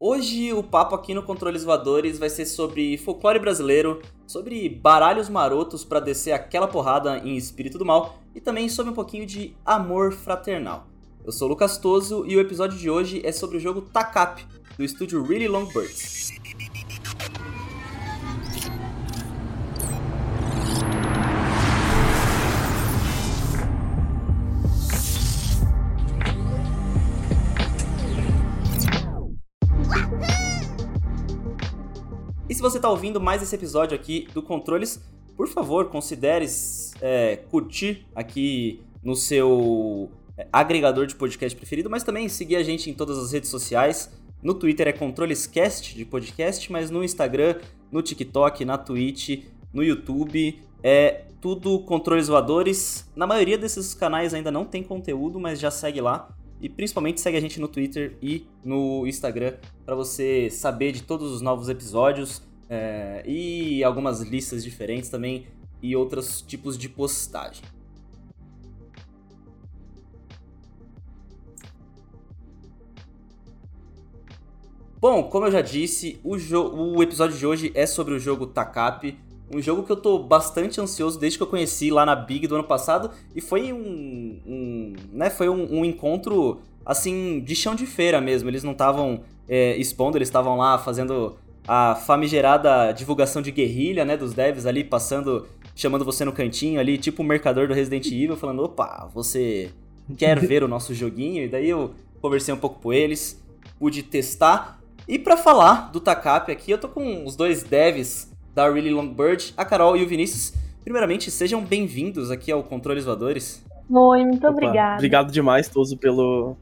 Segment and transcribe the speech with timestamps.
[0.00, 5.84] Hoje o papo aqui no Controles Voadores vai ser sobre folclore brasileiro, sobre baralhos marotos
[5.84, 10.12] para descer aquela porrada em espírito do mal e também sobre um pouquinho de amor
[10.12, 10.86] fraternal.
[11.24, 14.46] Eu sou o Lucas Toso e o episódio de hoje é sobre o jogo Takap,
[14.76, 16.30] do estúdio Really Long Birds.
[32.70, 35.02] Você está ouvindo mais esse episódio aqui do Controles,
[35.34, 36.44] por favor, considere
[37.00, 42.90] é, curtir aqui no seu é, agregador de podcast preferido, mas também seguir a gente
[42.90, 44.12] em todas as redes sociais.
[44.42, 47.56] No Twitter é ControlesCast de podcast, mas no Instagram,
[47.90, 53.08] no TikTok, na Twitch, no YouTube é tudo Controles Voadores.
[53.16, 56.28] Na maioria desses canais ainda não tem conteúdo, mas já segue lá.
[56.60, 59.54] E principalmente segue a gente no Twitter e no Instagram
[59.86, 65.46] para você saber de todos os novos episódios é, e algumas listas diferentes também
[65.82, 67.62] e outros tipos de postagem.
[75.00, 79.16] Bom, como eu já disse, o, o episódio de hoje é sobre o jogo Takap,
[79.54, 82.56] um jogo que eu tô bastante ansioso desde que eu conheci lá na Big do
[82.56, 83.10] ano passado.
[83.34, 84.40] E foi um.
[84.46, 88.50] um né, foi um, um, encontro, assim, de chão de feira mesmo.
[88.50, 91.36] Eles não estavam é, expondo, eles estavam lá fazendo
[91.68, 96.96] a famigerada divulgação de guerrilha, né, dos devs ali, passando, chamando você no cantinho ali,
[96.96, 99.70] tipo o mercador do Resident Evil, falando: opa, você
[100.16, 101.44] quer ver o nosso joguinho?
[101.44, 103.44] E daí eu conversei um pouco com eles,
[103.78, 104.80] pude testar.
[105.06, 109.08] E para falar do Takap aqui, eu tô com os dois devs da Really Long
[109.08, 110.54] Bird, a Carol e o Vinícius.
[110.82, 113.62] Primeiramente, sejam bem-vindos aqui ao Controles Voadores.
[113.90, 114.94] Oi, muito obrigada.
[114.94, 116.56] Obrigado demais, Toso, pelo,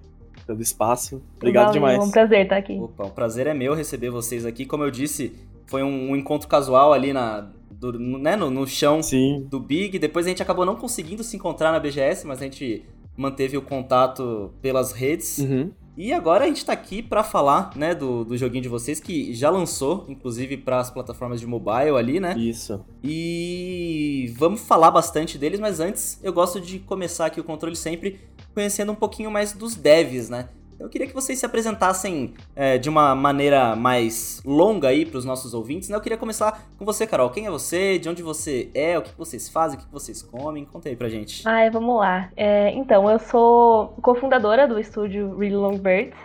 [0.47, 1.23] pelo espaço.
[1.37, 1.99] Obrigado Valeu, demais.
[1.99, 2.79] É um prazer estar aqui.
[2.79, 4.65] Opa, o prazer é meu receber vocês aqui.
[4.65, 5.35] Como eu disse,
[5.67, 9.47] foi um, um encontro casual ali na, do, né, no, no chão Sim.
[9.51, 9.99] do Big.
[9.99, 12.85] Depois a gente acabou não conseguindo se encontrar na BGS, mas a gente
[13.17, 15.39] manteve o contato pelas redes.
[15.39, 15.71] Uhum.
[15.97, 19.33] E agora a gente tá aqui para falar, né, do, do joguinho de vocês que
[19.33, 22.37] já lançou, inclusive para as plataformas de mobile ali, né?
[22.37, 22.85] Isso.
[23.03, 28.21] E vamos falar bastante deles, mas antes eu gosto de começar aqui o controle sempre
[28.57, 30.49] conhecendo um pouquinho mais dos devs, né?
[30.81, 35.27] Eu queria que vocês se apresentassem é, de uma maneira mais longa aí para os
[35.27, 35.97] nossos ouvintes, né?
[35.97, 37.29] Eu queria começar com você, Carol.
[37.29, 37.99] Quem é você?
[37.99, 38.99] De onde você é?
[38.99, 39.79] O que vocês fazem?
[39.79, 40.65] O que vocês comem?
[40.65, 41.47] Conta aí pra gente.
[41.47, 42.31] Ai, vamos lá.
[42.35, 46.17] É, então, eu sou cofundadora do estúdio Really Long Birds.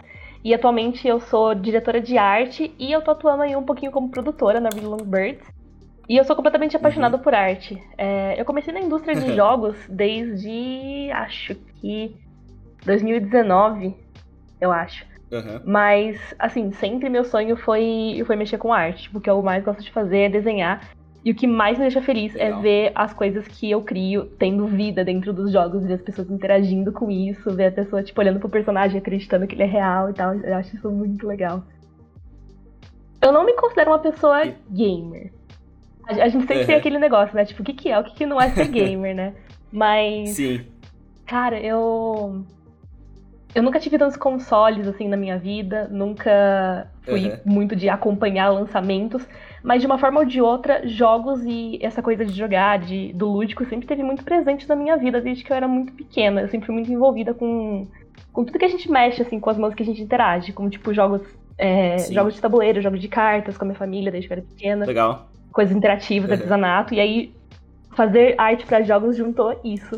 [0.41, 4.09] E atualmente eu sou diretora de arte e eu tô atuando aí um pouquinho como
[4.09, 5.45] produtora na Really Long Birds.
[6.11, 7.23] E eu sou completamente apaixonada uhum.
[7.23, 7.81] por arte.
[7.97, 12.13] É, eu comecei na indústria de jogos desde, acho que
[12.85, 13.95] 2019
[14.59, 15.05] eu acho.
[15.31, 15.61] Uhum.
[15.63, 19.09] Mas, assim, sempre meu sonho foi, foi mexer com arte.
[19.09, 20.89] Porque o que eu mais gosto de fazer é desenhar.
[21.23, 22.59] E o que mais me deixa feliz é Legal.
[22.59, 26.29] é ver as coisas que eu crio tendo vida dentro dos jogos, ver as pessoas
[26.29, 30.09] interagindo com isso, ver a pessoa, tipo, olhando pro personagem, acreditando que ele é real
[30.09, 30.33] e tal.
[30.33, 31.63] Eu acho isso muito legal.
[33.21, 35.31] Eu não me considero uma pessoa gamer.
[36.07, 36.65] A, gente sempre uhum.
[36.65, 37.45] tem aquele negócio, né?
[37.45, 39.33] Tipo, o que, que é, o que, que não é ser gamer, né?
[39.71, 40.31] Mas.
[40.31, 40.65] Sim.
[41.25, 42.43] Cara, eu
[43.53, 47.37] eu nunca tive tantos consoles assim na minha vida, nunca fui uhum.
[47.45, 49.27] muito de acompanhar lançamentos,
[49.61, 53.27] mas de uma forma ou de outra, jogos e essa coisa de jogar, de, do
[53.27, 56.41] lúdico, sempre teve muito presente na minha vida desde que eu era muito pequena.
[56.41, 57.87] Eu sempre fui muito envolvida com,
[58.31, 60.69] com tudo que a gente mexe, assim, com as mãos que a gente interage, como
[60.69, 61.21] tipo jogos,
[61.57, 64.47] é, jogos de tabuleiro, jogos de cartas com a minha família desde que eu era
[64.47, 64.85] pequena.
[64.85, 65.30] Legal.
[65.51, 66.35] Coisas interativas, uhum.
[66.35, 67.35] artesanato, e aí
[67.95, 69.95] fazer arte para jogos juntou isso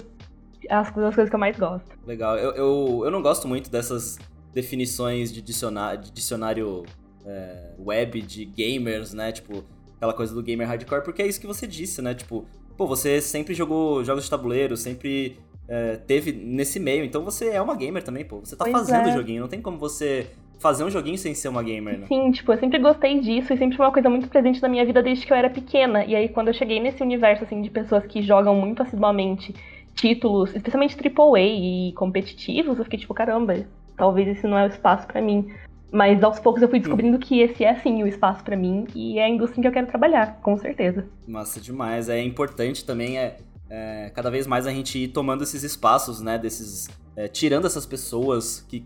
[0.69, 1.89] as, as coisas que eu mais gosto.
[2.05, 2.37] Legal.
[2.37, 4.17] Eu, eu, eu não gosto muito dessas
[4.53, 6.83] definições de dicionário, de dicionário
[7.25, 9.31] é, web de gamers, né?
[9.31, 9.63] Tipo,
[9.95, 12.13] aquela coisa do gamer hardcore, porque é isso que você disse, né?
[12.13, 12.45] Tipo,
[12.77, 17.61] pô, você sempre jogou jogos de tabuleiro, sempre é, teve nesse meio, então você é
[17.61, 18.39] uma gamer também, pô.
[18.39, 19.13] Você tá pois fazendo o é.
[19.13, 20.27] joguinho, não tem como você
[20.59, 22.07] fazer um joguinho sem ser uma gamer, né?
[22.07, 24.85] Sim, tipo, eu sempre gostei disso e sempre foi uma coisa muito presente na minha
[24.85, 26.05] vida desde que eu era pequena.
[26.05, 29.53] E aí, quando eu cheguei nesse universo, assim, de pessoas que jogam muito assiduamente
[29.93, 33.65] títulos, especialmente AAA e competitivos, eu fiquei tipo, caramba,
[33.97, 35.51] talvez esse não é o espaço para mim.
[35.91, 39.19] Mas aos poucos eu fui descobrindo que esse é sim o espaço para mim e
[39.19, 41.05] é a indústria em que eu quero trabalhar, com certeza.
[41.27, 42.09] Massa demais.
[42.09, 43.37] É importante também é,
[43.69, 46.39] é cada vez mais a gente ir tomando esses espaços, né?
[46.39, 46.89] Desses.
[47.15, 48.83] É, tirando essas pessoas que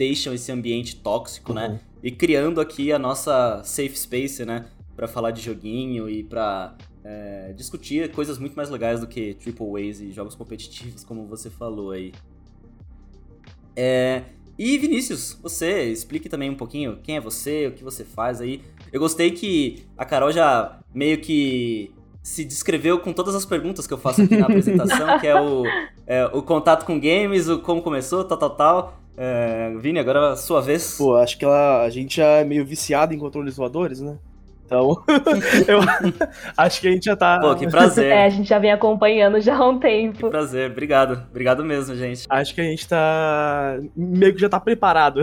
[0.00, 1.72] deixam esse ambiente tóxico, né, uhum.
[1.74, 1.80] né?
[2.02, 4.64] E criando aqui a nossa safe space, né?
[4.96, 6.74] Pra falar de joguinho e pra
[7.04, 11.50] é, discutir coisas muito mais legais do que Triple A's e jogos competitivos, como você
[11.50, 12.12] falou aí.
[13.76, 14.22] É,
[14.58, 18.62] E Vinícius, você explique também um pouquinho quem é você, o que você faz aí.
[18.90, 21.92] Eu gostei que a Carol já meio que
[22.22, 25.64] se descreveu com todas as perguntas que eu faço aqui na apresentação, que é o,
[26.06, 28.99] é o contato com games, o como começou, tal, tal, tal.
[29.22, 30.96] É, Vini, agora é a sua vez.
[30.96, 34.16] Pô, acho que ela, a gente já é meio viciado em controles voadores, né?
[34.64, 35.02] Então,
[35.68, 35.80] eu
[36.56, 37.38] acho que a gente já tá.
[37.38, 38.06] Pô, que prazer.
[38.10, 40.16] É, a gente já vem acompanhando já há um tempo.
[40.16, 41.22] Que prazer, obrigado.
[41.28, 42.24] Obrigado mesmo, gente.
[42.30, 43.78] Acho que a gente tá.
[43.94, 45.20] meio que já tá preparado.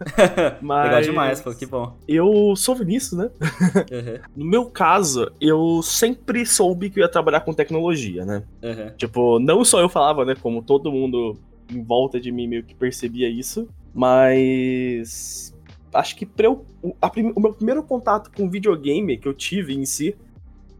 [0.60, 0.84] Mas...
[0.88, 1.96] Legal demais, pô, que bom.
[2.06, 3.30] Eu sou Vinícius, né?
[3.40, 4.18] Uhum.
[4.36, 8.42] No meu caso, eu sempre soube que eu ia trabalhar com tecnologia, né?
[8.62, 8.90] Uhum.
[8.98, 10.34] Tipo, não só eu falava, né?
[10.38, 11.38] Como todo mundo
[11.70, 13.68] em volta de mim meio que percebia isso.
[13.94, 15.54] Mas
[15.92, 16.64] acho que eu,
[17.12, 20.16] prim, o meu primeiro contato com videogame que eu tive em si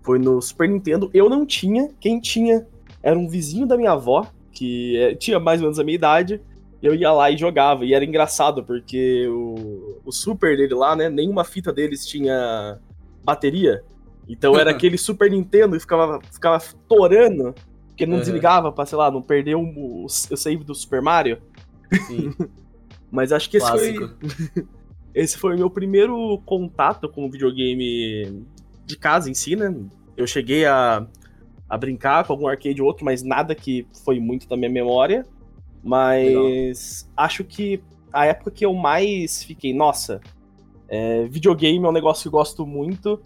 [0.03, 1.11] foi no Super Nintendo.
[1.13, 2.67] Eu não tinha, quem tinha
[3.03, 6.41] era um vizinho da minha avó, que é, tinha mais ou menos a minha idade.
[6.83, 11.11] Eu ia lá e jogava, e era engraçado, porque o, o Super dele lá, né,
[11.11, 12.79] nenhuma fita deles tinha
[13.23, 13.83] bateria.
[14.27, 17.55] Então era aquele Super Nintendo e ficava, ficava torando,
[18.01, 18.21] porque não uhum.
[18.21, 21.39] desligava pra, sei lá, não perder o, o, o save do Super Mario.
[22.07, 22.33] Sim.
[23.13, 24.11] Mas acho que esse foi.
[25.13, 28.45] Esse foi o meu primeiro contato com o videogame
[28.87, 29.75] de casa em si, né?
[30.17, 31.05] Eu cheguei a,
[31.69, 35.27] a brincar com algum arcade ou outro, mas nada que foi muito da minha memória.
[35.83, 37.27] Mas Legal.
[37.27, 37.83] acho que
[38.13, 40.21] a época que eu mais fiquei, nossa,
[40.89, 43.21] é, videogame é um negócio que eu gosto muito,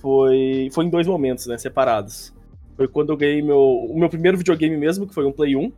[0.00, 2.34] foi, foi em dois momentos, né, separados.
[2.78, 5.72] Foi quando eu ganhei meu, o meu primeiro videogame mesmo, que foi um Play 1.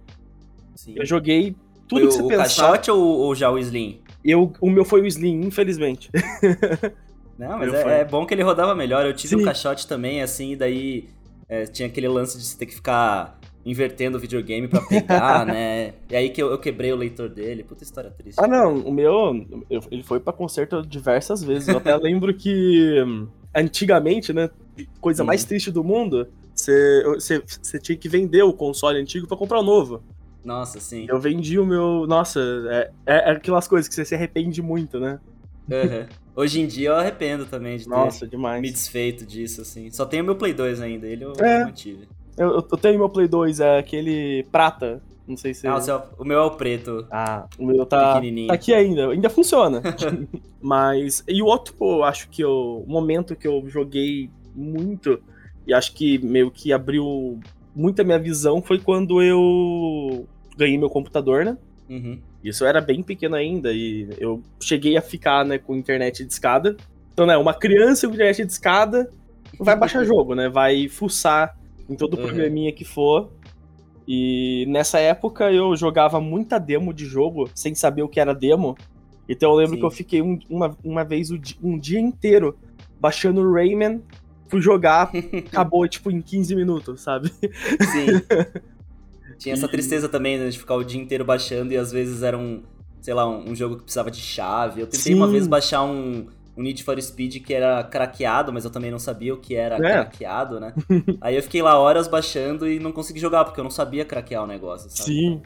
[0.75, 0.93] Sim.
[0.97, 1.57] Eu joguei
[1.89, 2.43] tudo foi que você o pensar.
[2.43, 4.03] O caixote ou, ou já o Slim?
[4.23, 6.11] Eu, o meu foi o Slim, infelizmente.
[7.39, 9.07] Não, mas é, é, bom que ele rodava melhor.
[9.07, 9.41] Eu tive Sim.
[9.41, 11.09] um caixote também, assim, e daí
[11.49, 15.95] é, tinha aquele lance de você ter que ficar invertendo o videogame para pegar, né?
[16.11, 17.65] E aí que eu, eu, quebrei o leitor dele.
[17.65, 18.39] Puta história triste.
[18.39, 21.67] Ah, não, o meu, eu, ele foi para conserto diversas vezes.
[21.67, 23.03] Eu até lembro que
[23.55, 24.51] antigamente, né,
[25.01, 25.49] coisa mais uhum.
[25.49, 26.29] triste do mundo,
[26.61, 30.03] você, você, você tinha que vender o console antigo para comprar o novo.
[30.45, 31.07] Nossa, sim.
[31.09, 32.07] Eu vendi o meu.
[32.07, 32.41] Nossa,
[32.71, 35.21] é, é, é aquelas coisas que você se arrepende muito, né?
[35.69, 36.07] Uhum.
[36.35, 38.61] Hoje em dia eu arrependo também de ter Nossa, demais.
[38.61, 39.91] me desfeito disso, assim.
[39.91, 41.65] Só tenho meu Play 2 ainda, ele eu, é.
[41.65, 42.09] mantive.
[42.37, 45.03] Eu, eu, tenho meu Play 2, é aquele prata.
[45.27, 45.67] Não sei se.
[45.67, 47.07] Ah, o, seu, o meu é o preto.
[47.11, 49.11] Ah, o meu tá, tá aqui ainda.
[49.11, 49.83] Ainda funciona.
[50.61, 51.23] Mas.
[51.29, 55.21] E o outro, eu acho que o momento que eu joguei muito,
[55.71, 57.39] e acho que meio que abriu
[57.77, 60.27] muita minha visão foi quando eu
[60.57, 61.57] ganhei meu computador, né?
[61.89, 62.19] Uhum.
[62.43, 66.77] Isso era bem pequeno ainda e eu cheguei a ficar, né, com internet de escada.
[67.13, 69.09] Então, né, uma criança com internet de escada
[69.61, 70.49] vai baixar jogo, né?
[70.49, 71.57] Vai fuçar
[71.89, 72.25] em todo uhum.
[72.25, 73.31] programinha que for.
[74.09, 78.77] E nessa época eu jogava muita demo de jogo sem saber o que era demo.
[79.29, 79.79] Então eu lembro Sim.
[79.79, 81.31] que eu fiquei um, uma, uma vez
[81.63, 82.59] um dia inteiro
[83.01, 84.03] baixando Rayman
[84.51, 85.11] fui jogar,
[85.47, 87.31] acabou, tipo, em 15 minutos, sabe?
[87.31, 88.61] Sim.
[89.39, 92.37] Tinha essa tristeza também, né, de ficar o dia inteiro baixando e às vezes era
[92.37, 92.63] um,
[93.01, 94.83] sei lá, um, um jogo que precisava de chave.
[94.83, 95.15] Eu tentei Sim.
[95.15, 98.99] uma vez baixar um, um Need for Speed que era craqueado, mas eu também não
[98.99, 99.79] sabia o que era é.
[99.79, 100.75] craqueado, né?
[101.23, 104.45] Aí eu fiquei lá horas baixando e não consegui jogar, porque eu não sabia craquear
[104.45, 105.11] o negócio, sabe?
[105.11, 105.43] Sim.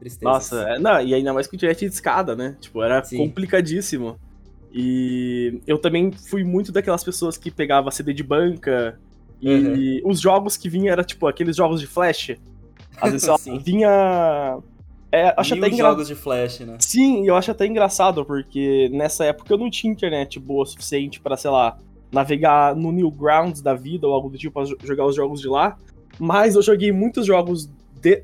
[0.00, 0.30] Tristeza.
[0.30, 2.56] Nossa, é, não, e ainda mais com internet de escada, né?
[2.60, 3.18] Tipo, era Sim.
[3.18, 4.18] complicadíssimo.
[4.72, 8.98] E eu também fui muito daquelas pessoas que pegava CD de banca
[9.40, 10.10] e uhum.
[10.10, 12.36] os jogos que vinha era tipo aqueles jogos de flash.
[13.00, 13.28] Às vezes
[13.64, 14.60] vinha
[15.10, 15.88] é, acho Mil até engra...
[15.88, 16.76] jogos de flash, né?
[16.80, 21.18] Sim, eu acho até engraçado porque nessa época eu não tinha internet boa o suficiente
[21.20, 21.78] para, sei lá,
[22.12, 25.78] navegar no Newgrounds da vida ou algo do tipo pra jogar os jogos de lá.
[26.18, 27.70] Mas eu joguei muitos jogos
[28.00, 28.22] de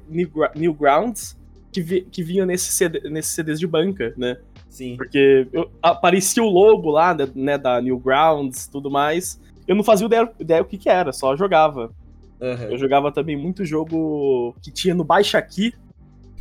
[0.54, 1.38] Newgrounds
[1.72, 2.02] que, vi...
[2.02, 3.08] que vinham nesse CD...
[3.08, 4.36] nesses CDs de banca, né?
[4.74, 4.96] Sim.
[4.96, 9.40] Porque eu, aparecia o logo lá, né, né da Newgrounds tudo mais.
[9.68, 11.94] Eu não fazia ideia, ideia o que, que era, só jogava.
[12.40, 12.72] Uhum.
[12.72, 15.72] Eu jogava também muito jogo que tinha no Baixa Aqui.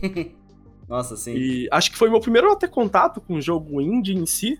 [0.90, 1.36] Nossa, sim.
[1.36, 4.60] E acho que foi meu primeiro até contato com o jogo indie em si.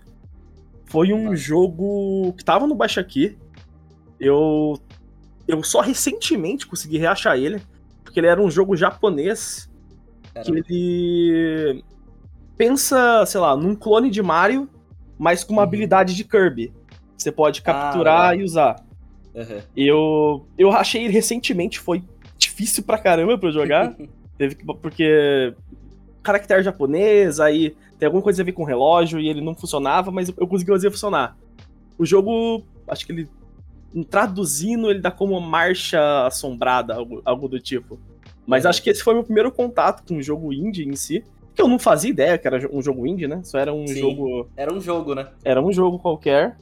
[0.84, 1.34] Foi um ah.
[1.34, 3.36] jogo que tava no Baixa Aqui.
[4.20, 4.78] Eu,
[5.48, 7.60] eu só recentemente consegui reachar ele.
[8.04, 9.68] Porque ele era um jogo japonês.
[10.32, 10.62] Caramba.
[10.62, 11.84] Que ele
[12.56, 14.68] pensa, sei lá, num clone de Mario,
[15.18, 15.68] mas com uma uhum.
[15.68, 16.72] habilidade de Kirby.
[17.16, 18.84] Você pode capturar ah, e usar.
[19.34, 19.60] Uhum.
[19.76, 22.02] Eu, eu achei recentemente, foi
[22.36, 23.94] difícil pra caramba pra eu jogar.
[24.36, 25.54] Teve que, porque
[26.22, 30.28] caractere japonês, aí tem alguma coisa a ver com relógio e ele não funcionava, mas
[30.28, 31.36] eu consegui fazer funcionar.
[31.96, 33.28] O jogo, acho que ele
[34.10, 38.00] traduzindo, ele dá como marcha assombrada, algo, algo do tipo.
[38.44, 38.70] Mas uhum.
[38.70, 41.24] acho que esse foi meu primeiro contato com o jogo indie em si.
[41.54, 43.40] Que eu não fazia ideia que era um jogo indie, né?
[43.44, 44.48] Só era um Sim, jogo.
[44.56, 45.28] Era um jogo, né?
[45.44, 46.56] Era um jogo qualquer.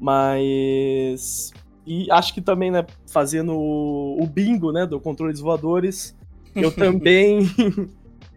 [0.00, 1.52] Mas.
[1.86, 6.16] E acho que também, né, fazendo o bingo, né, do controle dos voadores,
[6.54, 7.40] eu também.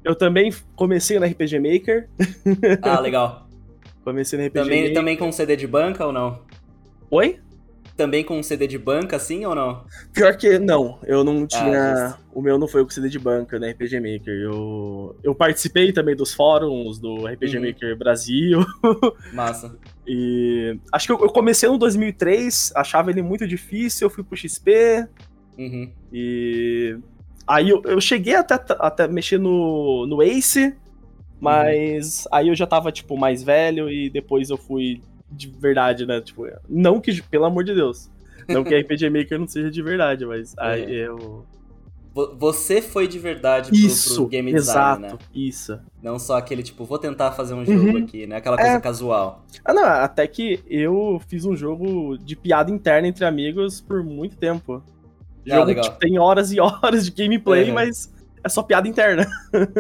[0.04, 2.10] eu também comecei no RPG Maker.
[2.82, 3.48] Ah, legal.
[4.04, 4.94] comecei no RPG Também, Maker.
[4.96, 6.40] também com CD de banca ou não?
[7.12, 7.40] Oi?
[8.00, 9.84] Também com CD de banca, sim ou não?
[10.14, 11.96] Pior que não, eu não Ah, tinha.
[12.08, 12.20] justo.
[12.34, 13.72] o meu não foi o CD de banca, né?
[13.72, 14.34] RPG Maker.
[14.42, 17.66] Eu, eu participei também dos fóruns do RPG Uhum.
[17.68, 18.60] Maker Brasil.
[19.34, 19.78] Massa.
[20.08, 24.38] E acho que eu, eu comecei no 2003, achava ele muito difícil, eu fui pro
[24.38, 25.06] XP.
[25.58, 25.92] Uhum.
[26.14, 26.98] E.
[27.46, 30.74] Aí eu, eu cheguei até, até mexer no, no Ace,
[31.42, 35.02] mas aí eu já tava, tipo, mais velho e depois eu fui
[35.32, 36.20] de verdade, né?
[36.22, 38.10] Tipo, não que, pelo amor de Deus,
[38.48, 41.08] não que RPG Maker não seja de verdade, mas aí É.
[41.08, 41.46] eu.
[42.14, 45.26] Vo- Você foi de verdade pro, Isso, pro game exato, design, né?
[45.34, 45.80] isso.
[46.02, 48.04] Não só aquele tipo, vou tentar fazer um jogo Uhum.
[48.04, 48.38] aqui, né?
[48.38, 48.80] Aquela coisa É.
[48.80, 49.46] casual.
[49.64, 54.36] Ah, não, até que eu fiz um jogo de piada interna entre amigos por muito
[54.38, 54.84] tempo.
[55.52, 55.84] Ah, Jogo legal.
[55.84, 57.76] que tem horas e horas de gameplay, Uhum.
[57.76, 58.12] mas
[58.44, 59.28] é só piada interna.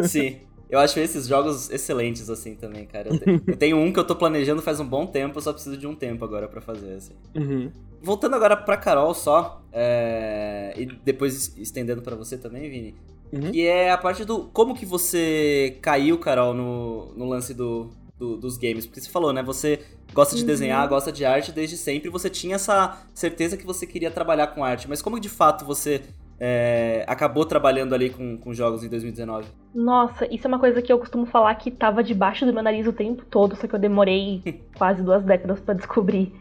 [0.03, 0.37] Sim.
[0.69, 3.09] Eu acho esses jogos excelentes, assim, também, cara.
[3.09, 5.51] Eu, te- eu tenho um que eu tô planejando faz um bom tempo, eu só
[5.51, 7.13] preciso de um tempo agora pra fazer, assim.
[7.35, 7.71] Uhum.
[8.01, 12.95] Voltando agora pra Carol só, é, e depois estendendo pra você também, Vini,
[13.31, 13.51] Uhum.
[13.51, 18.37] que é a parte do como que você caiu, Carol, no, no lance do, do-
[18.37, 18.85] dos games.
[18.85, 19.41] Porque você falou, né?
[19.43, 19.79] Você
[20.13, 20.47] gosta de Uhum.
[20.47, 24.47] desenhar, gosta de arte desde sempre, e você tinha essa certeza que você queria trabalhar
[24.47, 24.87] com arte.
[24.89, 26.01] Mas como de fato você
[26.39, 29.47] é, acabou trabalhando ali com, com jogos em 2019?
[29.73, 32.87] Nossa, isso é uma coisa que eu costumo falar que tava debaixo do meu nariz
[32.87, 34.41] o tempo todo, só que eu demorei
[34.77, 36.33] quase duas décadas pra descobrir.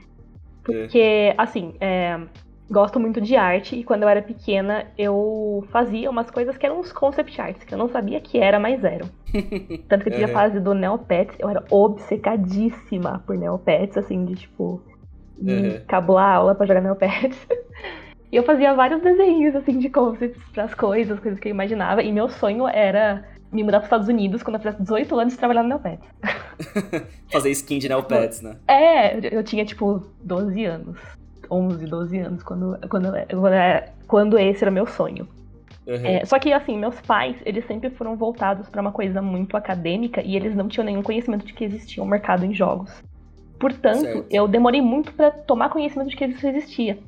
[0.65, 2.21] Porque, assim, é,
[2.71, 6.81] gosto muito de arte e quando eu era pequena eu fazia umas coisas que eram
[6.81, 9.09] uns concept arts, que eu não sabia que era, mas eram.
[9.89, 14.35] Tanto que eu tive a fase do Neopets, eu era obcecadíssima por Neopets, assim, de
[14.37, 14.83] tipo,
[15.37, 15.85] de Uhum.
[15.87, 17.47] cabular aula pra jogar Neopets.
[18.31, 22.03] E eu fazia vários desenhos, assim, de concepts pras coisas, coisas que eu imaginava.
[22.03, 25.39] E meu sonho era me mudar pros Estados Unidos quando eu fizesse 18 anos e
[25.39, 26.05] trabalhar no Neopets.
[27.33, 28.57] Fazer skin de Neopets, né?
[28.69, 30.99] É, eu tinha, tipo, 12 anos.
[31.51, 35.27] 11, 12 anos, quando, quando, quando, era- quando esse era meu sonho.
[35.87, 35.95] Uhum.
[36.05, 40.21] É, só que, assim, meus pais, eles sempre foram voltados pra uma coisa muito acadêmica
[40.21, 42.93] e eles não tinham nenhum conhecimento de que existia um mercado em jogos.
[43.59, 44.27] Portanto, Certo.
[44.31, 46.99] eu demorei muito pra tomar conhecimento de que isso existia.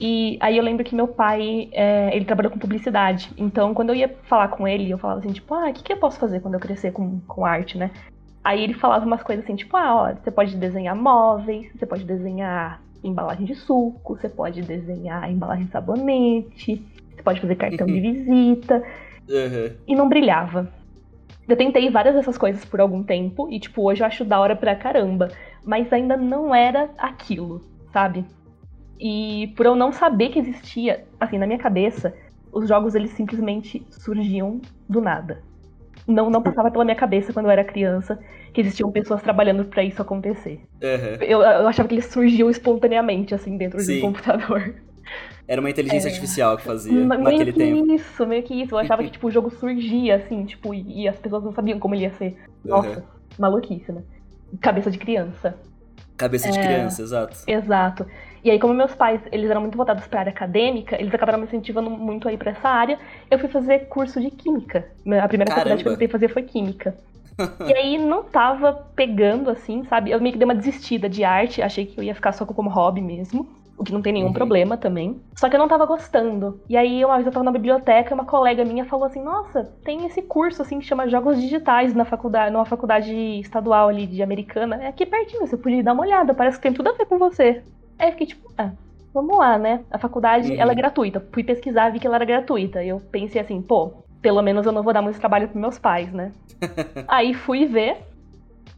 [0.00, 3.30] E aí eu lembro que meu pai, é, ele trabalhou com publicidade.
[3.36, 5.92] Então, quando eu ia falar com ele, eu falava assim, tipo, ah, o que, que
[5.92, 7.90] eu posso fazer quando eu crescer com, com arte, né?
[8.42, 12.04] Aí ele falava umas coisas assim, tipo, ah, ó, você pode desenhar móveis, você pode
[12.04, 16.84] desenhar embalagem de suco, você pode desenhar embalagem de sabonete,
[17.14, 18.82] você pode fazer cartão de visita.
[19.28, 19.76] Uhum.
[19.86, 20.68] E não brilhava.
[21.48, 24.56] Eu tentei várias dessas coisas por algum tempo, e tipo, hoje eu acho da hora
[24.56, 25.28] pra caramba.
[25.64, 27.60] Mas ainda não era aquilo,
[27.92, 28.24] sabe?
[29.04, 32.14] E por eu não saber que existia, assim, na minha cabeça,
[32.52, 35.42] os jogos eles simplesmente surgiam do nada.
[36.06, 38.16] Não, não passava pela minha cabeça quando eu era criança
[38.52, 40.60] que existiam pessoas trabalhando pra isso acontecer.
[40.80, 41.14] Uhum.
[41.20, 43.98] Eu, eu achava que eles surgiam espontaneamente, assim, dentro de Sim.
[43.98, 44.74] um computador.
[45.48, 47.92] Era uma inteligência artificial que fazia Ma- naquele meio que tempo.
[47.94, 48.74] isso, meio que isso.
[48.74, 51.78] Eu achava que, tipo, o jogo surgia, assim, tipo, e, e as pessoas não sabiam
[51.80, 52.36] como ele ia ser.
[52.64, 53.02] Nossa, Uhum.
[53.38, 54.02] maluquice, né?
[54.60, 55.56] Cabeça de criança.
[56.16, 56.62] Cabeça de É.
[56.62, 57.36] criança, exato.
[57.46, 58.06] Exato.
[58.44, 61.44] E aí, como meus pais, eles eram muito voltados pra área acadêmica, eles acabaram me
[61.44, 62.98] incentivando muito aí pra essa área,
[63.30, 64.90] eu fui fazer curso de química.
[65.22, 65.54] A primeira Caramba.
[65.54, 66.98] faculdade que eu tentei fazer foi química.
[67.66, 70.10] e aí não tava pegando, assim, sabe?
[70.10, 72.68] Eu meio que dei uma desistida de arte, achei que eu ia ficar só como
[72.70, 73.48] hobby mesmo.
[73.76, 74.32] O que não tem nenhum Uhum.
[74.32, 75.20] problema também.
[75.38, 76.60] Só que eu não tava gostando.
[76.68, 79.64] E aí, uma vez eu tava na biblioteca e uma colega minha falou assim: Nossa,
[79.84, 84.22] tem esse curso assim que chama Jogos Digitais na faculdade, numa faculdade estadual ali de
[84.22, 84.76] americana.
[84.82, 87.18] É aqui pertinho, você podia dar uma olhada, parece que tem tudo a ver com
[87.18, 87.64] você.
[87.98, 88.72] Aí eu fiquei tipo, ah,
[89.14, 89.84] vamos lá, né?
[89.90, 90.60] A faculdade, Uhum.
[90.60, 91.20] ela é gratuita.
[91.32, 92.82] Fui pesquisar, vi que ela era gratuita.
[92.82, 95.78] E eu pensei assim, pô, pelo menos eu não vou dar muito trabalho pros meus
[95.78, 96.32] pais, né?
[97.08, 97.98] aí fui ver,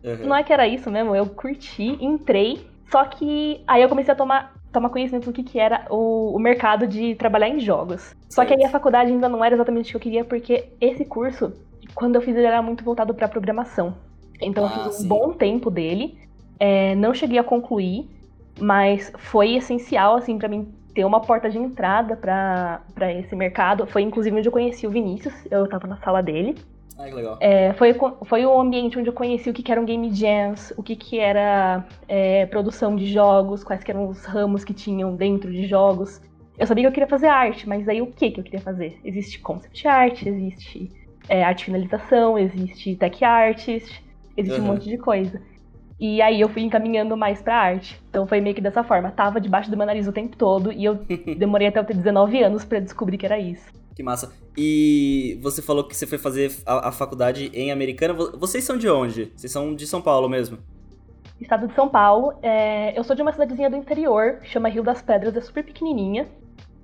[0.05, 0.27] Uhum.
[0.29, 4.17] não é que era isso mesmo, eu curti, entrei, só que aí eu comecei a
[4.17, 8.11] tomar, tomar conhecimento do que, que era o, o mercado de trabalhar em jogos.
[8.31, 11.05] Só que aí a faculdade ainda não era exatamente o que eu queria, porque esse
[11.05, 11.53] curso,
[11.95, 13.95] quando eu fiz ele era muito voltado pra programação.
[14.43, 15.09] Então Ah, eu fiz um sim.
[15.09, 16.19] bom tempo dele,
[16.59, 18.11] é, não cheguei a concluir,
[18.59, 23.87] mas foi essencial, assim, pra mim ter uma porta de entrada pra esse mercado.
[23.87, 26.57] Foi inclusive onde eu conheci o Vinícius, eu tava na sala dele.
[26.97, 27.37] Ai, que legal.
[27.41, 27.95] É, foi,
[28.25, 31.19] foi o ambiente onde eu conheci o que, que eram game jams, o que, que
[31.19, 36.21] era é, produção de jogos, quais que eram os ramos que tinham dentro de jogos.
[36.57, 39.01] Eu sabia que eu queria fazer arte, mas aí o que, que eu queria fazer?
[39.05, 40.89] Existe concept art, existe
[41.29, 44.05] é, arte finalização, existe tech artist,
[44.37, 44.67] existe uhum.
[44.67, 45.43] um monte de coisa.
[45.99, 48.01] E aí eu fui encaminhando mais pra arte.
[48.11, 49.11] Então foi meio que dessa forma.
[49.11, 50.95] Tava debaixo do meu nariz o tempo todo e eu
[51.39, 53.73] demorei até eu ter 19 anos para descobrir que era isso.
[53.95, 54.33] Que massa.
[54.57, 58.13] E você falou que você foi fazer a, a, faculdade em Americana.
[58.15, 59.33] Vocês são de onde?
[59.37, 60.59] Vocês são de São Paulo mesmo?
[61.41, 62.35] Estado de São Paulo.
[62.43, 62.99] É...
[62.99, 66.29] Eu sou de uma cidadezinha do interior, chama Rio das Pedras, é super pequenininha.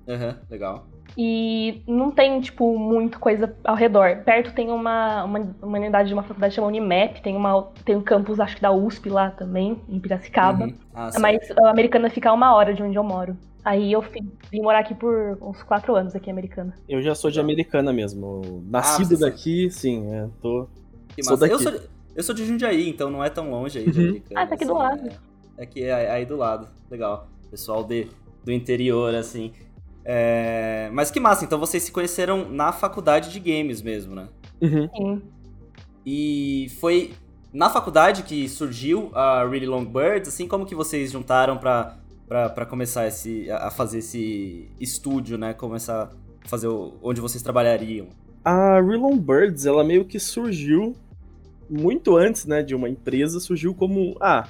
[0.07, 0.87] Aham, uhum, legal.
[1.17, 4.23] E não tem, tipo, muita coisa ao redor.
[4.23, 8.01] Perto tem uma, uma, uma unidade de uma faculdade chamada Unimap, tem, uma, tem um
[8.01, 10.65] campus, acho que da USP lá também, em Piracicaba.
[10.65, 10.75] Uhum.
[10.93, 13.37] Ah, Mas a Americana fica a uma hora de onde eu moro.
[13.63, 16.73] Aí eu vim morar aqui por uns quatro anos aqui, Americana.
[16.89, 18.63] Eu já sou de Americana mesmo.
[18.67, 20.67] Nascido ah, daqui, sim, é, tô...
[21.21, 21.53] Sou daqui.
[21.53, 21.73] Eu sou,
[22.15, 24.07] eu sou de Jundiaí, então não é tão longe aí de uhum.
[24.07, 24.41] Americana.
[24.41, 25.09] Ah, tá aqui do lado.
[25.57, 26.67] É, aqui é aí do lado.
[26.89, 27.27] Legal.
[27.51, 28.07] Pessoal de,
[28.43, 29.53] do interior, assim.
[30.03, 30.89] É...
[30.93, 34.27] Mas que massa, então vocês se conheceram na faculdade de games mesmo, né?
[34.61, 34.89] Uhum.
[34.95, 35.21] Sim.
[36.05, 37.13] E foi
[37.53, 42.49] na faculdade que surgiu a Really Long Birds, assim, como que vocês juntaram pra, pra,
[42.49, 45.53] pra começar esse, a fazer esse estúdio, né?
[45.53, 46.11] Começar
[46.45, 48.07] a fazer o, onde vocês trabalhariam?
[48.43, 50.95] A Really Long Birds, ela meio que surgiu
[51.69, 54.47] muito antes, né, de uma empresa, surgiu como, ah,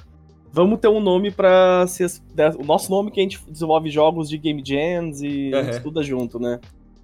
[0.52, 2.10] vamos ter um nome para ser
[2.58, 5.70] o nosso nome que a gente desenvolve jogos de game jams e uhum.
[5.70, 6.60] estuda junto, né?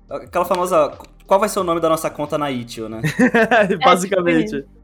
[0.09, 3.03] Aquela famosa, qual vai ser o nome da nossa conta na Itch.io, né?
[3.85, 4.57] Basicamente.
[4.57, 4.79] É, tipo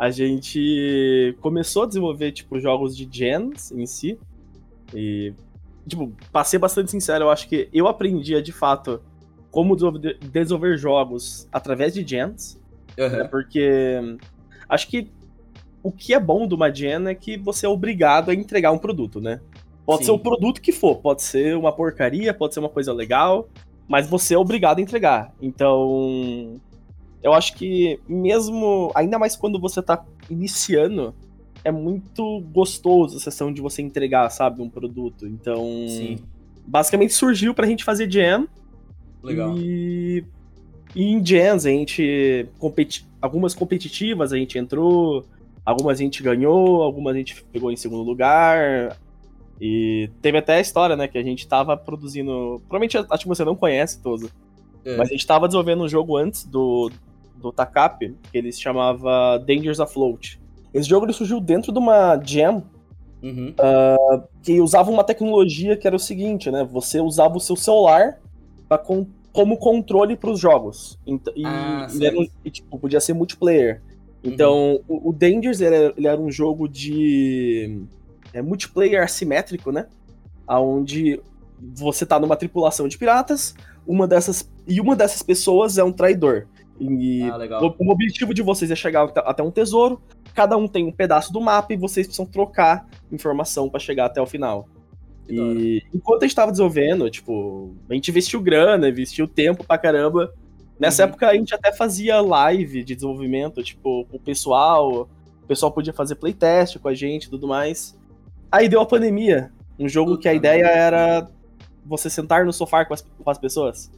[0.00, 4.18] a gente começou a desenvolver, tipo, jogos de gens em si.
[4.94, 5.34] E,
[5.86, 9.02] tipo, pra ser bastante sincero, eu acho que eu aprendia, de fato,
[9.50, 12.58] como desenvolver, desenvolver jogos através de gens.
[12.98, 13.10] Uhum.
[13.10, 14.00] Né, porque
[14.70, 15.10] acho que
[15.82, 18.78] o que é bom do uma gen é que você é obrigado a entregar um
[18.78, 19.40] produto, né?
[19.86, 20.06] Pode Sim.
[20.06, 23.48] ser o produto que for, pode ser uma porcaria, pode ser uma coisa legal,
[23.88, 25.34] mas você é obrigado a entregar.
[25.40, 26.60] Então,
[27.22, 31.14] eu acho que mesmo, ainda mais quando você tá iniciando,
[31.64, 35.26] é muito gostoso a sessão de você entregar, sabe, um produto.
[35.26, 36.18] Então, Sim.
[36.66, 38.46] basicamente surgiu pra gente fazer jam.
[39.22, 39.56] Legal.
[39.58, 40.24] E,
[40.94, 43.06] e em jams a gente competi...
[43.20, 45.24] algumas competitivas a gente entrou,
[45.70, 48.96] Algumas a gente ganhou, algumas a gente pegou em segundo lugar.
[49.60, 52.62] E teve até a história, né, que a gente tava produzindo.
[52.68, 54.30] Provavelmente acho que você não conhece, Toso.
[54.84, 54.96] É.
[54.96, 56.90] Mas a gente tava desenvolvendo um jogo antes do,
[57.36, 60.40] do Takap, que ele se chamava Dangers Afloat.
[60.72, 62.62] Esse jogo ele surgiu dentro de uma jam
[63.22, 63.54] uhum.
[63.58, 66.64] uh, que usava uma tecnologia que era o seguinte, né?
[66.64, 68.18] Você usava o seu celular
[68.68, 70.98] pra, com, como controle para os jogos.
[71.06, 73.82] E, ah, e, e, tipo, podia ser multiplayer.
[74.22, 74.96] Então, uhum.
[74.96, 77.82] o, o Dangers ele era, ele era, um jogo de
[78.32, 79.86] é, multiplayer assimétrico, né?
[80.46, 81.20] Onde
[81.58, 83.54] você tá numa tripulação de piratas,
[83.86, 86.46] uma dessas e uma dessas pessoas é um traidor.
[86.78, 90.00] E ah, o, o, objetivo de vocês é chegar até um tesouro.
[90.34, 94.20] Cada um tem um pedaço do mapa e vocês precisam trocar informação para chegar até
[94.20, 94.66] o final.
[95.28, 100.32] E enquanto a gente tava desenvolvendo, tipo, a gente investiu grana, investiu tempo pra caramba
[100.80, 101.10] Nessa uhum.
[101.10, 105.06] época a gente até fazia live de desenvolvimento, tipo, o pessoal.
[105.42, 107.98] O pessoal podia fazer playtest com a gente e tudo mais.
[108.50, 109.52] Aí deu a pandemia.
[109.78, 111.28] Um jogo que a ideia era
[111.84, 113.90] você sentar no sofá com as, com as pessoas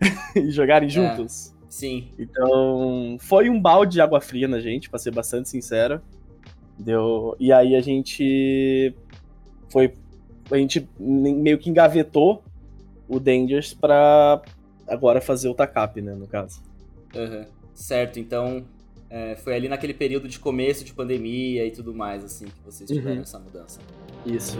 [0.34, 1.54] e jogarem é, juntos.
[1.68, 2.08] Sim.
[2.18, 6.00] Então, foi um balde de água fria na gente, pra ser bastante sincero.
[6.78, 7.36] Deu...
[7.38, 8.94] E aí a gente
[9.68, 9.94] foi.
[10.50, 12.42] A gente meio que engavetou
[13.08, 14.42] o Dangers pra
[14.92, 16.62] agora fazer o TACAP, né, no caso.
[17.14, 17.44] Uhum.
[17.74, 18.64] Certo, então
[19.08, 22.88] é, foi ali naquele período de começo de pandemia e tudo mais, assim, que vocês
[22.90, 22.96] uhum.
[22.96, 23.22] tiveram uhum.
[23.22, 23.80] essa mudança.
[24.26, 24.58] Isso.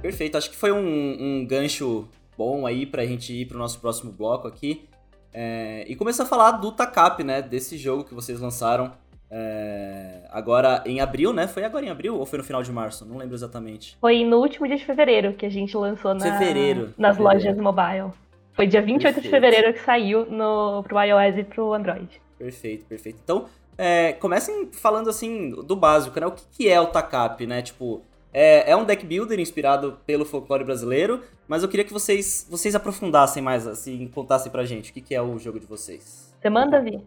[0.00, 4.12] Perfeito, acho que foi um, um gancho bom aí pra gente ir pro nosso próximo
[4.12, 4.88] bloco aqui.
[5.32, 7.42] É, e começar a falar do TACAP, né?
[7.42, 8.94] Desse jogo que vocês lançaram
[9.38, 11.46] é, agora em abril, né?
[11.46, 13.04] Foi agora em abril ou foi no final de março?
[13.04, 13.94] Não lembro exatamente.
[14.00, 17.22] Foi no último dia de fevereiro que a gente lançou na, fevereiro, nas fevereiro.
[17.22, 18.12] lojas mobile.
[18.54, 19.22] Foi dia 28 perfeito.
[19.22, 22.08] de fevereiro que saiu no, pro iOS e pro Android.
[22.38, 23.18] Perfeito, perfeito.
[23.22, 23.44] Então,
[23.76, 26.26] é, comecem falando assim do básico, né?
[26.26, 27.60] O que, que é o TACAP, né?
[27.60, 28.00] Tipo,
[28.32, 32.74] é, é, um deck builder inspirado pelo folclore brasileiro, mas eu queria que vocês, vocês
[32.74, 36.34] aprofundassem mais, assim, contassem pra gente o que, que é o jogo de vocês.
[36.40, 37.02] Você manda, Vi?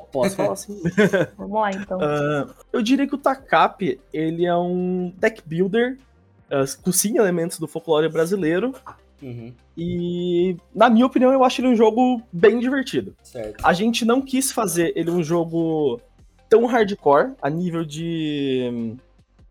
[0.00, 0.80] Posso falar assim?
[1.36, 1.98] Vamos lá, então.
[1.98, 5.98] Uh, eu diria que o Takap, ele é um deck builder
[6.46, 8.74] uh, com sim elementos do folclore brasileiro.
[9.22, 9.52] Uhum.
[9.76, 13.14] E, na minha opinião, eu acho ele um jogo bem divertido.
[13.22, 13.64] Certo.
[13.64, 16.00] A gente não quis fazer ele um jogo
[16.48, 18.96] tão hardcore, a nível de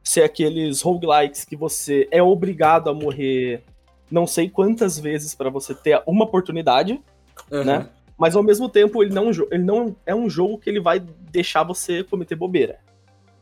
[0.04, 3.64] ser aqueles roguelikes que você é obrigado a morrer
[4.12, 7.02] não sei quantas vezes para você ter uma oportunidade,
[7.50, 7.64] uhum.
[7.64, 7.88] né?
[8.22, 11.64] Mas ao mesmo tempo, ele não, ele não é um jogo que ele vai deixar
[11.64, 12.78] você cometer bobeira,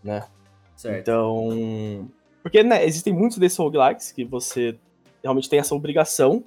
[0.01, 0.25] né?
[0.73, 1.01] Certo.
[1.01, 2.09] Então.
[2.41, 4.79] Porque, né, existem muitos desses roguelikes que você
[5.21, 6.45] realmente tem essa obrigação.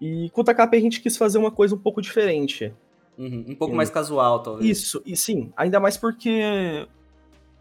[0.00, 2.74] E com o TKP a gente quis fazer uma coisa um pouco diferente.
[3.16, 4.68] Uhum, um pouco mais casual, talvez.
[4.68, 6.88] Isso, e sim, ainda mais porque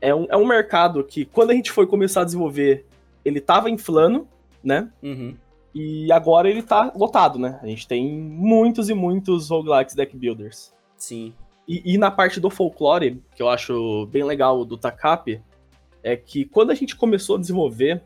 [0.02, 2.88] é um, é um mercado que, quando a gente foi começar a desenvolver,
[3.24, 4.28] ele tava inflando,
[4.64, 4.90] né?
[5.04, 5.36] Uhum.
[5.76, 7.60] E agora ele tá lotado, né?
[7.62, 10.74] A gente tem muitos e muitos roguelikes deck builders.
[10.98, 11.34] Sim.
[11.68, 15.42] E, e na parte do folclore, que eu acho bem legal do Takap,
[16.02, 18.02] é que quando a gente começou a desenvolver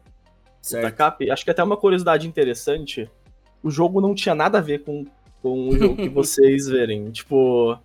[0.60, 0.84] certo.
[0.84, 3.08] o Takap, acho que até uma curiosidade interessante,
[3.62, 5.05] o jogo não tinha nada a ver com,
[5.39, 7.12] com o jogo que vocês verem.
[7.12, 7.77] Tipo,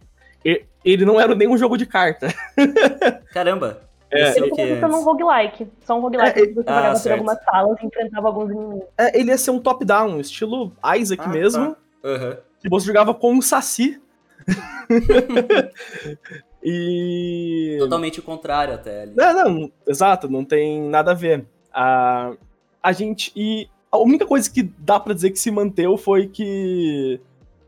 [0.83, 2.29] ele não era nem um jogo de carta.
[3.35, 3.83] Caramba!
[4.15, 5.67] É, ele começou num roguelike.
[5.85, 6.41] Só um roguelike.
[6.41, 8.85] É, você ah, jogava por algumas salas e enfrentava alguns inimigos.
[8.97, 11.77] É, ele ia ser um top-down, estilo Isaac ah, mesmo.
[12.03, 12.09] Tá.
[12.09, 12.37] Uhum.
[12.65, 14.01] E você jogava com um Saci.
[16.63, 17.77] e.
[17.79, 19.13] Totalmente o contrário até ali.
[19.17, 21.45] Não, não, exato, não tem nada a ver.
[21.73, 22.33] A,
[22.83, 23.33] a gente.
[23.35, 27.21] E a única coisa que dá para dizer que se manteve foi que.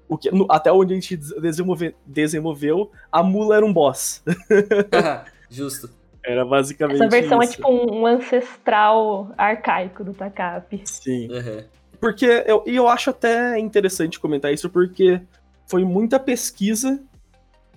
[0.09, 4.23] O que no, até onde a gente desenvolve, desenvolveu, a mula era um boss.
[5.51, 5.91] Justo.
[6.27, 6.97] Era basicamente.
[6.97, 7.53] Essa versão é isso.
[7.53, 10.83] é tipo um, um, ancestral arcaico do Takap.
[10.85, 11.29] Sim.
[11.31, 11.65] Uhum.
[12.01, 15.21] Porque eu, e eu acho até interessante comentar isso, porque
[15.67, 17.01] foi muita pesquisa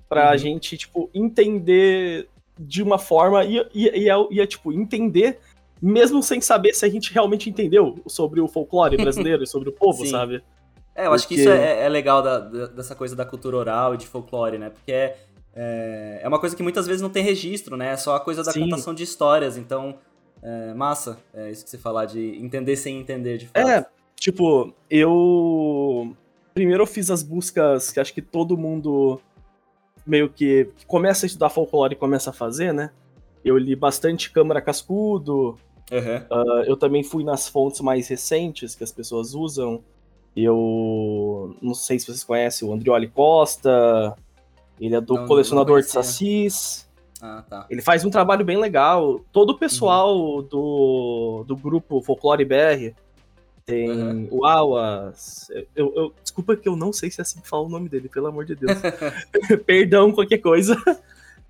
[0.09, 0.37] pra uhum.
[0.37, 5.39] gente, tipo, entender de uma forma e, e, e, é, e é, tipo, entender
[5.81, 9.71] mesmo sem saber se a gente realmente entendeu sobre o folclore brasileiro e sobre o
[9.71, 10.43] povo, sabe?
[10.95, 11.15] É, eu Porque...
[11.15, 14.07] acho que isso é, é legal da, da, dessa coisa da cultura oral e de
[14.07, 14.69] folclore, né?
[14.71, 15.15] Porque é,
[15.55, 17.93] é, é uma coisa que muitas vezes não tem registro, né?
[17.93, 18.61] É só a coisa da Sim.
[18.61, 19.57] contação de histórias.
[19.57, 19.97] Então,
[20.41, 23.67] é, massa, é isso que você falar, de entender sem entender, de fato.
[23.67, 23.85] É,
[24.15, 26.15] tipo, eu.
[26.53, 29.21] Primeiro eu fiz as buscas que acho que todo mundo
[30.05, 32.91] meio que, que começa a estudar folclore e começa a fazer, né?
[33.43, 35.57] Eu li bastante Câmara Cascudo.
[35.91, 36.17] Uhum.
[36.29, 39.83] Uh, eu também fui nas fontes mais recentes que as pessoas usam.
[40.35, 44.15] Eu não sei se vocês conhecem o Andrioli Costa.
[44.79, 46.89] Ele é do não, colecionador de sacis.
[47.21, 47.65] Ah, tá.
[47.69, 49.19] Ele faz um trabalho bem legal.
[49.31, 50.43] Todo o pessoal uhum.
[50.43, 52.95] do, do grupo Folclore BR
[53.65, 54.27] tem uhum.
[54.31, 55.51] o Awas.
[55.75, 58.09] Eu, eu, desculpa que eu não sei se é assim que fala o nome dele,
[58.09, 58.77] pelo amor de Deus.
[59.65, 60.75] Perdão, qualquer coisa.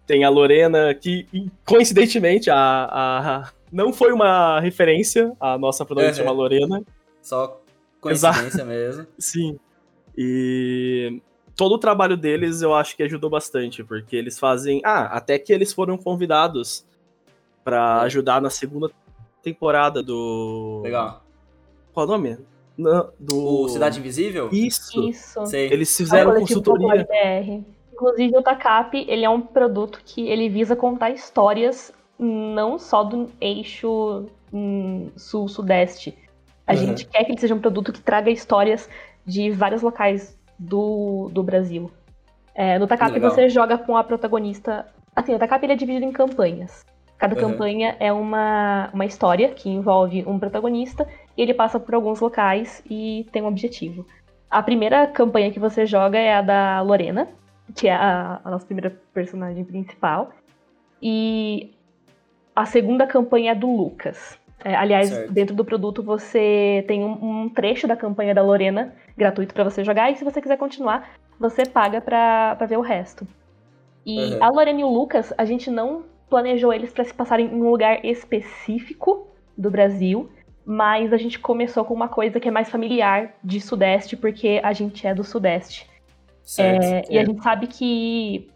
[0.06, 1.28] Tem a Lorena, que
[1.64, 6.28] coincidentemente a, a, não foi uma referência, a nossa protagonista uhum.
[6.28, 6.84] chama Lorena.
[7.22, 7.62] Só
[8.02, 8.66] coincidência Exato.
[8.66, 9.08] mesmo.
[9.18, 9.60] Sim.
[10.18, 11.22] E
[11.60, 14.80] todo o trabalho deles eu acho que ajudou bastante, porque eles fazem.
[14.82, 16.86] Ah, até que eles foram convidados
[17.66, 18.06] para é.
[18.06, 18.90] ajudar na segunda
[19.44, 20.80] temporada do.
[20.82, 21.22] Legal.
[21.94, 22.38] Qual o nome?
[23.20, 23.64] do...
[23.64, 24.48] O Cidade Invisível?
[24.54, 25.10] Isso.
[25.10, 25.46] Isso.
[25.48, 25.70] Sei.
[25.70, 27.06] Eles fizeram consultoria.
[27.92, 33.30] Inclusive o Takap, ele é um produto que ele visa contar histórias não só do
[33.42, 36.18] eixo hum, sul-sudeste.
[36.66, 36.78] A uhum.
[36.78, 38.90] gente quer que ele seja um produto que traga histórias
[39.26, 41.90] de vários locais do, do Brasil.
[42.54, 44.86] É, no Takap você joga com a protagonista.
[45.16, 46.86] Assim, o Takap ele é dividido em campanhas.
[47.18, 47.52] Cada uhum.
[47.52, 52.82] campanha é uma, uma história que envolve um protagonista e ele passa por alguns locais
[52.90, 54.06] e tem um objetivo.
[54.50, 57.28] A primeira campanha que você joga é a da Lorena,
[57.76, 60.32] que é a, a nossa primeira personagem principal.
[61.02, 61.72] E
[62.56, 64.39] a segunda campanha é do Lucas.
[64.64, 65.32] É, aliás, certo.
[65.32, 69.84] dentro do produto você tem um, um, trecho da campanha da Lorena gratuito para você
[69.84, 73.28] jogar, e se você quiser continuar, você paga pra, ver o resto.
[74.06, 74.44] E uhum.
[74.44, 77.70] a Lorena e o Lucas, a gente não planejou eles para se passarem em um
[77.70, 80.30] lugar específico do Brasil,
[80.66, 84.74] mas a gente começou com uma coisa que é mais familiar de Sudeste, porque a
[84.74, 85.90] gente é do Sudeste.
[86.44, 88.50] Certo, é, E a gente sabe que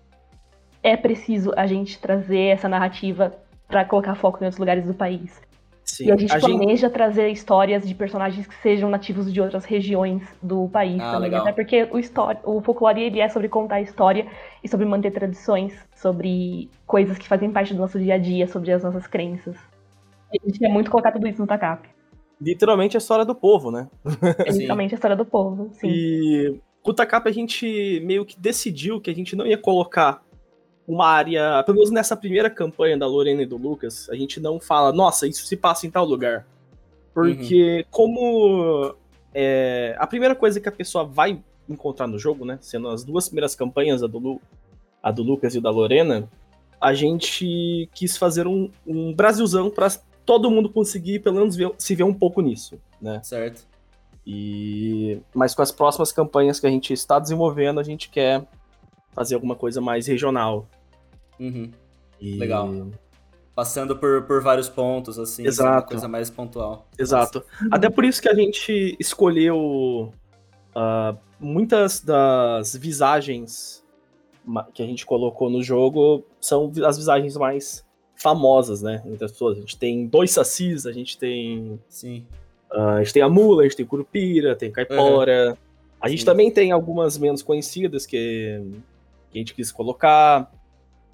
[0.81, 3.33] é preciso a gente trazer essa narrativa
[3.67, 5.41] para colocar foco em outros lugares do país.
[5.93, 6.93] Sim, e a gente a planeja gente...
[6.93, 11.29] trazer histórias de personagens que sejam nativos de outras regiões do país ah, também.
[11.29, 11.41] Legal.
[11.43, 14.25] Até porque o, história, o folclore ele é sobre contar história
[14.63, 18.71] e sobre manter tradições, sobre coisas que fazem parte do nosso dia a dia, sobre
[18.71, 19.55] as nossas crenças.
[20.33, 21.87] E a gente quer muito colocar tudo isso no TACAP.
[22.41, 23.87] Literalmente a história do povo, né?
[24.47, 25.87] É literalmente a história do povo, sim.
[25.87, 30.22] E com o TACAP a gente meio que decidiu que a gente não ia colocar
[30.87, 34.59] uma área, pelo menos nessa primeira campanha da Lorena e do Lucas, a gente não
[34.59, 36.45] fala, nossa, isso se passa em tal lugar.
[37.13, 37.83] Porque uhum.
[37.89, 38.95] como
[39.33, 43.27] é, a primeira coisa que a pessoa vai encontrar no jogo, né, sendo as duas
[43.27, 44.41] primeiras campanhas, a do, Lu,
[45.01, 46.27] a do Lucas e da Lorena,
[46.81, 49.89] a gente quis fazer um, um Brasilzão para
[50.25, 53.21] todo mundo conseguir, pelo menos, ver, se ver um pouco nisso, né?
[53.23, 53.65] Certo.
[54.25, 58.45] E mas com as próximas campanhas que a gente está desenvolvendo, a gente quer
[59.13, 60.67] fazer alguma coisa mais regional.
[61.39, 61.71] Uhum.
[62.19, 62.35] E...
[62.35, 62.89] Legal.
[63.55, 65.71] Passando por, por vários pontos, assim, Exato.
[65.71, 66.87] uma coisa mais pontual.
[66.97, 67.43] Exato.
[67.69, 70.11] Até por isso que a gente escolheu
[70.75, 73.83] uh, muitas das visagens
[74.73, 79.01] que a gente colocou no jogo são as visagens mais famosas, né?
[79.05, 79.57] Entre as pessoas.
[79.57, 81.79] A gente tem dois sacis, a gente tem.
[81.87, 82.25] Sim.
[82.71, 85.51] Uh, a gente tem a mula, a gente tem curupira, tem caipora.
[85.51, 85.57] Uhum.
[86.01, 86.25] A gente Sim.
[86.25, 88.61] também tem algumas menos conhecidas que,
[89.33, 90.49] que a gente quis colocar.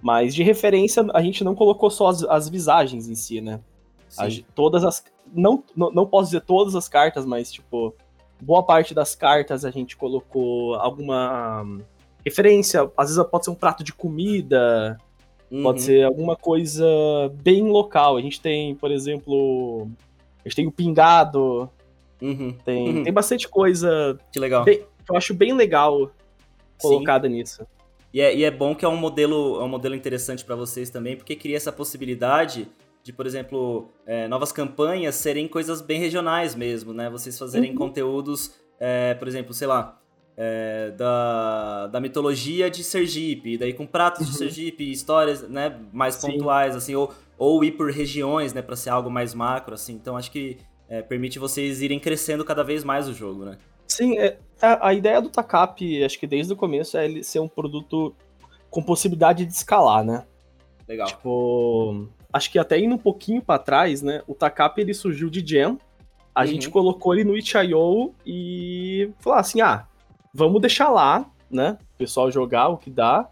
[0.02, 3.60] Mas de referência, a gente não colocou só as, as visagens em si, né?
[4.18, 5.04] A, todas as.
[5.34, 7.94] Não, não, não posso dizer todas as cartas, mas, tipo,
[8.42, 11.82] boa parte das cartas a gente colocou alguma um,
[12.26, 12.90] referência.
[12.98, 14.98] Às vezes pode ser um prato de comida,
[15.52, 15.64] uhum.
[15.64, 16.86] pode ser alguma coisa
[17.42, 18.18] bem local.
[18.18, 19.88] A gente tem, por exemplo,
[20.44, 21.70] a gente tem o pingado.
[22.22, 22.56] Uhum.
[22.66, 23.04] Tem, uhum.
[23.04, 24.18] tem bastante coisa.
[24.32, 24.64] Que legal.
[24.64, 26.12] Bem, eu acho bem legal
[26.82, 27.34] colocada Sim.
[27.36, 27.68] nisso.
[28.14, 30.90] E é, e é bom que é um modelo, é um modelo interessante para vocês
[30.90, 32.68] também, porque cria essa possibilidade
[33.04, 37.10] de, por exemplo, é, novas campanhas serem coisas bem regionais mesmo, né?
[37.10, 37.78] Vocês fazerem uhum.
[37.78, 40.00] conteúdos, é, por exemplo, sei lá,
[40.36, 44.32] é, da, da mitologia de Sergipe, daí com pratos uhum.
[44.32, 46.32] de Sergipe, histórias né, mais Sim.
[46.32, 49.94] pontuais, assim, ou, ou ir por regiões, né, para ser algo mais macro, assim.
[49.94, 53.58] Então acho que é, permite vocês irem crescendo cada vez mais o jogo, né?
[53.88, 57.40] Sim, é, a, a, ideia do Takap, acho que desde o começo, é ele ser
[57.40, 58.16] um produto
[58.70, 60.26] com possibilidade de escalar, né?
[60.88, 61.08] Legal.
[61.08, 64.22] Tipo, acho que até indo um pouquinho para trás, né?
[64.28, 65.78] O Takap ele surgiu de Jam.
[66.34, 66.48] A uhum.
[66.48, 69.88] gente colocou ele no itch.io e falou assim: ah,
[70.34, 71.78] vamos deixar lá, né?
[71.96, 73.30] O pessoal jogar o que dá.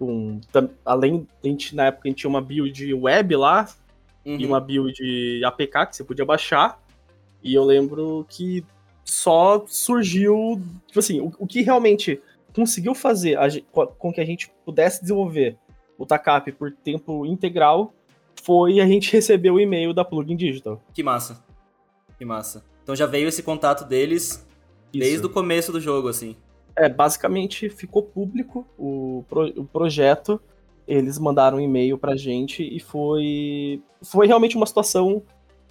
[0.00, 0.40] Um,
[0.84, 3.68] além, a gente, na época a gente tinha uma build web lá
[4.24, 4.36] uhum.
[4.38, 6.80] e uma build APK que você podia baixar.
[7.42, 8.64] E eu lembro que
[9.08, 12.20] só surgiu, tipo assim, o, o que realmente
[12.54, 15.56] conseguiu fazer a, com que a gente pudesse desenvolver
[15.96, 17.94] o TACAP por tempo integral
[18.42, 20.80] foi a gente receber o e-mail da Plugin Digital.
[20.92, 21.42] Que massa.
[22.18, 22.64] Que massa.
[22.82, 24.46] Então já veio esse contato deles
[24.92, 25.04] Isso.
[25.04, 26.36] desde o começo do jogo, assim.
[26.76, 30.40] É, basicamente ficou público o, pro, o projeto.
[30.86, 33.82] Eles mandaram um e-mail pra gente e foi.
[34.02, 35.22] Foi realmente uma situação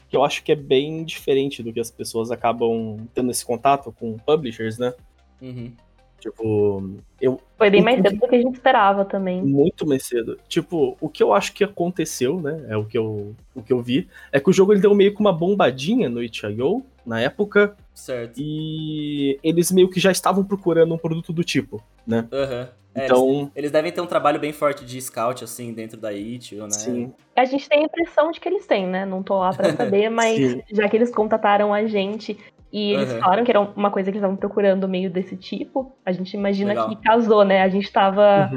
[0.10, 3.92] que eu acho que é bem diferente do que as pessoas acabam tendo esse contato
[3.92, 4.94] com publishers, né?
[5.42, 5.72] Uhum.
[6.20, 7.40] Tipo, eu.
[7.58, 9.42] Foi bem mais cedo do que a gente esperava também.
[9.42, 10.38] Muito mais cedo.
[10.48, 12.66] Tipo, o que eu acho que aconteceu, né?
[12.70, 14.08] É o que eu, o que eu vi.
[14.32, 17.76] É que o jogo ele deu meio que uma bombadinha no itch.io na época.
[17.94, 18.36] Certo.
[18.38, 22.28] E eles meio que já estavam procurando um produto do tipo, né?
[22.32, 22.62] Aham.
[22.62, 22.68] Uhum.
[22.98, 23.30] É, então...
[23.30, 26.72] Eles, eles, devem ter um trabalho bem forte de scout, assim, dentro da Itch.io, né?
[26.72, 27.14] Sim.
[27.36, 29.06] A gente tem a impressão de que eles têm, né?
[29.06, 32.38] Não tô lá pra saber, mas já que eles contataram a gente
[32.74, 33.20] e eles uhum.
[33.20, 36.70] falaram que era uma coisa que eles estavam procurando meio desse tipo, a gente imagina
[36.70, 36.90] Legal.
[36.90, 37.62] que casou, né?
[37.62, 38.50] A gente tava...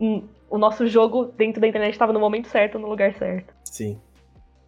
[0.00, 0.28] Uhum.
[0.50, 3.54] o nosso jogo dentro da internet estava no momento certo, no lugar certo.
[3.64, 3.98] Sim.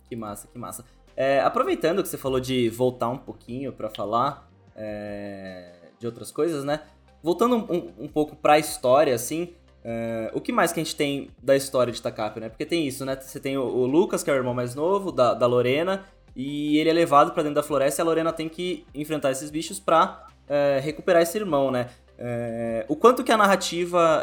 [0.08, 0.84] Que massa, que massa.
[1.16, 6.62] É, aproveitando que você falou de voltar um pouquinho para falar é, de outras coisas,
[6.62, 6.82] né?
[7.26, 9.52] Voltando um, um pouco pra história, assim,
[9.84, 12.48] uh, o que mais que a gente tem da história de Takapio, né?
[12.48, 13.18] Porque tem isso, né?
[13.20, 16.04] Você tem o, o, Lucas, que é o irmão mais novo, da, da Lorena,
[16.36, 19.50] e ele é levado para dentro da floresta e a Lorena tem que enfrentar esses
[19.50, 21.90] bichos pra uh, recuperar esse irmão, né?
[22.16, 24.22] Uh, o quanto que a narrativa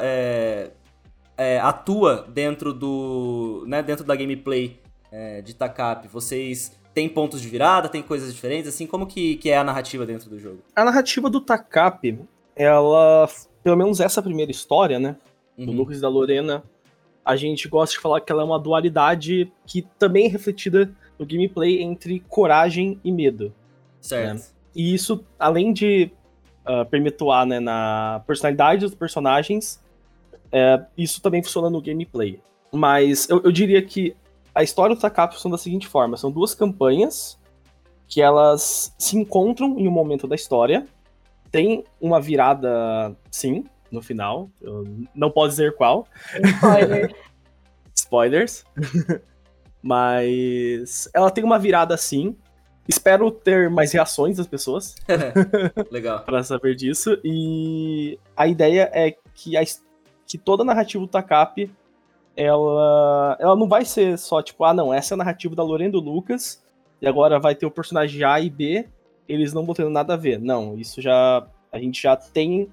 [1.62, 3.66] atua dentro do.
[3.68, 4.80] Né, dentro da gameplay
[5.44, 6.08] de Takap?
[6.08, 10.06] Vocês tem pontos de virada, tem coisas diferentes, assim, como que, que é a narrativa
[10.06, 10.60] dentro do jogo?
[10.76, 12.20] A narrativa do Takap,
[12.56, 13.28] ela,
[13.64, 15.16] pelo menos essa primeira história, né,
[15.58, 15.78] do uhum.
[15.78, 16.64] Lucas e da Lorena,
[17.24, 21.26] a gente gosta de falar que ela é uma dualidade que também é refletida no
[21.26, 23.54] gameplay entre coragem e medo.
[24.02, 24.36] Certo.
[24.36, 24.46] Né?
[24.76, 26.12] E isso, além de
[26.66, 29.82] uh, né, na personalidade dos personagens,
[30.52, 32.40] é, isso também funciona no gameplay.
[32.72, 34.16] Mas eu, eu diria que
[34.54, 37.40] a história do Takap funciona da seguinte forma: são duas campanhas
[38.08, 40.88] que elas se encontram em um momento da história
[41.54, 44.50] tem uma virada, sim, no final.
[44.60, 46.08] Eu não posso dizer qual.
[46.44, 47.14] Spoilers.
[47.96, 48.66] Spoilers.
[49.80, 52.36] Mas ela tem uma virada sim.
[52.88, 54.96] Espero ter mais reações das pessoas.
[55.92, 56.24] Legal.
[56.24, 57.20] para saber disso.
[57.24, 59.62] E a ideia é que, a,
[60.26, 61.72] que toda a narrativa do Takap
[62.36, 65.92] ela, ela não vai ser só tipo, ah, não, essa é a narrativa da Lorena
[65.92, 66.66] do Lucas,
[67.00, 68.90] e agora vai ter o personagem A e B,
[69.28, 70.40] eles não vão tendo nada a ver.
[70.40, 71.46] Não, isso já.
[71.72, 72.70] A gente já tem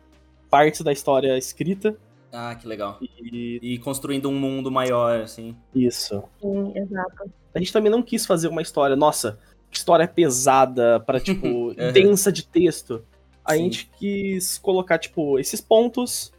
[0.50, 1.96] parte da história escrita.
[2.32, 2.98] Ah, que legal.
[3.00, 5.56] E, e construindo um mundo maior, assim.
[5.74, 6.22] Isso.
[6.40, 7.30] Sim, exato.
[7.54, 9.38] A gente também não quis fazer uma história, nossa,
[9.70, 11.74] história pesada, para tipo, uhum.
[11.92, 13.04] densa de texto.
[13.44, 13.64] A Sim.
[13.64, 16.32] gente quis colocar, tipo, esses pontos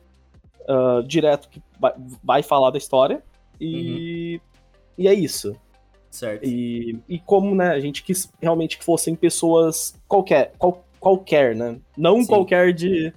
[0.62, 1.94] uh, direto que vai,
[2.24, 3.24] vai, falar da história.
[3.60, 5.04] E, uhum.
[5.04, 5.56] e é isso.
[6.12, 6.46] Certo.
[6.46, 11.80] E, e como, né, a gente quis realmente que fossem pessoas qualquer, qual, qualquer, né?
[11.98, 12.28] Não Sim.
[12.28, 13.14] qualquer de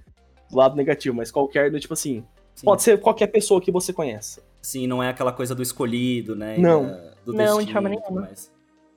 [0.52, 2.24] lado negativo, mas qualquer do tipo assim.
[2.54, 2.64] Sim.
[2.64, 4.40] Pode ser qualquer pessoa que você conheça.
[4.62, 6.56] Sim, não é aquela coisa do escolhido, né?
[6.56, 6.84] Não.
[7.24, 8.30] do não, de forma nenhuma.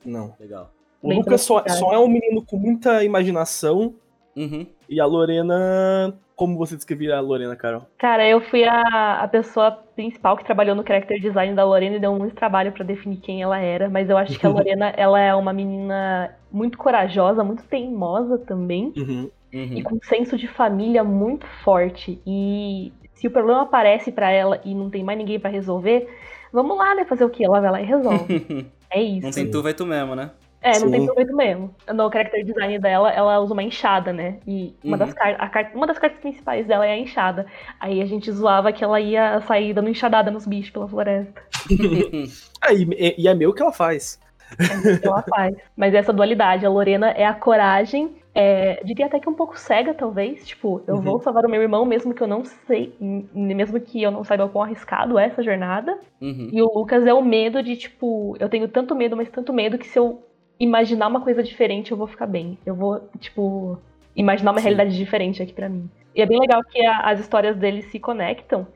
[0.04, 0.34] Não.
[0.38, 0.72] Legal.
[1.02, 3.94] O Bem Lucas só, só, é um menino com muita imaginação.
[4.38, 4.66] Uhum.
[4.88, 6.14] E a Lorena.
[6.36, 7.82] Como você descreveria a Lorena, Carol?
[7.98, 12.00] Cara, eu fui a, a pessoa principal que trabalhou no character design da Lorena e
[12.00, 13.90] deu muito trabalho para definir quem ela era.
[13.90, 18.92] Mas eu acho que a Lorena, ela é uma menina muito corajosa, muito teimosa também.
[18.96, 19.30] Uhum.
[19.52, 19.78] Uhum.
[19.78, 22.20] E com um senso de família muito forte.
[22.24, 26.08] E se o problema aparece para ela e não tem mais ninguém para resolver,
[26.52, 27.04] vamos lá, né?
[27.04, 27.44] Fazer o quê?
[27.44, 28.66] Ela vai lá e resolve.
[28.90, 29.26] é isso.
[29.26, 30.30] Não tem tu, vai tu mesmo, né?
[30.60, 30.90] É, não Sim.
[30.90, 31.74] tem proveito mesmo.
[31.94, 34.38] No character design dela, ela usa uma enxada, né?
[34.46, 34.98] E uma, uhum.
[34.98, 37.46] das car uma das cartas principais dela é a enxada.
[37.78, 41.40] Aí a gente zoava que ela ia sair dando enxadada nos bichos pela floresta.
[42.66, 44.20] é, e, e é meu que ela faz.
[44.58, 45.56] É que ela faz.
[45.76, 49.92] Mas essa dualidade, a Lorena é a coragem é, diria até que um pouco cega,
[49.92, 50.46] talvez.
[50.46, 51.02] Tipo, eu uhum.
[51.02, 54.44] vou salvar o meu irmão, mesmo que eu não sei, mesmo que eu não saiba
[54.44, 55.98] o quão arriscado é essa jornada.
[56.20, 56.48] Uhum.
[56.52, 59.76] E o Lucas é o medo de, tipo, eu tenho tanto medo, mas tanto medo
[59.76, 60.22] que se eu
[60.58, 62.58] imaginar uma coisa diferente, eu vou ficar bem.
[62.64, 63.78] Eu vou, tipo,
[64.14, 64.64] imaginar uma Sim.
[64.64, 65.88] realidade diferente aqui para mim.
[66.14, 68.66] E é bem legal que a, as histórias deles se conectam.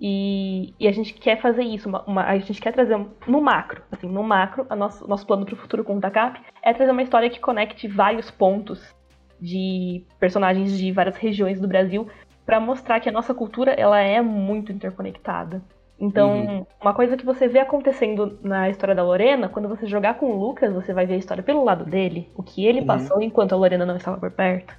[0.00, 3.82] E, e, a gente quer fazer isso, uma, uma, a gente quer trazer no macro,
[3.90, 6.92] assim, no macro, o nosso, nosso plano para o futuro com o TACAP é trazer
[6.92, 8.94] uma história que conecte vários pontos
[9.40, 12.06] de personagens de várias regiões do Brasil
[12.44, 15.62] para mostrar que a nossa cultura ela é muito interconectada.
[15.98, 16.66] Então, uhum.
[16.80, 20.38] uma coisa que você vê acontecendo na história da Lorena, quando você jogar com o
[20.38, 22.86] Lucas, você vai ver a história pelo lado dele, o que ele uhum.
[22.86, 24.74] passou enquanto a Lorena não estava por perto.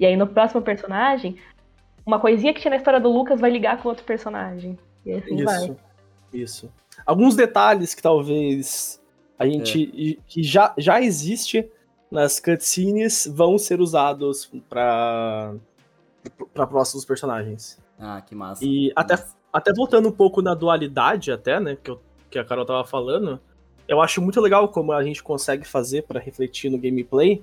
[0.00, 1.36] E aí no próximo personagem,
[2.04, 4.78] uma coisinha que tinha na história do Lucas vai ligar com outro personagem.
[5.04, 5.76] E assim isso, vai.
[6.32, 6.72] Isso.
[7.04, 9.00] Alguns detalhes que talvez
[9.38, 10.18] a gente.
[10.18, 10.22] É.
[10.26, 11.70] que já, já existe
[12.10, 15.54] nas cutscenes vão ser usados para
[16.52, 17.78] para próximos personagens.
[17.98, 18.64] Ah, que massa.
[18.64, 19.36] E que até, massa.
[19.54, 23.38] Até voltando um pouco na dualidade, até, né, que, eu, que a Carol tava falando,
[23.86, 27.40] eu acho muito legal como a gente consegue fazer para refletir no gameplay,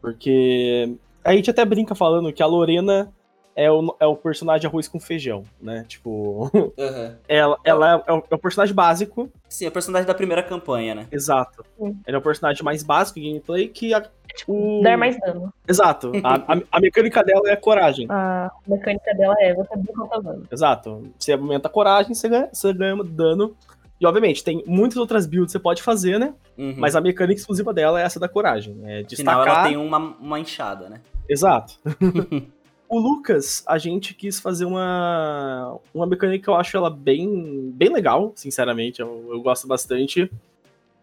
[0.00, 3.12] porque a gente até brinca falando que a Lorena
[3.54, 5.84] é o, é o personagem arroz com feijão, né?
[5.86, 6.50] Tipo.
[6.80, 7.16] Uhum.
[7.28, 9.30] ela, ela é, é, o, é, o, personagem básico.
[9.46, 11.08] Sim, é o personagem da primeira campanha, né?
[11.12, 11.62] Exato.
[11.78, 12.00] Sim.
[12.06, 13.92] Ele é o personagem mais básico em gameplay que.
[13.92, 14.08] A,
[14.46, 14.80] o...
[14.82, 15.52] Dar mais dano.
[15.66, 16.12] Exato.
[16.22, 18.06] A, a, a, mecânica dela é a coragem.
[18.08, 20.46] A mecânica dela é você quanto dano.
[20.50, 21.10] Exato.
[21.18, 23.56] Você aumenta a coragem, você ganha, você ganha dano.
[24.00, 26.34] E obviamente, tem muitas outras builds que você pode fazer, né?
[26.56, 26.74] Uhum.
[26.78, 28.80] Mas a mecânica exclusiva dela é essa da coragem.
[28.84, 29.40] É destacar...
[29.40, 31.00] Afinal, ela tem uma, uma enxada, né?
[31.28, 31.78] Exato.
[32.90, 37.88] O Lucas, a gente quis fazer uma, uma mecânica que eu acho ela bem, bem
[37.88, 40.28] legal, sinceramente, eu, eu gosto bastante.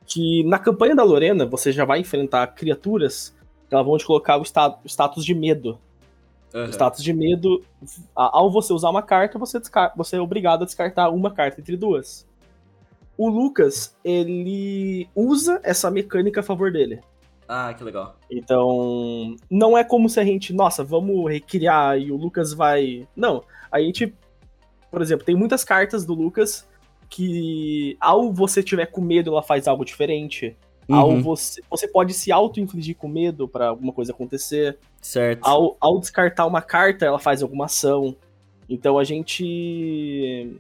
[0.08, 3.36] Que na campanha da Lorena, você já vai enfrentar criaturas
[3.68, 5.78] que elas vão te colocar o, sta status de medo.
[6.54, 6.64] Uhum.
[6.64, 7.64] O status de medo,
[8.16, 9.60] ao você usar uma carta, você,
[9.96, 12.26] você é obrigado a descartar uma carta entre duas.
[13.18, 17.02] O Lucas, ele usa essa mecânica a favor dele.
[17.48, 18.16] Ah, que legal.
[18.30, 23.08] Então, não é como se a gente, nossa, vamos recriar e o Lucas vai.
[23.16, 24.14] Não, a gente,
[24.92, 26.67] por exemplo, tem muitas cartas do Lucas
[27.10, 30.56] que ao você tiver com medo, ela faz algo diferente.
[30.88, 30.96] Uhum.
[30.96, 34.78] Ao você, você pode se auto-infligir com medo para alguma coisa acontecer.
[35.02, 35.46] Certo.
[35.46, 38.16] Ao, ao descartar uma carta, ela faz alguma ação.
[38.70, 40.58] Então a gente.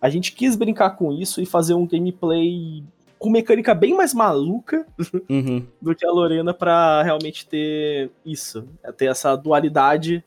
[0.00, 2.82] A gente quis brincar com isso e fazer um gameplay
[3.18, 4.84] com mecânica bem mais maluca
[5.30, 5.64] uhum.
[5.80, 10.24] do que a Lorena para realmente ter isso, é ter essa dualidade.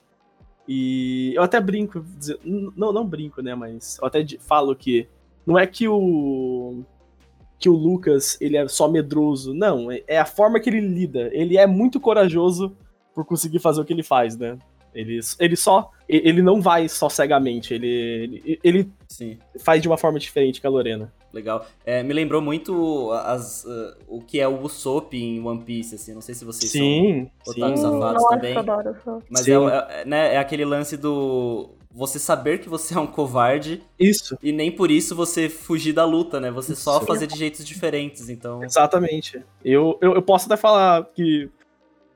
[0.67, 2.03] E eu até brinco,
[2.43, 5.07] não, não brinco, né, mas eu até falo que
[5.45, 6.83] não é que o
[7.57, 11.29] que o Lucas ele é só medroso, não, é, é a forma que ele lida.
[11.31, 12.75] Ele é muito corajoso
[13.13, 14.57] por conseguir fazer o que ele faz, né?
[14.93, 15.91] Ele, ele só.
[16.07, 18.91] Ele não vai só cegamente, ele, ele, ele
[19.59, 21.11] faz de uma forma diferente que a Lorena.
[21.33, 21.65] Legal.
[21.85, 26.13] É, me lembrou muito as, uh, o que é o Usopp em One Piece, assim.
[26.13, 28.55] Não sei se vocês sim, são otakus safados também.
[28.55, 28.95] Adoro,
[29.29, 33.81] mas é, é, né, é aquele lance do você saber que você é um covarde.
[33.97, 34.37] Isso.
[34.43, 36.51] E nem por isso você fugir da luta, né?
[36.51, 37.05] Você só Sim.
[37.05, 38.61] fazer de jeitos diferentes, então...
[38.61, 39.41] Exatamente.
[39.63, 41.49] Eu, eu, eu posso até falar que...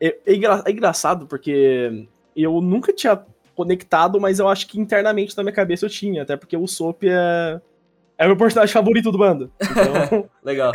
[0.02, 2.06] É, é, engra, é engraçado, porque
[2.36, 3.24] eu nunca tinha
[3.56, 7.04] conectado, mas eu acho que internamente na minha cabeça eu tinha, até porque o Soap
[7.04, 7.62] é,
[8.18, 9.50] é meu personagem favorito do bando.
[9.62, 10.30] Então...
[10.44, 10.74] Legal.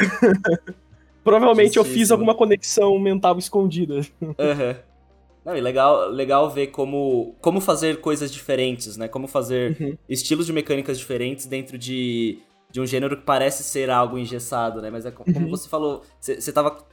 [1.22, 4.00] Provavelmente eu fiz alguma conexão mental escondida.
[4.20, 4.74] Uhum.
[5.44, 9.08] Não, e legal, legal ver como, como fazer coisas diferentes, né?
[9.08, 9.96] Como fazer uhum.
[10.08, 12.38] estilos de mecânicas diferentes dentro de,
[12.72, 14.90] de um gênero que parece ser algo engessado, né?
[14.90, 15.50] Mas é como uhum.
[15.50, 16.86] você falou, você tava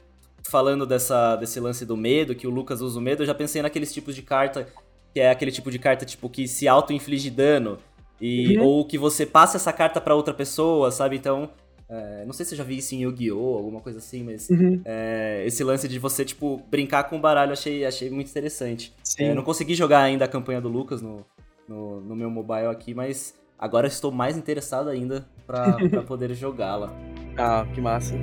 [0.48, 3.62] falando dessa, desse lance do medo, que o Lucas usa o medo, eu já pensei
[3.62, 4.68] naqueles tipos de carta,
[5.14, 7.78] que é aquele tipo de carta tipo que se auto-inflige dano,
[8.20, 8.64] e, uhum.
[8.64, 11.16] ou que você passa essa carta para outra pessoa, sabe?
[11.16, 11.50] Então,
[11.92, 13.54] é, não sei se eu já vi isso em Yu-Gi-Oh!
[13.54, 14.80] alguma coisa assim, mas uhum.
[14.82, 18.94] é, esse lance de você, tipo, brincar com o baralho achei, achei muito interessante.
[19.18, 21.22] É, não consegui jogar ainda a campanha do Lucas no,
[21.68, 25.76] no, no meu mobile aqui, mas agora estou mais interessado ainda para
[26.08, 26.90] poder jogá-la.
[27.36, 28.14] Ah, que massa.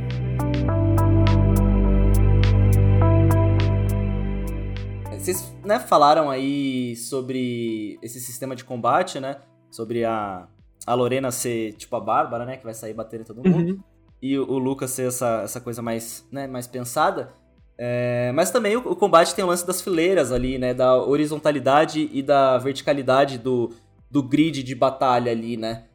[5.11, 9.35] Vocês né, falaram aí sobre esse sistema de combate, né?
[9.69, 10.47] Sobre a,
[10.85, 12.57] a Lorena ser tipo a Bárbara, né?
[12.57, 13.71] Que vai sair batendo em todo mundo.
[13.71, 13.79] Uhum.
[14.21, 17.33] E o, o Lucas ser essa, essa coisa mais, né, mais pensada.
[17.77, 20.73] É, mas também o, o, combate tem o lance das fileiras ali, né?
[20.73, 23.71] Da horizontalidade e da verticalidade do,
[24.11, 25.85] do grid de batalha ali, né?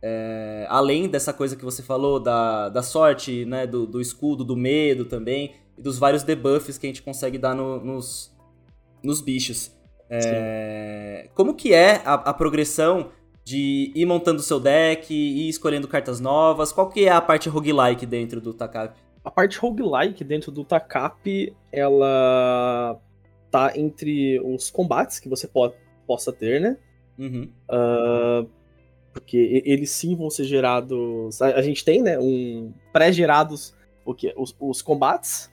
[0.00, 3.66] É, além dessa coisa que você falou, da, da sorte, né?
[3.66, 5.54] Do, do escudo, do medo também.
[5.76, 8.32] E dos vários debuffs que a gente consegue dar no, nos,
[9.02, 9.72] nos bichos.
[10.08, 13.10] É, como que é a, a progressão
[13.44, 16.72] de ir montando seu deck, ir escolhendo cartas novas?
[16.72, 18.94] Qual que é a parte roguelike dentro do Takap?
[19.24, 23.00] A parte roguelike dentro do Takap, ela
[23.50, 25.74] tá entre os combates que você pode,
[26.06, 26.76] possa ter, né?
[27.18, 27.50] Uhum.
[27.70, 28.48] Uh,
[29.12, 31.40] porque eles sim vão ser gerados.
[31.42, 32.18] A, a gente tem, né?
[32.18, 33.74] Um pré-gerados
[34.04, 35.50] o que os, os combates,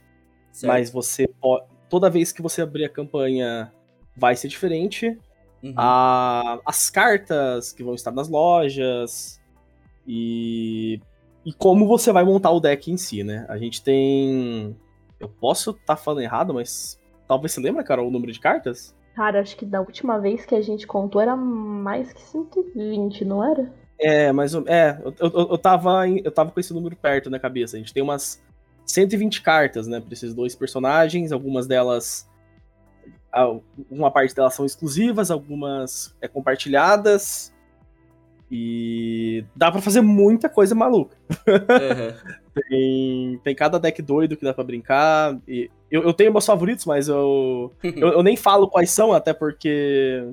[0.51, 0.71] certo.
[0.71, 1.65] mas você pode.
[1.89, 3.71] Toda vez que você abrir a campanha,
[4.15, 5.17] vai ser diferente.
[5.63, 5.73] Uhum.
[5.75, 9.39] A, as cartas que vão estar nas lojas
[10.07, 11.01] e,
[11.45, 13.45] e como você vai montar o deck em si, né?
[13.49, 14.75] A gente tem.
[15.19, 18.95] Eu posso estar tá falando errado, mas talvez você lembra, cara, o número de cartas?
[19.15, 23.43] Cara, acho que da última vez que a gente contou era mais que 120, não
[23.43, 23.69] era?
[23.99, 27.75] É, mas é, eu, eu, eu, tava, eu tava com esse número perto na cabeça.
[27.75, 28.41] A gente tem umas
[28.85, 31.33] 120 cartas, né, pra esses dois personagens.
[31.33, 32.28] Algumas delas
[33.89, 37.53] uma parte delas são exclusivas, algumas é compartilhadas.
[38.51, 41.15] E dá para fazer muita coisa maluca.
[41.29, 42.33] Uhum.
[42.69, 45.37] tem, tem cada deck doido que dá para brincar.
[45.47, 49.33] E eu, eu tenho meus favoritos, mas eu, eu, eu, nem falo quais são, até
[49.33, 50.27] porque.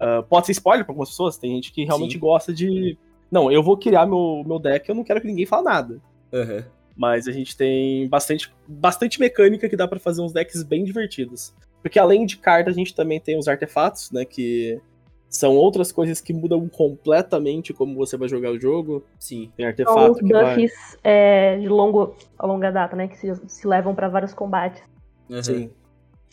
[0.00, 1.36] Uh, pode ser spoiler pra algumas pessoas.
[1.36, 2.20] Tem gente que realmente Sim.
[2.20, 2.96] gosta de.
[3.30, 6.00] Não, eu vou criar meu, meu deck, eu não quero que ninguém fale nada.
[6.32, 6.64] Uhum.
[6.96, 11.54] Mas a gente tem bastante, bastante mecânica que dá para fazer uns decks bem divertidos.
[11.82, 14.24] Porque além de cartas, a gente também tem os artefatos, né?
[14.24, 14.80] Que
[15.28, 19.04] são outras coisas que mudam completamente como você vai jogar o jogo.
[19.18, 19.50] Sim.
[19.56, 20.72] Tem artefato São os buffs
[21.02, 21.12] vai...
[21.12, 23.08] é, de longo, a longa data, né?
[23.08, 24.82] Que se, se levam para vários combates.
[25.28, 25.42] Uhum.
[25.42, 25.70] Sim.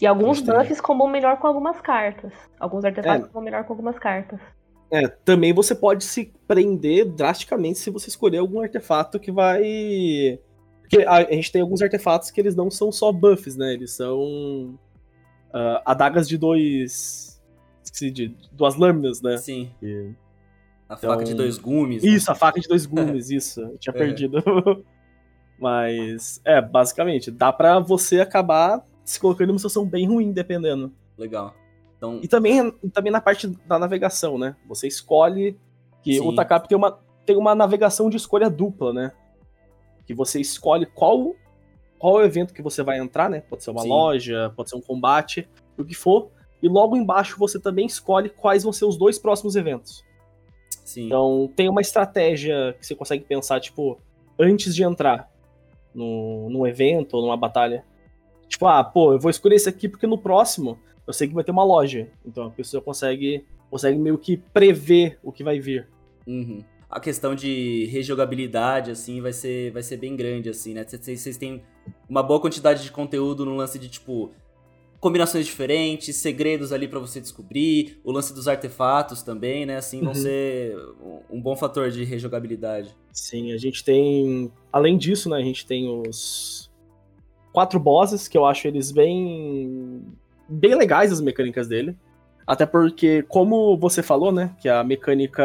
[0.02, 2.34] E alguns buffs combam melhor com algumas cartas.
[2.60, 3.28] Alguns artefatos é.
[3.28, 4.40] combam melhor com algumas cartas.
[4.92, 10.40] É, também você pode se prender drasticamente se você escolher algum artefato que vai.
[10.82, 13.74] Porque a, a gente tem alguns artefatos que eles não são só buffs, né?
[13.74, 14.80] Eles são
[15.54, 17.42] uh, adagas de dois.
[17.84, 19.38] Esqueci, de duas lâminas, né?
[19.38, 19.72] Sim.
[19.82, 20.12] E...
[20.90, 21.10] A então...
[21.12, 22.04] faca de dois gumes.
[22.04, 22.10] Né?
[22.10, 22.32] Isso, né?
[22.32, 23.62] a faca de dois gumes, isso.
[23.62, 23.98] Eu tinha é.
[23.98, 24.42] perdido.
[25.60, 30.94] Mas, é, basicamente, dá pra você acabar se colocando em uma situação bem ruim, dependendo.
[31.18, 31.54] Legal.
[31.98, 32.20] Então...
[32.22, 34.56] E também, também na parte da navegação, né?
[34.68, 35.58] Você escolhe
[36.04, 36.28] que Sim.
[36.28, 39.12] o Takap tem uma, tem uma navegação de escolha dupla, né?
[40.06, 41.36] Que você escolhe qual
[41.98, 43.42] qual é o evento que você vai entrar, né?
[43.42, 43.90] Pode ser uma Sim.
[43.90, 46.30] loja, pode ser um combate, o que for.
[46.62, 50.04] E logo embaixo você também escolhe quais vão ser os dois próximos eventos.
[50.84, 51.06] Sim.
[51.06, 54.00] Então tem uma estratégia que você consegue pensar, tipo,
[54.40, 55.30] antes de entrar
[55.94, 57.84] no, num evento ou numa batalha.
[58.48, 61.44] Tipo, ah, pô, eu vou escolher esse aqui porque no próximo eu sei que vai
[61.44, 62.10] ter uma loja.
[62.26, 65.88] Então a pessoa consegue, consegue meio que prever o que vai vir.
[66.26, 70.86] Uhum a questão de rejogabilidade, assim, vai ser, vai ser bem grande, assim, né?
[70.86, 71.62] Vocês têm
[72.10, 74.32] uma boa quantidade de conteúdo no lance de, tipo,
[75.00, 79.78] combinações diferentes, segredos ali para você descobrir, o lance dos artefatos também, né?
[79.78, 80.16] Assim, vão uhum.
[80.16, 80.76] ser
[81.30, 82.96] um bom fator de rejogabilidade.
[83.12, 84.52] Sim, a gente tem...
[84.72, 86.70] Além disso, né, a gente tem os
[87.52, 90.04] quatro bosses, que eu acho eles bem...
[90.48, 91.96] bem legais, as mecânicas dele.
[92.46, 95.44] Até porque, como você falou, né, que a mecânica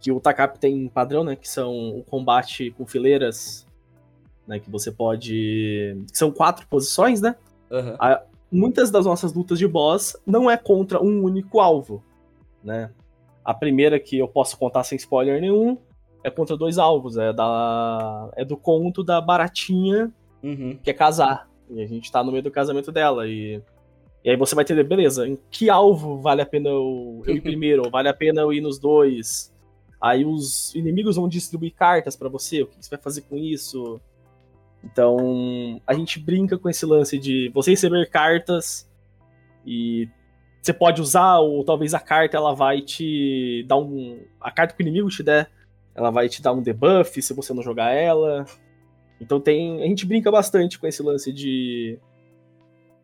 [0.00, 1.34] que o Takap tem padrão, né?
[1.34, 3.65] Que são o combate com fileiras,
[4.46, 4.58] né?
[4.58, 5.96] Que você pode.
[6.10, 7.36] Que são quatro posições, né?
[7.70, 7.96] Uhum.
[7.98, 12.02] A, muitas das nossas lutas de boss não é contra um único alvo,
[12.62, 12.90] né?
[13.44, 15.78] A primeira que eu posso contar sem spoiler nenhum
[16.24, 17.16] é contra dois alvos.
[17.16, 20.78] É, da, é do conto da Baratinha, uhum.
[20.82, 21.48] que é casar.
[21.70, 23.26] E a gente tá no meio do casamento dela.
[23.28, 23.62] E,
[24.24, 27.40] e aí você vai entender, beleza, em que alvo vale a pena eu, eu ir
[27.42, 27.84] primeiro?
[27.84, 29.52] Ou vale a pena eu ir nos dois?
[30.00, 34.00] Aí os inimigos vão distribuir cartas para você, o que você vai fazer com isso?
[34.86, 38.88] Então, a gente brinca com esse lance de você receber cartas
[39.66, 40.08] e
[40.62, 44.20] você pode usar, ou talvez a carta ela vai te dar um.
[44.40, 45.50] A carta que o inimigo te der,
[45.92, 48.46] ela vai te dar um debuff se você não jogar ela.
[49.20, 49.82] Então tem.
[49.82, 51.98] A gente brinca bastante com esse lance de.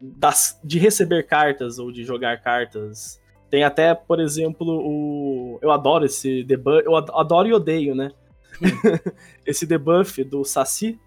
[0.01, 3.20] Das, de receber cartas ou de jogar cartas.
[3.51, 5.59] Tem até, por exemplo, o.
[5.61, 6.85] Eu adoro esse debuff.
[6.85, 8.12] Eu adoro e odeio, né?
[9.45, 10.99] esse debuff do Saci.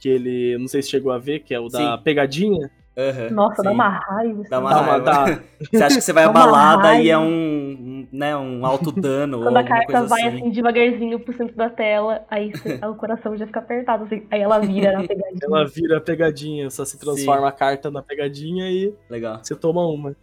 [0.00, 0.58] Que ele.
[0.58, 2.02] Não sei se chegou a ver, que é o da Sim.
[2.02, 2.70] pegadinha.
[2.96, 3.62] Uhum, Nossa, sim.
[3.62, 4.42] dá uma raiva.
[4.50, 5.00] Dá uma raiva.
[5.00, 5.24] Dá.
[5.72, 9.40] Você acha que você vai abalada e é um, né, um alto dano.
[9.44, 10.38] Quando a carta vai assim.
[10.38, 10.50] assim.
[10.50, 14.04] devagarzinho pro centro da tela, aí você, o coração já fica apertado.
[14.04, 15.40] Assim, aí ela vira na pegadinha.
[15.42, 17.48] Ela vira a pegadinha, só se transforma sim.
[17.48, 19.38] a carta na pegadinha e Legal.
[19.42, 20.16] você toma uma.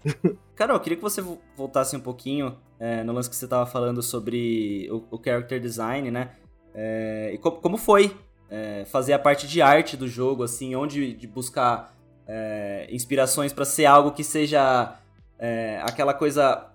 [0.56, 1.24] Carol, eu queria que você
[1.56, 6.12] voltasse um pouquinho é, no lance que você tava falando sobre o, o character design,
[6.12, 6.32] né?
[6.76, 8.16] É, e co como foi
[8.50, 11.94] é, fazer a parte de arte do jogo, assim, onde de buscar
[12.28, 14.96] é, inspirações para ser algo que seja
[15.38, 16.68] é, aquela coisa.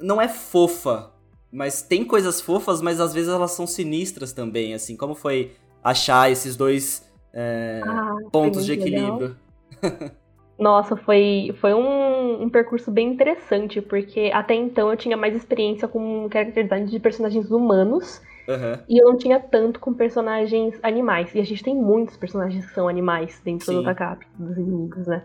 [0.00, 1.10] Não é fofa,
[1.50, 4.96] mas tem coisas fofas, mas às vezes elas são sinistras também, assim.
[4.96, 5.52] Como foi
[5.82, 9.36] achar esses dois é, ah, pontos de equilíbrio?
[10.58, 15.88] Nossa, foi, foi um, um, percurso bem interessante, porque até então eu tinha mais experiência
[15.88, 18.22] com character design de personagens humanos.
[18.48, 18.78] Uhum.
[18.88, 21.34] E eu não tinha tanto com personagens animais.
[21.34, 23.76] E a gente tem muitos personagens que são animais dentro Sim.
[23.76, 25.24] do Takap, dos inimigos, né?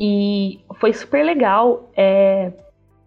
[0.00, 2.52] E foi super legal é,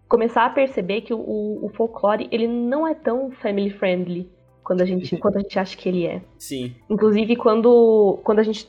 [0.08, 4.30] começar a perceber que o, o, folclore ele não é tão family friendly
[4.62, 6.22] quando a gente, quando a gente acha que ele é.
[6.38, 6.74] Sim.
[6.88, 8.68] Inclusive, quando, quando a gente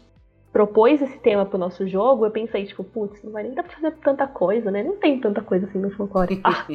[0.51, 3.73] propôs esse tema pro nosso jogo, eu pensei, tipo, putz, não vai nem dar pra
[3.73, 4.83] fazer tanta coisa, né?
[4.83, 6.41] Não tem tanta coisa assim no folclore.
[6.43, 6.65] Ah,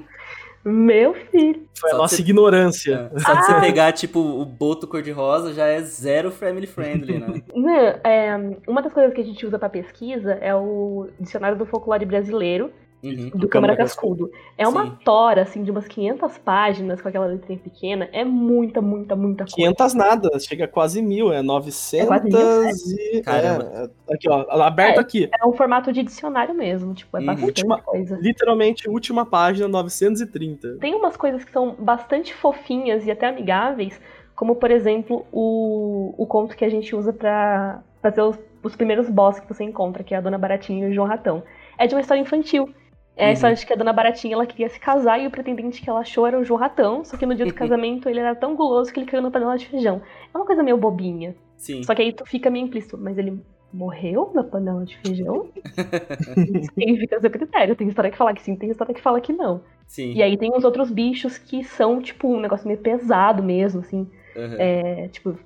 [0.65, 1.67] meu filho.
[1.79, 2.23] Foi a nossa você...
[2.23, 3.11] ignorância.
[3.15, 3.19] É.
[3.19, 3.61] Só de você ah.
[3.61, 7.43] pegar, tipo, o boto cor-de-rosa já é zero family friendly, né?
[7.55, 11.67] Não, é, uma das coisas que a gente usa para pesquisa é o dicionário do
[11.67, 12.71] folclore brasileiro,
[13.03, 13.31] Uhum.
[13.35, 14.31] do Câmara Cascudo.
[14.57, 14.99] É uma Sim.
[15.05, 18.09] tora, assim, de umas 500 páginas com aquela letrinha pequena.
[18.13, 19.57] É muita, muita, muita coisa.
[19.57, 22.71] 500 nada, chega a quase mil, é 900 é quase mil, é.
[23.17, 23.23] e...
[23.23, 23.91] Caramba.
[24.09, 25.31] É, aqui, ó, aberto é, aqui.
[25.41, 27.27] É um formato de dicionário mesmo, tipo, é uhum.
[27.27, 28.17] bastante última, coisa.
[28.21, 30.77] Literalmente, última página, 930.
[30.79, 34.01] Tem umas coisas que são bastante fofinhas e até amigáveis,
[34.37, 39.11] como, por exemplo, o, o conto que a gente usa para fazer os, os primeiros
[39.11, 41.43] boss que você encontra, que é a Dona Baratinha e o João Ratão.
[41.77, 42.73] É de uma história infantil.
[43.17, 43.33] É a uhum.
[43.35, 46.01] história de que a dona Baratinha ela queria se casar e o pretendente que ela
[46.01, 48.93] achou era o João Ratão, só que no dia do casamento ele era tão guloso
[48.93, 50.01] que ele caiu na panela de feijão.
[50.33, 51.35] É uma coisa meio bobinha.
[51.57, 51.83] Sim.
[51.83, 53.39] Só que aí tu fica meio implícito, mas ele
[53.73, 55.49] morreu na panela de feijão?
[56.75, 57.77] Significa seu critério.
[57.77, 59.63] Tem história que fala que sim, tem história que fala que não.
[59.87, 60.13] Sim.
[60.15, 64.11] E aí tem os outros bichos que são, tipo, um negócio meio pesado mesmo, assim.
[64.35, 64.57] Uhum.
[64.59, 65.39] É, tipo,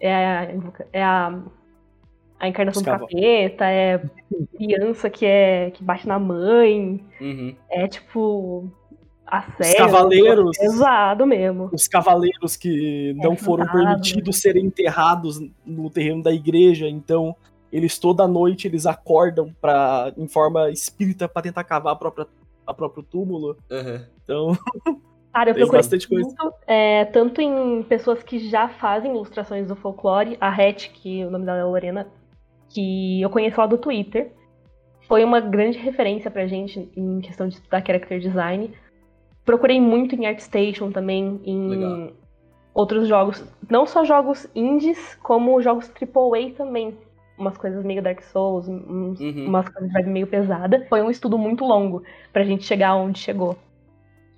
[0.00, 0.48] é a,
[0.92, 1.42] é a
[2.38, 2.98] a encarnação Escava.
[2.98, 4.02] do capeta, é
[4.56, 7.54] criança que é que bate na mãe, uhum.
[7.70, 8.70] é tipo
[9.26, 11.68] a série, os cavaleiros pesado mesmo.
[11.72, 17.34] Os cavaleiros que é não foram permitidos serem enterrados no terreno da igreja, então
[17.72, 22.26] eles toda noite eles acordam para em forma espírita para tentar cavar a própria
[22.66, 23.56] a próprio túmulo.
[23.70, 24.00] Uhum.
[24.22, 24.58] Então
[25.32, 26.26] Cara, eu procurei bastante coisa.
[26.26, 31.30] Muito, é, tanto em pessoas que já fazem ilustrações do folclore, a Het, que o
[31.30, 32.08] nome dela é Lorena,
[32.68, 34.32] que eu conheço lá do Twitter.
[35.06, 38.70] Foi uma grande referência pra gente em questão de estudar character design.
[39.44, 42.12] Procurei muito em ArtStation também, em Legal.
[42.74, 43.42] outros jogos.
[43.70, 46.96] Não só jogos indies, como jogos AAA também.
[47.38, 49.46] Umas coisas meio Dark Souls, uns, uhum.
[49.46, 50.84] umas coisas meio pesada.
[50.88, 52.02] Foi um estudo muito longo
[52.32, 53.56] pra gente chegar onde chegou.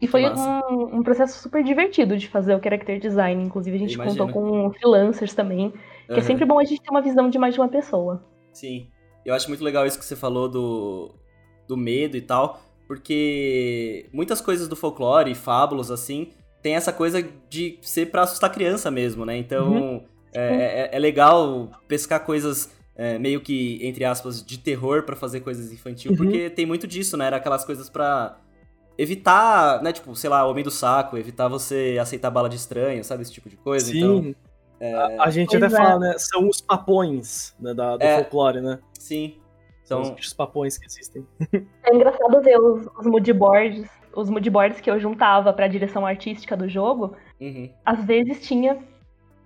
[0.00, 3.42] E foi um, um, processo super divertido de fazer o character design.
[3.44, 5.70] Inclusive, a gente contou com freelancers também.
[6.06, 6.18] Que uhum.
[6.18, 8.24] é sempre bom a gente ter uma visão de mais de uma pessoa.
[8.52, 8.88] Sim.
[9.24, 11.14] Eu acho muito legal isso que você falou do,
[11.68, 12.62] do medo e tal.
[12.86, 16.30] Porque muitas coisas do folclore, fábulas, assim,
[16.62, 19.36] tem essa coisa de ser para assustar criança mesmo, né?
[19.36, 20.04] Então, uhum.
[20.32, 25.40] é, é, é, legal pescar coisas é, meio que, entre aspas, de terror para fazer
[25.40, 26.16] coisas infantil, uhum.
[26.16, 27.26] porque tem muito disso, né?
[27.26, 28.36] Era aquelas coisas para
[29.00, 33.22] evitar, né, tipo, sei lá, homem do saco, evitar você aceitar bala de estranho, sabe,
[33.22, 33.86] esse tipo de coisa.
[33.86, 33.98] Sim.
[33.98, 34.34] Então,
[34.78, 34.94] é...
[34.94, 35.70] a, a, gente até é.
[35.70, 38.78] fala, né, são os papões né, da, do é, folclore, né?
[38.92, 39.38] Sim.
[39.84, 40.16] São então...
[40.20, 41.26] os papões que existem.
[41.82, 46.54] É engraçado ver os, os moodboards, os moodboards que eu juntava para a direção artística
[46.54, 47.70] do jogo, uhum.
[47.86, 48.78] às vezes tinha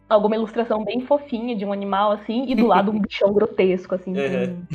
[0.09, 4.13] alguma ilustração bem fofinha de um animal, assim, e do lado um bichão grotesco, assim,
[4.17, 4.67] uhum.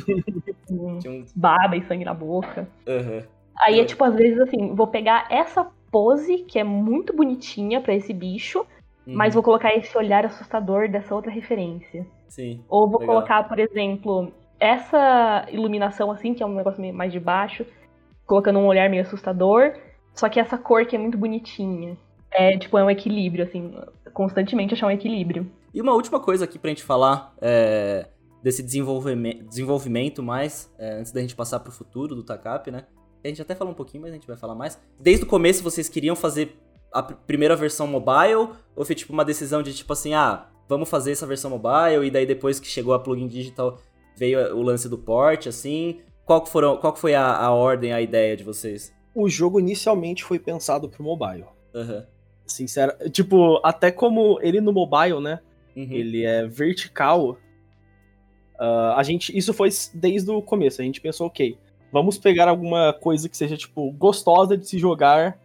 [0.66, 2.66] com, com baba e sangue na boca.
[2.86, 3.22] Uhum.
[3.60, 7.94] Aí é tipo, às vezes assim, vou pegar essa pose, que é muito bonitinha para
[7.94, 9.14] esse bicho, uhum.
[9.14, 12.06] mas vou colocar esse olhar assustador dessa outra referência.
[12.28, 12.64] Sim.
[12.68, 13.16] Ou vou legal.
[13.16, 17.66] colocar, por exemplo, essa iluminação assim, que é um negócio meio mais de baixo,
[18.26, 19.74] colocando um olhar meio assustador,
[20.14, 21.96] só que essa cor que é muito bonitinha.
[22.32, 23.74] É, tipo, é um equilíbrio, assim,
[24.12, 25.50] constantemente achar um equilíbrio.
[25.74, 28.06] E uma última coisa aqui pra gente falar é,
[28.40, 32.84] desse desenvolvimento, desenvolvimento mais, é, antes da gente passar pro futuro do TACAP, né?
[33.22, 34.78] A gente até falou um pouquinho, mas a gente vai falar mais.
[34.98, 36.56] Desde o começo vocês queriam fazer
[36.92, 38.50] a primeira versão mobile?
[38.74, 42.10] Ou foi tipo uma decisão de tipo assim, ah, vamos fazer essa versão mobile e
[42.10, 43.78] daí depois que chegou a plugin digital
[44.16, 46.00] veio o lance do port, assim?
[46.24, 48.94] Qual, foram, qual foi a, a ordem, a ideia de vocês?
[49.14, 51.46] O jogo inicialmente foi pensado pro mobile.
[51.74, 52.04] Uhum.
[52.46, 55.40] Sincero, tipo, até como ele no mobile, né?
[55.76, 55.88] Uhum.
[55.90, 57.38] Ele é vertical.
[58.60, 60.80] Uh, a gente, isso foi desde o começo.
[60.80, 61.58] A gente pensou, ok,
[61.92, 65.38] Vamos pegar alguma coisa que seja, tipo, gostosa de se jogar.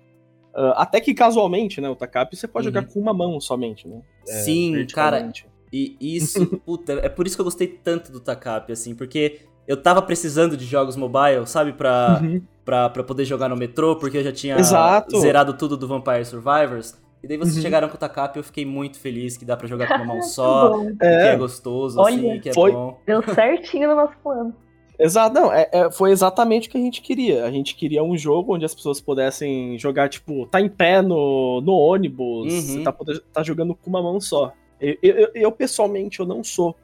[0.53, 1.89] Uh, até que casualmente, né?
[1.89, 2.73] O Takap você pode uhum.
[2.73, 4.01] jogar com uma mão somente, né?
[4.27, 5.31] É, Sim, cara.
[5.73, 9.75] E isso, puta, é por isso que eu gostei tanto do Takap, assim, porque eu
[9.75, 11.73] tava precisando de jogos mobile, sabe?
[11.73, 12.41] Pra, uhum.
[12.63, 15.19] pra, pra poder jogar no metrô, porque eu já tinha Exato.
[15.19, 16.95] zerado tudo do Vampire Survivors.
[17.23, 17.61] E daí vocês uhum.
[17.63, 20.05] chegaram com o Takap e eu fiquei muito feliz que dá pra jogar com uma
[20.13, 22.71] mão só, que é, é gostoso, Olha, assim, que é foi...
[22.71, 22.99] bom.
[23.05, 24.55] Deu certinho no nosso plano.
[24.97, 27.45] Exato, não, é, é, foi exatamente o que a gente queria.
[27.45, 31.61] A gente queria um jogo onde as pessoas pudessem jogar, tipo, tá em pé no,
[31.61, 32.83] no ônibus, uhum.
[32.83, 32.95] tá,
[33.33, 34.53] tá jogando com uma mão só.
[34.79, 36.75] Eu, eu, eu, pessoalmente, eu não sou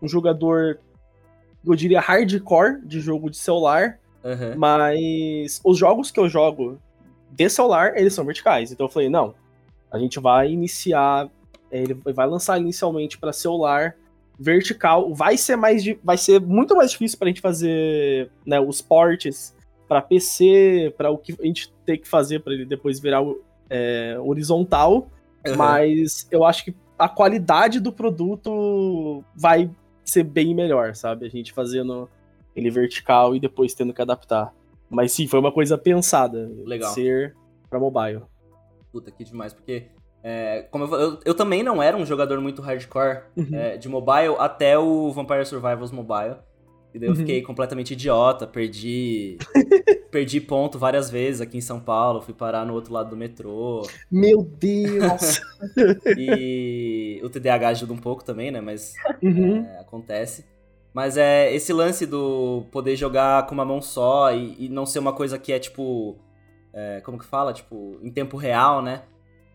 [0.00, 0.78] um jogador,
[1.66, 4.56] eu diria, hardcore de jogo de celular, uhum.
[4.56, 6.78] mas os jogos que eu jogo
[7.30, 8.72] de celular, eles são verticais.
[8.72, 9.34] Então eu falei, não,
[9.90, 11.28] a gente vai iniciar,
[11.70, 13.96] ele vai lançar inicialmente para celular,
[14.40, 15.14] vertical.
[15.14, 19.54] Vai ser mais vai ser muito mais difícil pra gente fazer né, os ports
[19.86, 23.22] para PC, para o que a gente tem que fazer para ele depois virar
[23.68, 25.08] é, horizontal.
[25.46, 25.56] Uhum.
[25.56, 29.70] Mas eu acho que a qualidade do produto vai
[30.04, 31.26] ser bem melhor, sabe?
[31.26, 32.08] A gente fazendo
[32.54, 34.54] ele vertical e depois tendo que adaptar.
[34.88, 36.50] Mas sim, foi uma coisa pensada.
[36.64, 36.92] Legal.
[36.92, 37.36] Ser
[37.68, 38.22] para mobile.
[38.90, 39.86] Puta, que demais, porque
[40.22, 43.48] é, como eu, eu, eu, também não era um jogador muito hardcore uhum.
[43.52, 46.36] é, de mobile até o Vampire Survivors Mobile.
[46.92, 47.16] E daí eu uhum.
[47.16, 49.38] fiquei completamente idiota, perdi
[50.10, 53.86] perdi ponto várias vezes aqui em São Paulo, fui parar no outro lado do metrô.
[54.10, 55.40] Meu Deus!
[56.18, 58.60] e o TDAH ajuda um pouco também, né?
[58.60, 59.64] Mas uhum.
[59.64, 60.44] é, acontece.
[60.92, 64.98] Mas é esse lance do poder jogar com uma mão só e, e não ser
[64.98, 66.18] uma coisa que é tipo.
[66.72, 67.52] É, como que fala?
[67.52, 69.02] Tipo, em tempo real, né?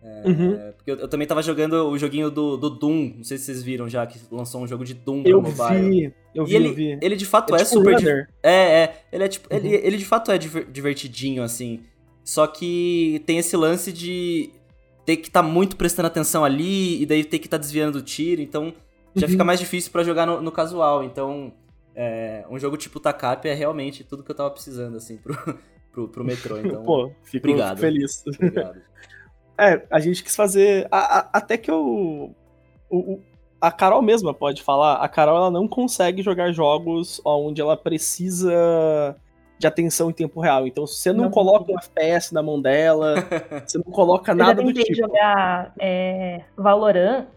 [0.05, 0.71] É, uhum.
[0.77, 3.63] Porque eu, eu, também tava jogando o joguinho do, do, Doom, não sei se vocês
[3.63, 5.89] viram já, que lançou um jogo de Doom eu mobile.
[5.89, 6.99] Vi, eu vi, e ele, eu vi.
[7.01, 8.29] ele de fato é, é tipo super.
[8.43, 9.01] É, é.
[9.11, 9.51] Ele é tipo.
[9.51, 9.59] Uhum.
[9.59, 11.81] Ele, ele de fato é divertidinho, assim.
[12.23, 14.51] Só que tem esse lance de
[15.05, 17.99] ter que estar tá muito prestando atenção ali, e daí ter que estar tá desviando
[17.99, 18.73] do tiro, então
[19.15, 19.31] já uhum.
[19.31, 21.03] fica mais difícil para jogar no, no, casual.
[21.03, 21.53] Então,
[21.95, 25.35] é, um jogo tipo Takap é realmente tudo que eu tava precisando, assim, pro,
[25.91, 26.57] pro, pro metrô.
[26.57, 27.79] Então, Pô, fico obrigado.
[27.79, 28.23] feliz.
[28.27, 28.81] Obrigado.
[29.57, 30.87] É, a gente quis fazer.
[30.91, 32.35] A, a, até que eu.
[32.89, 33.19] O,
[33.59, 34.95] a Carol mesma pode falar.
[34.95, 39.15] A Carol ela não consegue jogar jogos onde ela precisa
[39.57, 40.67] de atenção em tempo real.
[40.67, 43.15] Então, se você não, não coloca um FPS na mão dela,
[43.65, 44.91] você não coloca eu nada do tipo.
[44.91, 47.27] Eu jogar é, Valorant,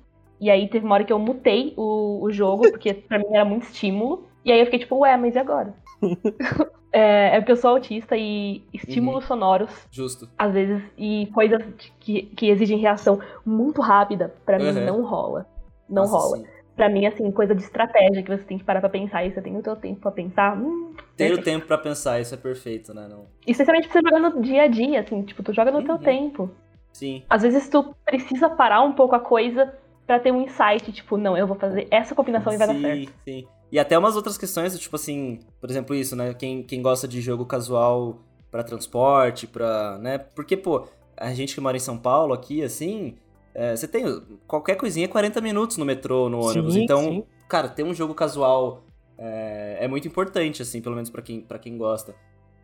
[0.41, 3.45] e aí teve uma hora que eu mutei o, o jogo, porque pra mim era
[3.45, 4.29] muito estímulo.
[4.45, 5.75] E aí eu fiquei tipo, ué, mas e agora?
[6.93, 9.29] É, é porque eu sou autista e estímulos uhum.
[9.29, 9.71] sonoros.
[9.91, 10.29] Justo.
[10.39, 11.63] Às vezes, e coisas
[12.01, 14.73] que, que exigem reação muito rápida, para uhum.
[14.73, 15.47] mim não rola.
[15.89, 16.37] Não Nossa, rola.
[16.39, 16.47] Sim.
[16.75, 19.43] Pra mim, assim, coisa de estratégia que você tem que parar pra pensar e você
[19.43, 20.57] tem o seu tempo pra pensar.
[20.57, 23.09] Hum, Ter o tempo pra pensar, isso é perfeito, né?
[23.09, 23.27] Não...
[23.45, 25.85] Especialmente pra você jogar no dia a dia, assim, tipo, tu joga no uhum.
[25.85, 26.51] teu tempo.
[26.93, 27.25] Sim.
[27.29, 29.75] Às vezes tu precisa parar um pouco a coisa
[30.07, 32.81] para ter um insight, tipo, não, eu vou fazer essa combinação sim, e vai dar
[32.81, 33.09] certo.
[33.09, 33.49] Sim, sim.
[33.71, 36.33] E até umas outras questões, tipo assim, por exemplo, isso, né?
[36.35, 38.19] Quem, quem gosta de jogo casual
[38.51, 39.99] para transporte, pra.
[39.99, 40.19] né?
[40.19, 43.17] Porque, pô, a gente que mora em São Paulo aqui, assim,
[43.55, 44.05] é, você tem.
[44.47, 46.75] Qualquer coisinha é 40 minutos no metrô, no ônibus.
[46.75, 47.25] Sim, então, sim.
[47.49, 48.85] cara, ter um jogo casual
[49.19, 52.15] é, é muito importante, assim, pelo menos para quem, pra quem gosta.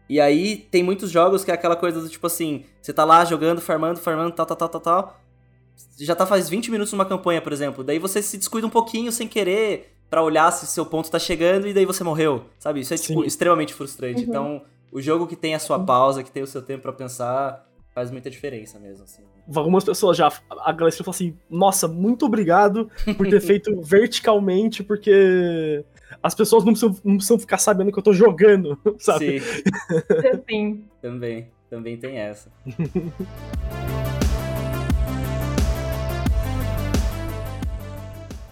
[0.09, 3.25] E aí tem muitos jogos que é aquela coisa do tipo assim, você tá lá
[3.25, 5.21] jogando, farmando, farmando, tal, tal, tal, tal, tal.
[5.99, 7.83] Já tá faz 20 minutos numa campanha, por exemplo.
[7.83, 11.67] Daí você se descuida um pouquinho sem querer para olhar se seu ponto tá chegando
[11.67, 12.81] e daí você morreu, sabe?
[12.81, 14.23] Isso é, tipo, extremamente frustrante.
[14.23, 14.29] Uhum.
[14.29, 17.67] Então, o jogo que tem a sua pausa, que tem o seu tempo para pensar,
[17.95, 19.23] faz muita diferença mesmo, assim.
[19.55, 20.33] algumas pessoas já
[20.65, 25.85] agradeceram e falaram assim: nossa, muito obrigado por ter feito verticalmente, porque
[26.23, 29.41] as pessoas não precisam, não precisam ficar sabendo que eu tô jogando, sabe?
[29.41, 29.63] Sim.
[30.49, 30.85] Sim.
[31.01, 32.53] também, também tem essa.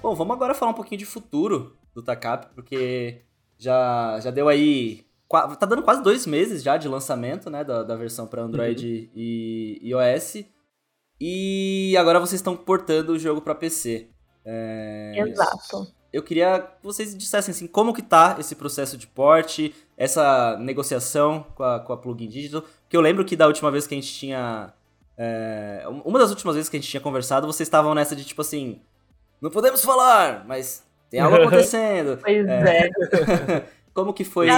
[0.02, 3.22] Bom, vamos agora falar um pouquinho de futuro do Takap, porque
[3.56, 5.06] já, já deu aí.
[5.30, 7.62] Tá dando quase dois meses já de lançamento, né?
[7.62, 9.10] Da, da versão para Android uhum.
[9.14, 10.44] e iOS.
[11.20, 14.08] E agora vocês estão portando o jogo para PC.
[14.44, 15.14] É...
[15.16, 15.86] Exato.
[16.12, 21.46] Eu queria que vocês dissessem assim, como que tá esse processo de porte, essa negociação
[21.54, 22.62] com a, com a Plugin Digital.
[22.62, 24.74] Porque eu lembro que da última vez que a gente tinha.
[25.16, 25.84] É...
[26.04, 28.82] uma das últimas vezes que a gente tinha conversado, vocês estavam nessa de tipo assim.
[29.42, 32.16] Não podemos falar, mas tem algo acontecendo.
[32.22, 32.86] pois é.
[32.86, 33.64] é.
[33.92, 34.48] Como que foi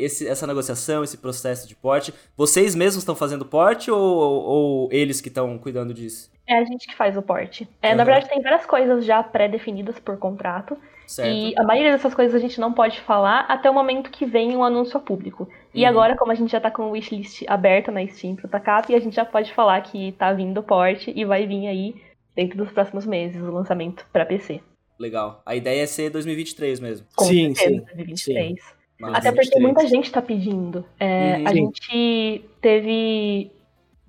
[0.00, 2.14] esse, essa negociação, esse processo de porte?
[2.34, 6.30] Vocês mesmos estão fazendo porte ou, ou eles que estão cuidando disso?
[6.46, 7.68] É a gente que faz o porte.
[7.82, 7.96] É, uhum.
[7.96, 10.78] Na verdade, tem várias coisas já pré-definidas por contrato.
[11.06, 11.28] Certo.
[11.28, 14.56] E a maioria dessas coisas a gente não pode falar até o momento que vem
[14.56, 15.46] um anúncio ao público.
[15.74, 15.88] E uhum.
[15.88, 19.00] agora, como a gente já tá com o wishlist aberto na Steam pro Takap, a
[19.00, 22.07] gente já pode falar que tá vindo o porte e vai vir aí
[22.38, 24.60] dentro dos próximos meses o lançamento para PC.
[24.96, 25.42] Legal.
[25.44, 27.04] A ideia é ser 2023 mesmo.
[27.16, 27.96] Com sim, certeza, sim.
[27.96, 28.62] 2023.
[28.62, 29.04] Sim.
[29.12, 30.84] Até porque muita gente está pedindo.
[31.00, 33.50] É, uhum, a gente teve,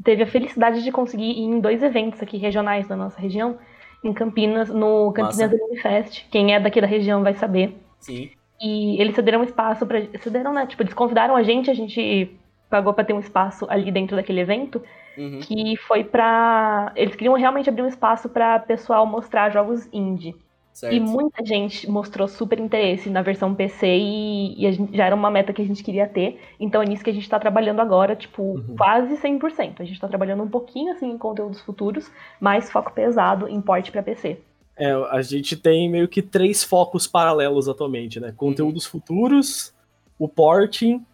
[0.03, 3.57] teve a felicidade de conseguir ir em dois eventos aqui regionais da nossa região,
[4.03, 6.25] em Campinas, no Campinas Anime Fest.
[6.29, 7.75] Quem é daqui da região vai saber.
[7.99, 8.29] Sim.
[8.61, 10.67] E eles cederam um espaço para Cederam, né?
[10.67, 12.31] Tipo, eles convidaram a gente, a gente
[12.69, 14.83] pagou para ter um espaço ali dentro daquele evento.
[15.17, 15.39] Uhum.
[15.39, 16.91] Que foi pra.
[16.95, 20.35] Eles queriam realmente abrir um espaço para pessoal mostrar jogos indie.
[20.79, 20.95] Certo.
[20.95, 25.29] E muita gente mostrou super interesse na versão PC e, e gente, já era uma
[25.29, 26.39] meta que a gente queria ter.
[26.57, 28.75] Então é nisso que a gente está trabalhando agora, tipo, uhum.
[28.77, 29.81] quase 100%.
[29.81, 33.91] A gente está trabalhando um pouquinho assim em conteúdos futuros, mas foco pesado em porte
[33.91, 34.37] para PC.
[34.77, 38.33] É, a gente tem meio que três focos paralelos atualmente, né?
[38.37, 38.91] Conteúdos uhum.
[38.91, 39.73] futuros,
[40.17, 41.05] o porting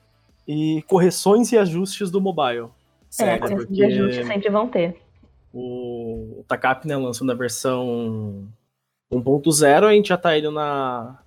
[0.48, 2.68] e correções e ajustes do mobile.
[3.16, 5.02] Certo, é, correções de ajuste sempre vão ter.
[5.54, 8.46] O, o Takap, né, lançou na versão
[9.10, 11.18] 1.0 a gente já tá indo na.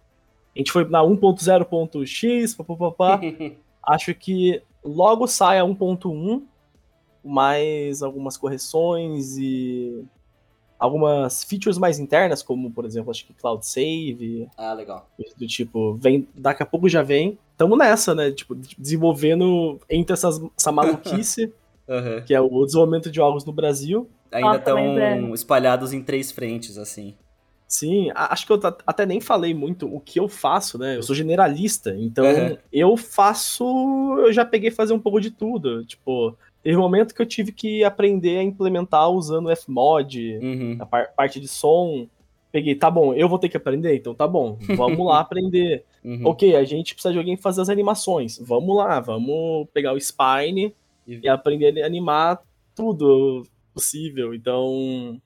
[0.55, 3.18] A gente foi na 1.0.x, papapá.
[3.82, 6.43] Acho que logo sai a 1.1,
[7.24, 10.05] mais algumas correções e
[10.78, 14.47] algumas features mais internas, como por exemplo, acho que Cloud Save.
[14.57, 15.09] Ah, legal.
[15.39, 17.39] Do tipo, vem, daqui a pouco já vem.
[17.57, 18.30] Tamo nessa, né?
[18.30, 21.53] Tipo, desenvolvendo entre essas, essa maluquice,
[21.89, 22.22] uhum.
[22.24, 24.09] que é o desenvolvimento de jogos no Brasil.
[24.30, 25.18] Ainda estão é...
[25.32, 27.14] espalhados em três frentes, assim.
[27.68, 30.97] Sim, acho que eu até nem falei muito o que eu faço, né?
[30.97, 32.57] Eu sou generalista, então uhum.
[32.72, 33.62] eu faço.
[34.20, 35.84] Eu já peguei fazer um pouco de tudo.
[35.84, 40.76] Tipo, teve um momento que eu tive que aprender a implementar usando Fmod, uhum.
[40.80, 42.07] a par parte de som.
[42.51, 45.84] Peguei, tá bom, eu vou ter que aprender, então tá bom, vamos lá aprender.
[46.03, 46.22] Uhum.
[46.24, 48.39] Ok, a gente precisa de alguém fazer as animações.
[48.39, 50.74] Vamos lá, vamos pegar o Spine
[51.09, 52.41] e, aprender a animar
[52.75, 53.43] tudo
[53.73, 54.35] possível.
[54.35, 55.21] Então,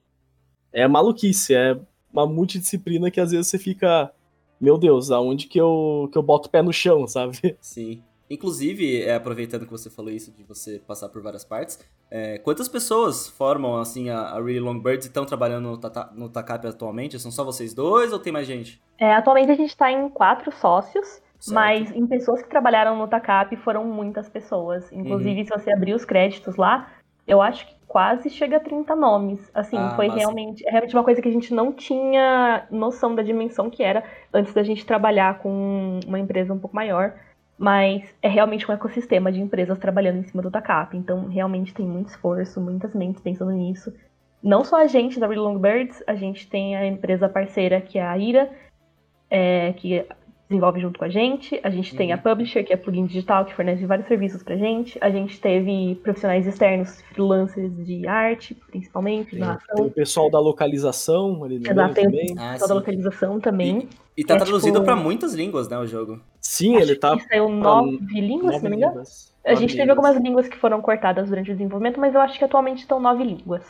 [0.73, 1.79] é maluquice, é
[2.13, 4.13] uma multidisciplina que às vezes você fica,
[4.61, 7.57] meu Deus, aonde que eu, que eu boto o pé no chão, sabe?
[7.61, 8.03] Sim.
[8.31, 11.79] Inclusive, é, aproveitando que você falou isso de você passar por várias partes,
[12.11, 16.11] é, quantas pessoas formam assim a, a Really Long Birds e estão trabalhando no, tata,
[16.15, 17.19] no Takap atualmente?
[17.19, 18.81] São só vocês dois ou tem mais gente?
[18.99, 21.55] É, atualmente a gente está em quatro sócios, certo.
[21.55, 24.91] mas em pessoas que trabalharam no Takap foram muitas pessoas.
[24.93, 25.47] Inclusive, uhum.
[25.47, 26.89] se você abrir os créditos lá,
[27.27, 29.51] eu acho que quase chega a 30 nomes.
[29.53, 33.23] Assim, ah, foi realmente, é realmente uma coisa que a gente não tinha noção da
[33.23, 37.15] dimensão que era antes da gente trabalhar com uma empresa um pouco maior.
[37.59, 40.97] Mas é realmente um ecossistema de empresas trabalhando em cima do TACAP.
[40.97, 43.93] Então, realmente tem muito esforço, muitas mentes pensando nisso.
[44.43, 47.99] Não só a gente da Real Long Birds, a gente tem a empresa parceira que
[47.99, 48.51] é a Ira,
[49.31, 50.05] é, que
[50.53, 51.59] desenvolve junto com a gente.
[51.63, 51.99] A gente uhum.
[51.99, 52.23] tem a uhum.
[52.23, 54.99] Publisher, que é a plugin digital, que fornece vários serviços pra gente.
[55.01, 59.77] A gente teve profissionais externos, freelancers de arte, principalmente, narração.
[59.77, 62.25] Tem o pessoal da localização ali no Exato, tem também.
[62.25, 63.89] o pessoal ah, da localização também.
[64.17, 64.85] E, e tá é, traduzido tipo...
[64.85, 66.21] pra muitas línguas, né, o jogo?
[66.41, 67.19] Sim, Acho ele tá...
[67.19, 68.93] Saiu nove línguas, nove se não me engano.
[68.93, 69.33] Línguas.
[69.45, 72.45] A gente teve algumas línguas que foram cortadas durante o desenvolvimento, mas eu acho que
[72.45, 73.65] atualmente estão nove línguas.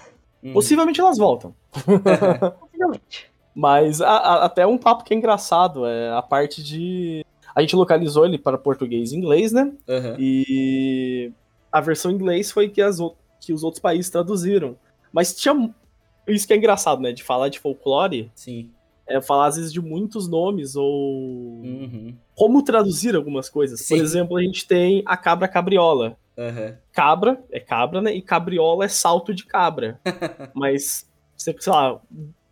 [0.45, 0.53] Hum.
[0.53, 1.55] Possivelmente elas voltam.
[2.61, 3.32] Possivelmente.
[3.55, 7.25] Mas a, a, até um papo que é engraçado, é a parte de.
[7.55, 9.73] A gente localizou ele para português e inglês, né?
[9.87, 10.17] Uhum.
[10.19, 11.33] E
[11.71, 12.99] a versão em inglês foi que, as,
[13.41, 14.77] que os outros países traduziram.
[15.13, 15.75] Mas tinha.
[16.27, 17.13] Isso que é engraçado, né?
[17.13, 18.31] De falar de folclore.
[18.35, 18.71] Sim.
[19.07, 21.61] É falar às vezes de muitos nomes ou.
[21.63, 22.15] Uhum.
[22.35, 23.81] Como traduzir algumas coisas.
[23.81, 23.97] Sim.
[23.97, 26.17] Por exemplo, a gente tem a cabra cabriola.
[26.37, 26.75] Uhum.
[26.93, 28.15] Cabra é cabra, né?
[28.15, 30.01] E cabriola é salto de cabra.
[30.55, 32.01] Mas, sei lá,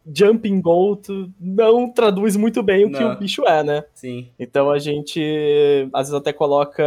[0.06, 2.98] jumping goat não traduz muito bem o não.
[2.98, 3.84] que o bicho é, né?
[3.94, 4.28] Sim.
[4.38, 5.20] Então a gente
[5.92, 6.84] às vezes até coloca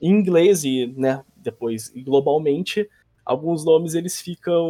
[0.00, 2.88] em inglês e, né, depois globalmente
[3.24, 4.68] alguns nomes eles ficam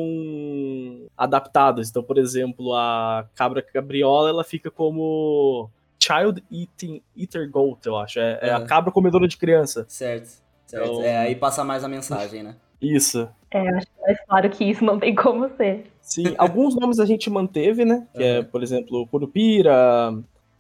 [1.17, 1.89] adaptados.
[1.89, 5.71] Então, por exemplo, a cabra cabriola, ela fica como
[6.03, 8.19] Child Eating Eater Goat, eu acho.
[8.19, 9.85] É, é a cabra comedora de criança.
[9.89, 10.43] Certo.
[10.67, 10.85] certo.
[10.85, 11.03] Então...
[11.03, 12.57] É, aí passa mais a mensagem, né?
[12.83, 13.29] Isso.
[13.51, 15.87] É, acho mais claro que isso não tem como ser.
[16.01, 18.07] Sim, alguns nomes a gente manteve, né?
[18.13, 18.25] Que uhum.
[18.25, 20.19] é, por exemplo, Curupira,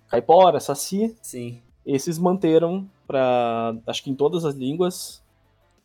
[0.08, 1.16] Caipora, Saci.
[1.20, 1.60] Sim.
[1.84, 5.20] Esses manteram para acho que em todas as línguas.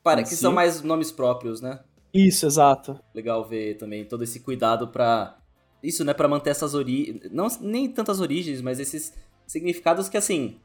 [0.03, 0.38] Para, que si.
[0.38, 1.79] são mais nomes próprios, né?
[2.13, 2.99] Isso, exato.
[3.13, 5.38] Legal ver também todo esse cuidado para
[5.81, 9.13] isso, né, para manter essas origens, não nem tantas origens, mas esses
[9.45, 10.57] significados que assim,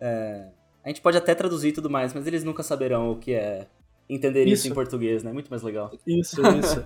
[0.00, 0.48] é...
[0.82, 3.66] a gente pode até traduzir e tudo mais, mas eles nunca saberão o que é
[4.08, 5.32] entender isso, isso em português, né?
[5.32, 5.90] Muito mais legal.
[6.06, 6.84] Isso, isso.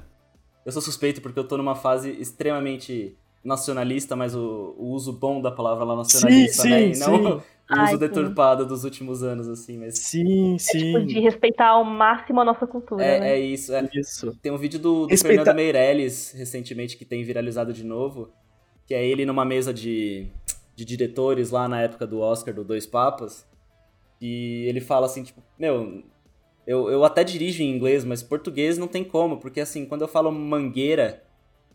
[0.64, 5.40] eu sou suspeito porque eu tô numa fase extremamente nacionalista, mas o, o uso bom
[5.40, 6.78] da palavra lá nacionalista, sim, né?
[6.78, 7.24] Sim, e não sim.
[7.24, 8.68] o uso Ai, deturpado sim.
[8.68, 9.98] dos últimos anos, assim, mas...
[9.98, 10.96] Sim, sim.
[10.96, 13.32] É, tipo, de respeitar ao máximo a nossa cultura, é, né?
[13.32, 13.88] É isso, é.
[13.94, 14.36] isso.
[14.42, 15.44] Tem um vídeo do, do Respeita...
[15.44, 18.30] Fernando Meirelles, recentemente, que tem viralizado de novo,
[18.86, 20.26] que é ele numa mesa de,
[20.74, 23.46] de diretores lá na época do Oscar, do Dois Papas,
[24.20, 26.02] e ele fala assim, tipo, meu...
[26.68, 30.08] Eu, eu até dirijo em inglês, mas português não tem como, porque assim, quando eu
[30.08, 31.22] falo mangueira,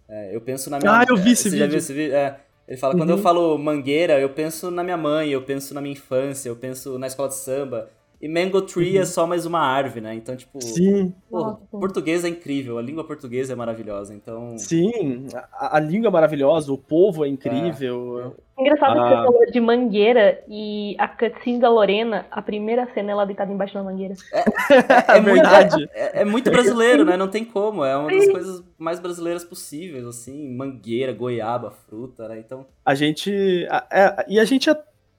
[0.08, 1.00] é, eu penso na minha...
[1.00, 1.58] Ah, eu vi esse vídeo.
[1.58, 2.14] já viu esse vídeo?
[2.14, 3.00] É, ele fala, uhum.
[3.00, 3.22] quando eu uhum.
[3.24, 7.08] falo mangueira, eu penso na minha mãe, eu penso na minha infância, eu penso na
[7.08, 7.90] escola de samba.
[8.24, 9.02] E Mango Tree é uhum.
[9.02, 10.16] é só mais uma árvore, né?
[10.16, 10.64] Então, tipo.
[10.64, 11.14] Sim.
[11.30, 14.58] Porra, português é incrível, a língua portuguesa é maravilhosa, então.
[14.58, 18.34] Sim, a, a língua é maravilhosa, o povo é incrível.
[18.58, 18.62] É.
[18.62, 19.04] Engraçado ah.
[19.04, 19.24] que você ah.
[19.26, 23.84] falou de mangueira e a cutscene da Lorena, a primeira cena ela deitada embaixo da
[23.84, 24.14] mangueira.
[24.32, 25.90] É, é, é verdade.
[25.94, 27.18] É, é, muito brasileiro, né?
[27.18, 27.84] Não tem como.
[27.84, 30.50] É uma das coisas mais brasileiras possíveis, assim.
[30.56, 32.40] Mangueira, goiaba, fruta, né?
[32.40, 32.66] Então.
[32.86, 33.68] A gente.
[33.92, 34.70] É, e a gente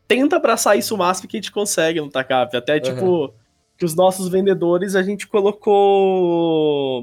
[0.07, 2.57] tenta abraçar isso o máximo que a gente consegue no TACAP.
[2.57, 3.31] Até, tipo, uhum.
[3.77, 7.03] que os nossos vendedores, a gente colocou.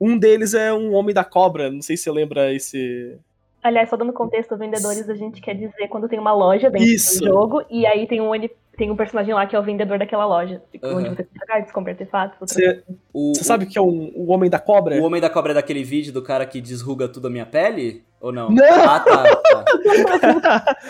[0.00, 3.18] Um deles é um Homem da Cobra, não sei se você lembra esse.
[3.62, 7.20] Aliás, só dando contexto, vendedores a gente quer dizer quando tem uma loja dentro Isso.
[7.20, 8.34] do jogo e aí tem um,
[8.76, 10.62] tem um personagem lá que é o vendedor daquela loja.
[10.82, 10.96] Uhum.
[10.96, 12.38] Onde você compra cards, compra artefatos.
[12.40, 12.82] Você
[13.44, 15.00] sabe o que é um, o Homem da Cobra?
[15.00, 18.04] O Homem da Cobra é daquele vídeo do cara que desruga tudo a minha pele?
[18.20, 18.50] Ou não?
[18.50, 18.64] Não!
[18.64, 19.36] Ah, tá.
[19.36, 19.64] tá.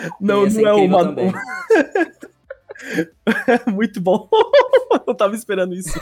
[0.19, 1.15] não, não é o uma...
[3.71, 4.27] Muito bom.
[5.07, 5.97] eu tava esperando isso.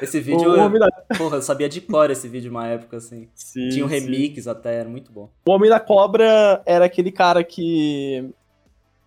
[0.00, 0.88] esse vídeo, o eu, da...
[1.16, 3.28] porra, eu sabia de cor esse vídeo uma época, assim.
[3.34, 4.50] Sim, Tinha um remix sim.
[4.50, 5.30] até, era muito bom.
[5.46, 8.30] O Homem da Cobra era aquele cara que...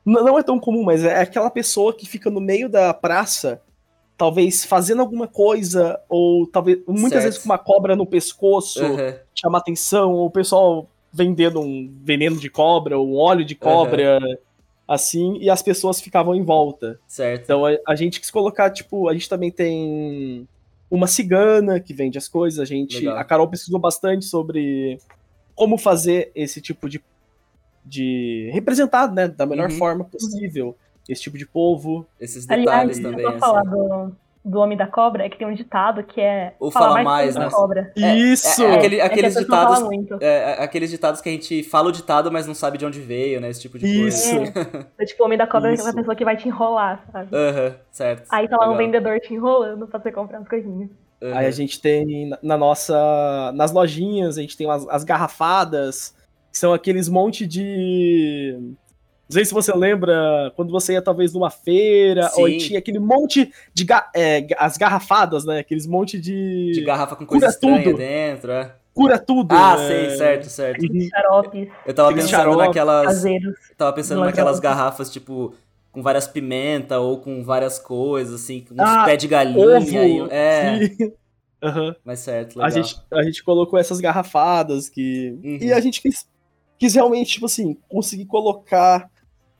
[0.05, 3.61] Não é tão comum, mas é aquela pessoa que fica no meio da praça,
[4.15, 7.23] talvez fazendo alguma coisa, ou talvez muitas certo.
[7.23, 9.15] vezes com uma cobra no pescoço, uhum.
[9.33, 14.19] chama atenção, ou o pessoal vendendo um veneno de cobra, ou um óleo de cobra...
[14.21, 14.45] Uhum
[14.87, 16.99] assim, e as pessoas ficavam em volta.
[17.07, 17.43] Certo.
[17.43, 20.47] Então a, a, gente quis colocar, tipo, a gente também tem
[20.89, 22.99] uma cigana que vende as coisas, a gente.
[22.99, 23.17] Legal.
[23.17, 24.99] A Carol pesquisou bastante sobre
[25.55, 27.03] como fazer esse tipo de.
[27.85, 29.77] De representar, né, da melhor uhum.
[29.77, 30.75] forma possível.
[31.07, 32.05] Esse tipo de povo.
[32.19, 33.23] Esses detalhes Aliás, também.
[33.23, 33.39] Eu assim.
[33.39, 34.11] falar do,
[34.45, 36.53] do Homem da Cobra é que tem um ditado que é.
[36.59, 37.51] Ou fala, fala mais, mais né?
[37.51, 37.91] Cobra.
[37.97, 38.63] É, Isso!
[38.63, 39.79] É, é, aquele, aqueles ditados.
[40.21, 42.99] É, é, aqueles ditados que a gente fala o ditado, mas não sabe de onde
[42.99, 43.49] veio, né?
[43.49, 44.35] Esse tipo de Isso.
[44.35, 44.87] coisa.
[44.99, 45.05] É.
[45.05, 45.81] tipo, o Homem da Cobra Isso.
[45.81, 47.35] é aquela pessoa que vai te enrolar, sabe?
[47.35, 48.27] Aham, uhum, certo.
[48.29, 48.75] Aí tá lá Legal.
[48.75, 50.89] um vendedor te enrolando pra você comprar as coisinhas.
[51.21, 51.35] Uhum.
[51.35, 53.51] Aí a gente tem na nossa.
[53.55, 56.15] Nas lojinhas, a gente tem as, as garrafadas,
[56.55, 58.71] que são aqueles monte de não
[59.29, 62.41] sei se você lembra quando você ia talvez numa feira, Sim.
[62.41, 65.59] ou tinha aquele monte de ga é, as garrafadas, né?
[65.59, 66.71] Aqueles monte de.
[66.71, 67.97] De garrafa com coisa estranha tudo.
[67.97, 68.73] dentro, é.
[68.93, 69.53] Cura tudo.
[69.53, 69.87] Ah, é...
[69.87, 70.85] sei, certo, certo.
[71.09, 71.67] Xaropes.
[71.85, 73.05] Eu tava pensando naquelas.
[73.05, 73.55] Caseiros.
[73.77, 75.53] Tava pensando naquelas garrafas, tipo,
[75.91, 79.77] com várias pimentas ou com várias coisas, assim, com uns ah, pés de galinha.
[79.77, 79.89] Ovo.
[79.89, 80.27] E...
[80.31, 80.87] É.
[80.87, 81.11] Sim.
[81.63, 81.95] Uhum.
[82.03, 82.67] Mas certo, legal.
[82.67, 85.39] A gente, a gente colocou essas garrafadas que.
[85.43, 85.57] Uhum.
[85.59, 86.27] E a gente quis,
[86.77, 89.09] quis realmente, tipo assim, conseguir colocar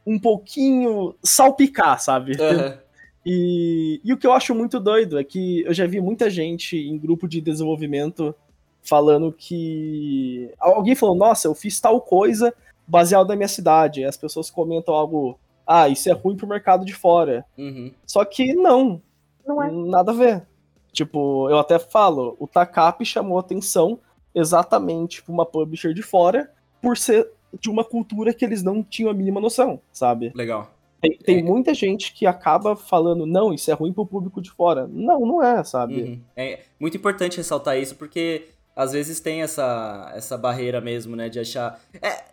[0.06, 2.34] um pouquinho salpicar, sabe?
[2.34, 2.86] Uhum.
[3.28, 6.78] E, e o que eu acho muito doido é que eu já vi muita gente
[6.78, 8.36] em grupo de desenvolvimento
[8.84, 10.54] falando que.
[10.60, 12.54] Alguém falou, nossa, eu fiz tal coisa
[12.88, 14.02] baseado na minha cidade.
[14.02, 17.44] E as pessoas comentam algo, ah, isso é ruim pro mercado de fora.
[17.58, 17.92] Uhum.
[18.06, 19.02] Só que não.
[19.44, 19.72] Não é.
[19.72, 20.48] Nada a ver.
[20.92, 24.00] Tipo, eu até falo, o Takap chamou atenção
[24.36, 26.52] exatamente pra uma publisher de fora
[26.86, 27.28] por ser
[27.60, 30.32] de uma cultura que eles não tinham a mínima noção, sabe?
[30.36, 30.72] Legal.
[31.02, 31.42] Tem, tem é.
[31.42, 34.88] muita gente que acaba falando, não, isso é ruim pro público de fora.
[34.88, 36.04] Não, não é, sabe?
[36.04, 36.22] Uhum.
[36.36, 41.40] É muito importante ressaltar isso, porque às vezes tem essa, essa barreira mesmo, né, de
[41.40, 41.82] achar...
[42.00, 42.24] É,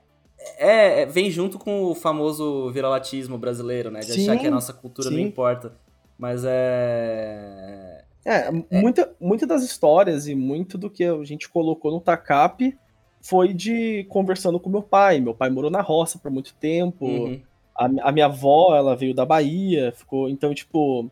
[0.59, 4.51] é, é vem junto com o famoso viralatismo brasileiro, né, de sim, achar que a
[4.51, 5.15] nossa cultura sim.
[5.15, 5.73] não importa.
[6.19, 8.05] Mas é...
[8.25, 12.77] É, é, muita, muita das histórias e muito do que a gente colocou no TACAP
[13.23, 15.21] foi de conversando com meu pai.
[15.21, 17.07] Meu pai morou na roça por muito tempo.
[17.07, 17.41] Uhum.
[17.75, 20.29] A, a, minha avó, ela veio da Bahia, ficou.
[20.29, 21.09] Então, tipo,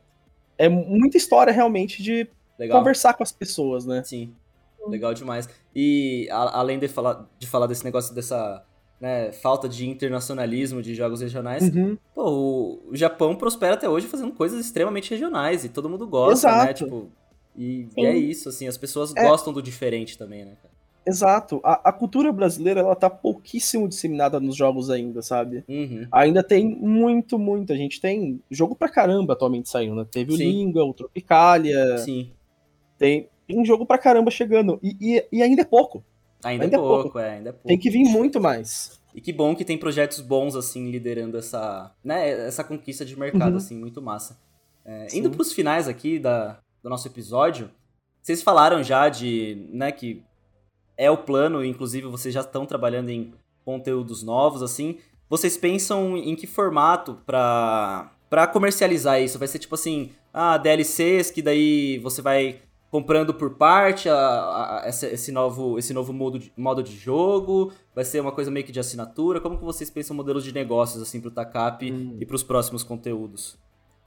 [0.58, 2.78] é muita história realmente de Legal.
[2.78, 4.02] conversar com as pessoas, né?
[4.04, 4.34] Sim.
[4.86, 5.48] Legal demais.
[5.74, 8.64] E a, além de falar, de falar desse negócio dessa
[9.00, 11.96] né, falta de internacionalismo de jogos regionais, uhum.
[12.14, 16.48] pô, o, o, Japão prospera até hoje fazendo coisas extremamente regionais e todo mundo gosta,
[16.48, 16.54] né?
[16.54, 16.66] Exato.
[16.66, 16.74] né?
[16.74, 17.10] Tipo,
[17.56, 19.26] e, e, é isso, assim, as pessoas é...
[19.26, 20.69] gostam do diferente também, né, cara?
[21.10, 21.60] Exato.
[21.64, 25.64] A, a, cultura brasileira, ela tá pouquíssimo disseminada nos jogos ainda, sabe?
[25.68, 26.06] Uhum.
[26.12, 27.72] Ainda tem muito, muito.
[27.72, 30.06] A gente tem jogo pra caramba atualmente saindo, né?
[30.10, 30.46] Teve Sim.
[30.46, 31.98] o Língua, o Tropicalia.
[31.98, 32.30] Sim.
[32.96, 34.78] Tem, tem jogo pra caramba chegando.
[34.82, 36.04] E, e, e ainda é pouco.
[36.42, 37.68] Ainda, ainda é, pouco, é pouco, é, ainda é pouco.
[37.68, 39.00] Tem que vir muito mais.
[39.14, 43.50] E que bom que tem projetos bons, assim, liderando essa, né, essa conquista de mercado,
[43.50, 43.56] uhum.
[43.56, 44.38] assim, muito massa.
[44.84, 47.70] É, indo pros finais aqui da, do nosso episódio,
[48.22, 50.22] vocês falaram já de, né, que
[51.00, 53.32] é o plano, inclusive vocês já estão trabalhando em
[53.64, 54.98] conteúdos novos, assim.
[55.30, 59.38] Vocês pensam em que formato para para comercializar isso?
[59.38, 64.84] Vai ser tipo assim, ah, DLCs que daí você vai comprando por parte a, a,
[64.84, 67.72] a, esse, esse, novo, esse novo modo de, modo de jogo?
[67.94, 69.40] Vai ser uma coisa meio que de assinatura?
[69.40, 72.18] Como que vocês pensam modelos de negócios assim pro TACAP hum.
[72.20, 73.58] e para os próximos conteúdos?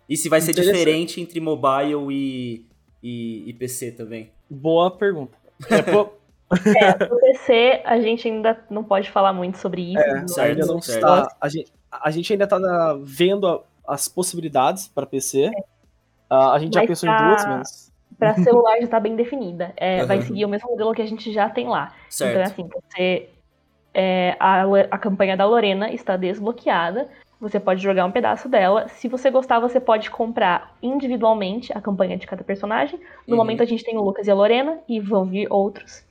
[0.07, 2.65] E se vai ser diferente entre mobile e,
[3.01, 4.31] e, e PC também?
[4.47, 5.35] Boa pergunta.
[5.69, 9.99] É, É, no PC a gente ainda não pode falar muito sobre isso.
[9.99, 10.97] É, certo, não certo.
[10.97, 11.35] está.
[11.39, 12.59] A gente, a gente ainda está
[13.01, 15.45] vendo a, as possibilidades para PC.
[15.45, 15.49] É.
[16.31, 17.93] Uh, a gente mas já pensou pra, em duas, mas.
[18.17, 19.73] Para celular já está bem definida.
[19.75, 20.07] É, uhum.
[20.07, 21.93] Vai seguir o mesmo modelo que a gente já tem lá.
[22.09, 22.31] Certo.
[22.31, 23.29] Então, assim, você.
[23.95, 27.07] É, a, a campanha da Lorena está desbloqueada.
[27.39, 28.87] Você pode jogar um pedaço dela.
[28.87, 32.99] Se você gostar, você pode comprar individualmente a campanha de cada personagem.
[33.27, 33.37] No uhum.
[33.37, 36.05] momento a gente tem o Lucas e a Lorena, e vão vir outros.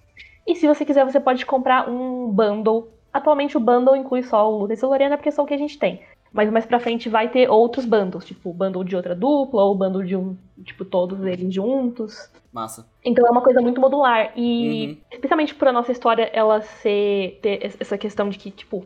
[0.46, 2.88] E se você quiser, você pode comprar um bundle.
[3.12, 5.78] Atualmente o bundle inclui só o Lucas e Lorena, porque são o que a gente
[5.78, 6.00] tem.
[6.32, 9.72] Mas mais pra frente vai ter outros bundles, tipo o bundle de outra dupla, ou
[9.72, 10.34] o bundle de um,
[10.64, 12.30] tipo, todos eles juntos.
[12.50, 12.86] Massa.
[13.04, 14.32] Então é uma coisa muito modular.
[14.34, 14.96] E uhum.
[15.10, 18.84] especialmente por a nossa história ela ser ter essa questão de que, tipo,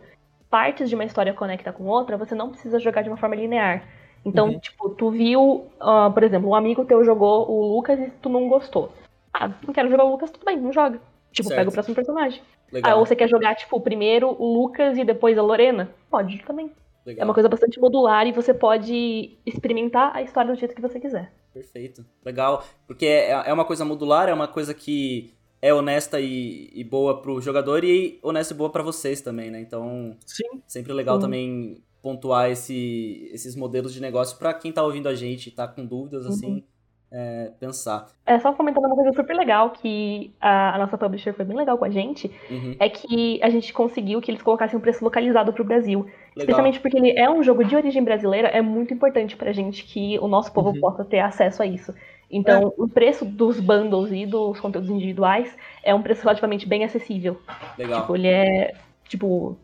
[0.51, 3.85] partes de uma história conecta com outra, você não precisa jogar de uma forma linear.
[4.25, 4.59] Então, uhum.
[4.59, 8.49] tipo, tu viu, uh, por exemplo, um amigo teu jogou o Lucas e tu não
[8.49, 8.91] gostou.
[9.33, 11.01] Ah, não quero jogar o Lucas, tudo bem, não joga.
[11.37, 11.59] Tipo, certo.
[11.59, 12.41] pega o próximo personagem.
[12.73, 12.93] Legal.
[12.93, 15.91] Ah, ou você quer jogar, tipo, primeiro o Lucas e depois a Lorena?
[16.11, 16.73] Pode também.
[17.05, 17.23] Legal.
[17.23, 20.99] É uma coisa bastante modular e você pode experimentar a história do jeito que você
[20.99, 21.31] quiser.
[21.53, 22.07] Perfeito.
[22.25, 22.65] Legal.
[22.87, 27.21] Porque é, é uma coisa modular, é uma coisa que é honesta e, e boa
[27.21, 29.61] pro jogador e honesta e boa para vocês também, né?
[29.61, 30.63] Então, Sim.
[30.67, 31.21] sempre legal Sim.
[31.21, 35.69] também pontuar esse, esses modelos de negócio para quem tá ouvindo a gente e tá
[35.69, 36.31] com dúvidas, uhum.
[36.31, 36.65] assim
[37.11, 38.07] é, pensar.
[38.25, 41.79] É, só comentando uma coisa super legal que a, a nossa publisher foi bem legal
[41.79, 42.77] com a gente, uhum.
[42.79, 46.01] é que a gente conseguiu que eles colocassem um preço localizado para o Brasil.
[46.01, 46.15] Legal.
[46.37, 50.19] Especialmente porque ele é um jogo de origem brasileira, é muito importante pra gente que
[50.19, 50.81] o nosso povo uhum.
[50.81, 51.95] possa ter acesso a isso.
[52.31, 52.83] Então, é.
[52.83, 57.41] o preço dos bundles e dos conteúdos individuais é um preço relativamente bem acessível.
[57.79, 58.01] Legal.
[58.01, 58.75] Tipo, ele é,
[59.09, 59.57] tipo,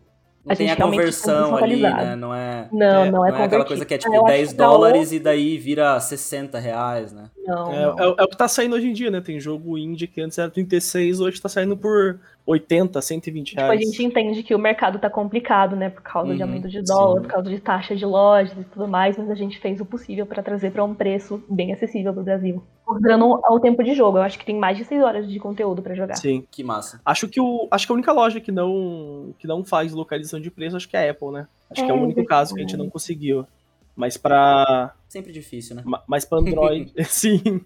[0.44, 2.16] não a tem a conversão ali, né?
[2.16, 5.12] Não é, não, é, não é, não é aquela coisa que é tipo 10 dólares
[5.12, 7.30] e daí vira 60 reais, né?
[7.46, 7.98] Não, é, não.
[7.98, 9.20] É, é, o que tá saindo hoje em dia, né?
[9.20, 13.70] Tem jogo indie que antes era 36, hoje tá saindo por 80, 120 reais.
[13.70, 15.90] Tipo, a gente entende que o mercado tá complicado, né?
[15.90, 17.22] Por causa uhum, de aumento de dólar, sim.
[17.22, 20.26] por causa de taxa de lojas e tudo mais, mas a gente fez o possível
[20.26, 22.62] para trazer para um preço bem acessível pro Brasil.
[22.84, 25.82] Considerando ao tempo de jogo, eu acho que tem mais de 6 horas de conteúdo
[25.82, 26.16] para jogar.
[26.16, 26.44] Sim.
[26.50, 27.00] Que massa.
[27.04, 30.50] Acho que, o, acho que a única loja que não, que não faz localização de
[30.50, 31.46] preço, acho que é a Apple, né?
[31.70, 33.46] Acho é, que é o único caso que a gente não conseguiu.
[33.94, 35.84] Mas para Sempre difícil, né?
[36.08, 37.60] Mas para Android, sim.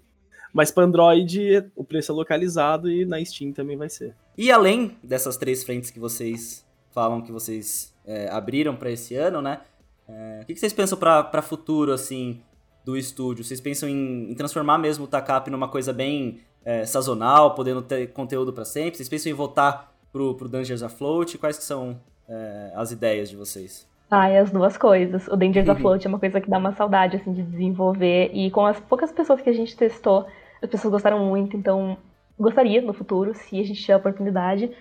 [0.57, 4.15] Mas para Android o preço é localizado e na Steam também vai ser.
[4.35, 9.39] E além dessas três frentes que vocês falam que vocês é, abriram para esse ano,
[9.39, 9.59] né?
[10.09, 12.41] É, o que, vocês pensam para futuro, assim,
[12.83, 13.43] do estúdio?
[13.43, 18.07] Vocês pensam em, em transformar mesmo o Takap numa coisa bem é, sazonal, podendo ter
[18.07, 18.97] conteúdo para sempre?
[18.97, 21.37] Vocês pensam em voltar pro, pro Dungeons Afloat?
[21.37, 23.87] Quais que são é, as ideias de vocês?
[24.09, 25.27] Ah, as duas coisas.
[25.27, 25.73] O Dangers uhum.
[25.77, 28.31] Afloat é uma coisa que dá uma saudade, assim, de desenvolver.
[28.33, 30.25] E com as poucas pessoas que a gente testou,
[30.61, 31.55] as pessoas gostaram muito.
[31.57, 31.97] Então,
[32.39, 34.71] gostaria no futuro, se a gente tiver a oportunidade.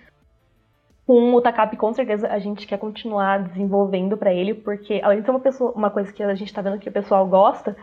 [1.07, 5.25] com o Takap, com certeza, a gente quer continuar desenvolvendo para ele, porque além de
[5.25, 7.77] ser uma, pessoa, uma coisa que a gente tá vendo que o pessoal gosta,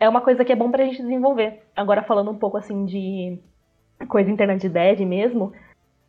[0.00, 1.62] é uma coisa que é bom pra gente desenvolver.
[1.76, 3.40] Agora, falando um pouco assim de
[4.08, 5.52] coisa interna de dev mesmo,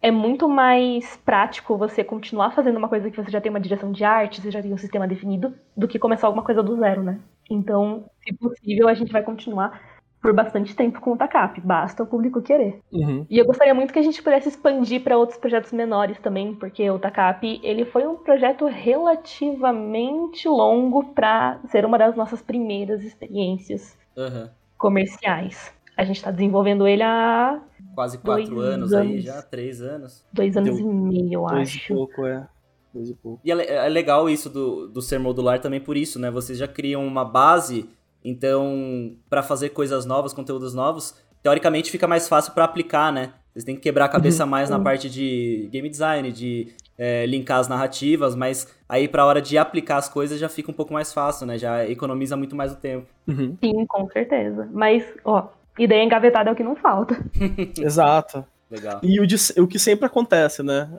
[0.01, 3.91] é muito mais prático você continuar fazendo uma coisa que você já tem uma direção
[3.91, 7.03] de arte, você já tem um sistema definido, do que começar alguma coisa do zero,
[7.03, 7.19] né?
[7.49, 9.82] Então, se possível, a gente vai continuar
[10.22, 12.80] por bastante tempo com o TACAP, basta o público querer.
[12.91, 13.26] Uhum.
[13.28, 16.88] E eu gostaria muito que a gente pudesse expandir para outros projetos menores também, porque
[16.89, 23.97] o TACAP ele foi um projeto relativamente longo para ser uma das nossas primeiras experiências
[24.15, 24.47] uhum.
[24.78, 25.74] comerciais.
[25.97, 27.59] A gente está desenvolvendo ele há
[27.95, 30.24] quase quatro anos, anos, aí já, três anos.
[30.32, 31.93] Dois anos Deu, e meio, eu dois acho.
[31.93, 32.47] E pouco, é.
[32.93, 33.41] Dois e pouco.
[33.43, 36.30] E é, é legal isso do, do ser modular também por isso, né?
[36.30, 37.89] Vocês já criam uma base
[38.24, 43.34] então, para fazer coisas novas, conteúdos novos, teoricamente fica mais fácil para aplicar, né?
[43.51, 44.49] Vocês têm que quebrar a cabeça uhum.
[44.49, 49.41] mais na parte de game design, de é, linkar as narrativas, mas aí pra hora
[49.41, 51.57] de aplicar as coisas já fica um pouco mais fácil, né?
[51.57, 53.07] Já economiza muito mais o tempo.
[53.28, 53.57] Uhum.
[53.61, 54.69] Sim, com certeza.
[54.72, 57.17] Mas, ó, ideia engavetada é o que não falta.
[57.78, 58.45] Exato.
[58.69, 59.01] Legal.
[59.03, 60.89] E o, de, o que sempre acontece, né?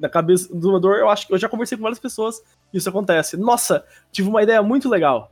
[0.00, 2.42] Na cabeça do desenvolvedor, eu acho que eu já conversei com várias pessoas
[2.74, 3.36] e isso acontece.
[3.36, 5.30] Nossa, tive uma ideia muito legal.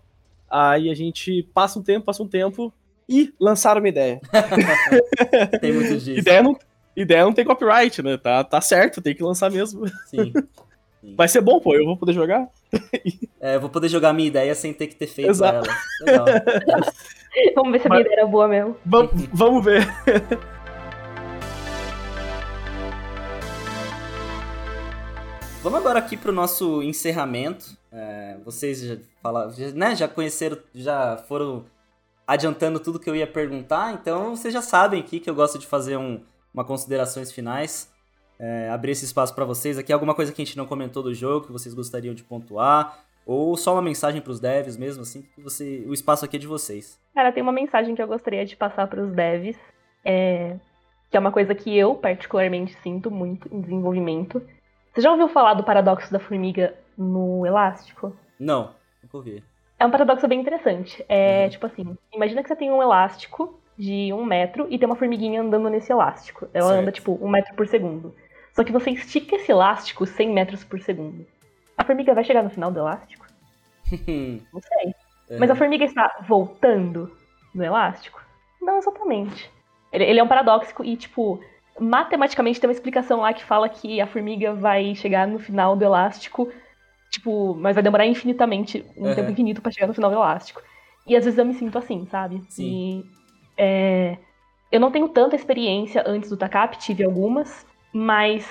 [0.51, 2.73] Aí a gente passa um tempo, passa um tempo
[3.09, 4.21] e lançaram uma ideia.
[5.61, 6.19] tem muito disso.
[6.19, 6.57] Ideia não,
[6.97, 8.17] ideia não tem copyright, né?
[8.17, 9.87] Tá, tá certo, tem que lançar mesmo.
[10.07, 10.33] Sim.
[11.01, 11.15] Sim.
[11.15, 12.49] Vai ser bom, pô, eu vou poder jogar.
[13.41, 15.69] É, eu vou poder jogar minha ideia sem ter que ter feito Exato.
[15.69, 15.77] ela.
[16.01, 16.27] Legal.
[17.55, 18.77] vamos ver se a minha ideia era boa mesmo.
[18.85, 19.87] Vamos, vamos ver.
[25.63, 27.76] Vamos agora aqui pro nosso encerramento.
[27.97, 31.65] É, vocês já falaram, né, já conheceram, já foram
[32.27, 35.67] adiantando tudo que eu ia perguntar, então vocês já sabem aqui que eu gosto de
[35.67, 36.21] fazer um,
[36.53, 37.91] uma considerações finais.
[38.39, 39.91] É, abrir esse espaço para vocês aqui.
[39.91, 42.99] Alguma coisa que a gente não comentou do jogo que vocês gostariam de pontuar?
[43.25, 46.39] Ou só uma mensagem para os devs mesmo, assim, que você, o espaço aqui é
[46.39, 47.01] de vocês.
[47.15, 49.57] Cara, tem uma mensagem que eu gostaria de passar para os devs,
[50.05, 50.57] é,
[51.11, 54.43] que é uma coisa que eu particularmente sinto muito em desenvolvimento.
[54.93, 58.17] Você já ouviu falar do paradoxo da formiga no elástico?
[58.39, 59.45] Não, nunca ouvi.
[59.79, 61.05] É um paradoxo bem interessante.
[61.09, 61.51] É uhum.
[61.51, 65.43] tipo assim: imagina que você tem um elástico de um metro e tem uma formiguinha
[65.43, 66.49] andando nesse elástico.
[66.53, 66.81] Ela certo.
[66.81, 68.15] anda tipo um metro por segundo.
[68.55, 71.27] Só que você estica esse elástico 100 metros por segundo.
[71.77, 73.27] A formiga vai chegar no final do elástico?
[73.93, 74.95] Não sei.
[75.29, 75.39] Uhum.
[75.39, 77.15] Mas a formiga está voltando
[77.55, 78.23] no elástico?
[78.63, 79.51] Não exatamente.
[79.93, 81.41] Ele, ele é um paradoxo e, tipo,
[81.79, 85.85] matematicamente tem uma explicação lá que fala que a formiga vai chegar no final do
[85.85, 86.51] elástico,
[87.17, 89.15] tipo, mas vai demorar infinitamente, um uhum.
[89.15, 90.63] tempo infinito para chegar no final do elástico.
[91.07, 92.43] E às vezes eu me sinto assim, sabe?
[92.49, 92.65] Sim.
[92.65, 93.05] E,
[93.57, 94.17] é,
[94.71, 98.47] eu não tenho tanta experiência antes do TACAP, tive algumas, mas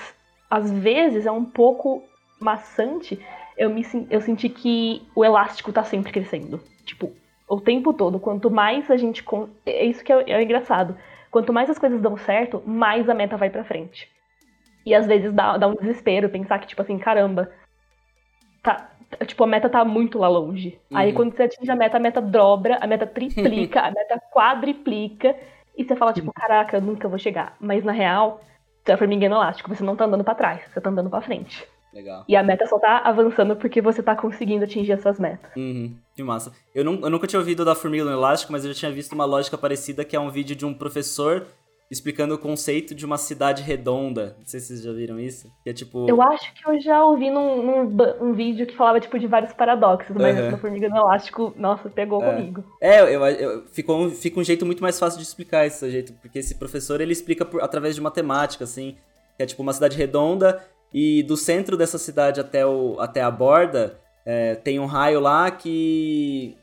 [0.50, 2.02] às vezes é um pouco
[2.40, 3.20] maçante
[3.56, 6.60] eu, me, eu senti que o elástico tá sempre crescendo.
[6.84, 7.10] Tipo,
[7.48, 8.20] o tempo todo.
[8.20, 9.24] Quanto mais a gente.
[9.64, 10.96] É isso que é, é engraçado
[11.36, 14.08] Quanto mais as coisas dão certo, mais a meta vai pra frente.
[14.86, 17.52] E às vezes dá, dá um desespero pensar que, tipo assim, caramba,
[18.66, 18.90] tá,
[19.24, 20.78] tipo, a meta tá muito lá longe.
[20.90, 20.96] Uhum.
[20.98, 25.36] Aí quando você atinge a meta, a meta dobra, a meta triplica, a meta quadriplica,
[25.76, 27.54] e você fala, tipo, caraca, eu nunca vou chegar.
[27.60, 28.40] Mas na real,
[28.84, 31.20] você é formiga no elástico, você não tá andando para trás, você tá andando para
[31.20, 31.66] frente.
[31.92, 32.24] Legal.
[32.28, 35.50] E a meta só tá avançando porque você tá conseguindo atingir as suas metas.
[35.56, 36.52] Uhum, que massa.
[36.74, 39.12] Eu, não, eu nunca tinha ouvido da formiga no elástico, mas eu já tinha visto
[39.12, 41.46] uma lógica parecida que é um vídeo de um professor
[41.90, 44.36] explicando o conceito de uma cidade redonda.
[44.38, 45.50] Não sei se vocês já viram isso.
[45.62, 46.08] Que é tipo.
[46.08, 49.52] Eu acho que eu já ouvi num, num um vídeo que falava, tipo, de vários
[49.52, 50.58] paradoxos, mas uhum.
[50.58, 52.34] formiga no elástico, nossa, pegou é.
[52.34, 52.64] comigo.
[52.80, 56.12] É, eu, eu, ficou um, fica um jeito muito mais fácil de explicar esse jeito,
[56.14, 58.96] porque esse professor ele explica por, através de matemática, assim.
[59.36, 63.30] Que é tipo uma cidade redonda e do centro dessa cidade até, o, até a
[63.30, 66.56] borda, é, tem um raio lá que.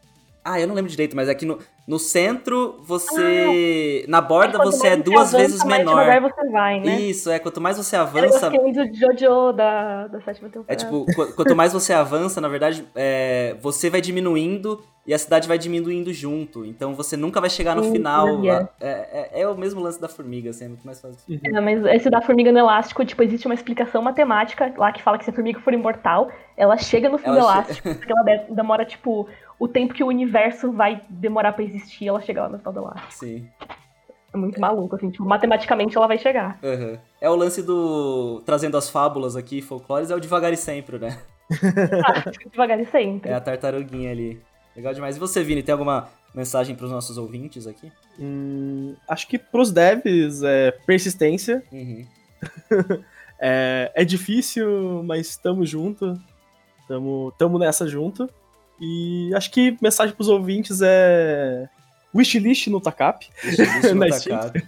[0.43, 4.03] Ah, eu não lembro direito, mas é que no, no centro você.
[4.05, 6.07] Ah, na borda é você é duas avança, vezes menor.
[6.07, 6.99] Mais você vai, né?
[7.01, 7.39] Isso, é.
[7.39, 8.51] Quanto mais você avança.
[8.53, 10.71] Eu do Jojo da, da sétima temporada.
[10.71, 11.05] É tipo,
[11.35, 16.13] quanto mais você avança, na verdade, é, você vai diminuindo e a cidade vai diminuindo
[16.13, 16.65] junto.
[16.65, 18.27] Então você nunca vai chegar no final.
[18.45, 21.17] É, é, é, o mesmo lance da formiga, assim, é muito mais fácil.
[21.27, 21.39] Uhum.
[21.43, 25.17] É, mas esse da formiga no elástico, tipo, existe uma explicação matemática lá que fala
[25.17, 27.95] que se a formiga for imortal, ela chega no fim ela do elástico, che...
[27.95, 29.27] porque ela demora, tipo,
[29.63, 32.79] o tempo que o universo vai demorar para existir, ela chega lá no final do
[32.81, 33.13] elástico.
[33.13, 33.47] Sim.
[34.33, 36.59] É muito maluco, assim, tipo, matematicamente ela vai chegar.
[36.61, 36.97] Uhum.
[37.21, 38.41] É o lance do.
[38.45, 41.17] Trazendo as fábulas aqui, folclores, é o devagar e sempre, né?
[42.03, 43.31] ah, devagar e sempre.
[43.31, 44.41] É a tartaruguinha ali.
[44.75, 45.15] Legal demais.
[45.15, 47.89] E você, Vini, tem alguma mensagem para os nossos ouvintes aqui?
[48.19, 51.63] Hum, acho que para os devs é persistência.
[51.71, 52.05] Uhum.
[53.45, 56.17] É, é difícil, mas estamos junto.
[56.87, 58.29] Tamo, tamo nessa junto.
[58.83, 61.69] E acho que mensagem pros ouvintes é.
[62.13, 63.25] Wishlist no Takap.
[63.41, 64.61] Wishlist no Takap.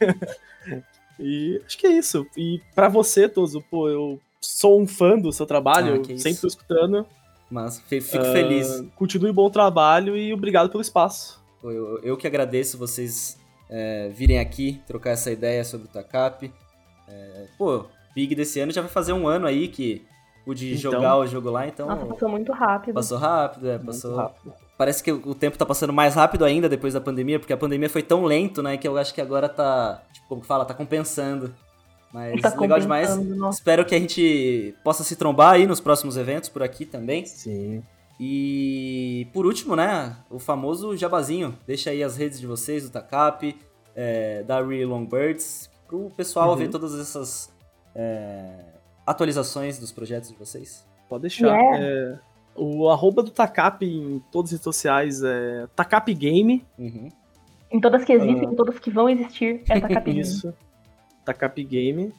[1.20, 2.26] e acho que é isso.
[2.38, 6.48] E para você, Tozo, pô, eu sou um fã do seu trabalho, ah, sempre tô
[6.48, 7.06] escutando.
[7.52, 8.84] Mas fico uh, feliz.
[8.96, 11.44] Continue bom trabalho e obrigado pelo espaço.
[11.62, 13.38] Eu, eu que agradeço vocês
[13.70, 16.52] é, virem aqui trocar essa ideia sobre o Takap.
[17.08, 17.86] É, pô,
[18.16, 20.06] Big desse ano já vai fazer um ano aí que
[20.46, 21.88] pude então, jogar o jogo lá, então.
[21.88, 22.94] Nossa, passou muito rápido.
[22.94, 24.16] Passou rápido, é, passou.
[24.16, 24.54] Rápido.
[24.78, 27.90] Parece que o tempo tá passando mais rápido ainda depois da pandemia, porque a pandemia
[27.90, 30.74] foi tão lento, né, que eu acho que agora tá, tipo, como que fala, tá
[30.74, 31.54] compensando.
[32.14, 33.18] Mas tá legal demais.
[33.18, 33.58] Nossa.
[33.58, 37.26] Espero que a gente possa se trombar aí nos próximos eventos por aqui também.
[37.26, 37.84] Sim.
[38.18, 41.58] E por último, né, o famoso jabazinho.
[41.68, 43.54] Deixa aí as redes de vocês, do Takap,
[43.94, 46.56] é, da Really Longbirds, pro pessoal uhum.
[46.56, 47.50] ver todas essas
[47.94, 48.75] é,
[49.06, 50.86] atualizações dos projetos de vocês.
[51.08, 51.48] Pode deixar.
[51.48, 51.78] Yeah.
[51.80, 52.20] É,
[52.56, 56.66] o arroba do Takap em todas as redes sociais é Takap Game.
[56.78, 57.10] Uhum.
[57.72, 58.52] Em todas que existem, uh...
[58.52, 60.22] em todas que vão existir, é Takap Game.
[60.22, 60.54] Isso.
[61.24, 62.14] Takap Game.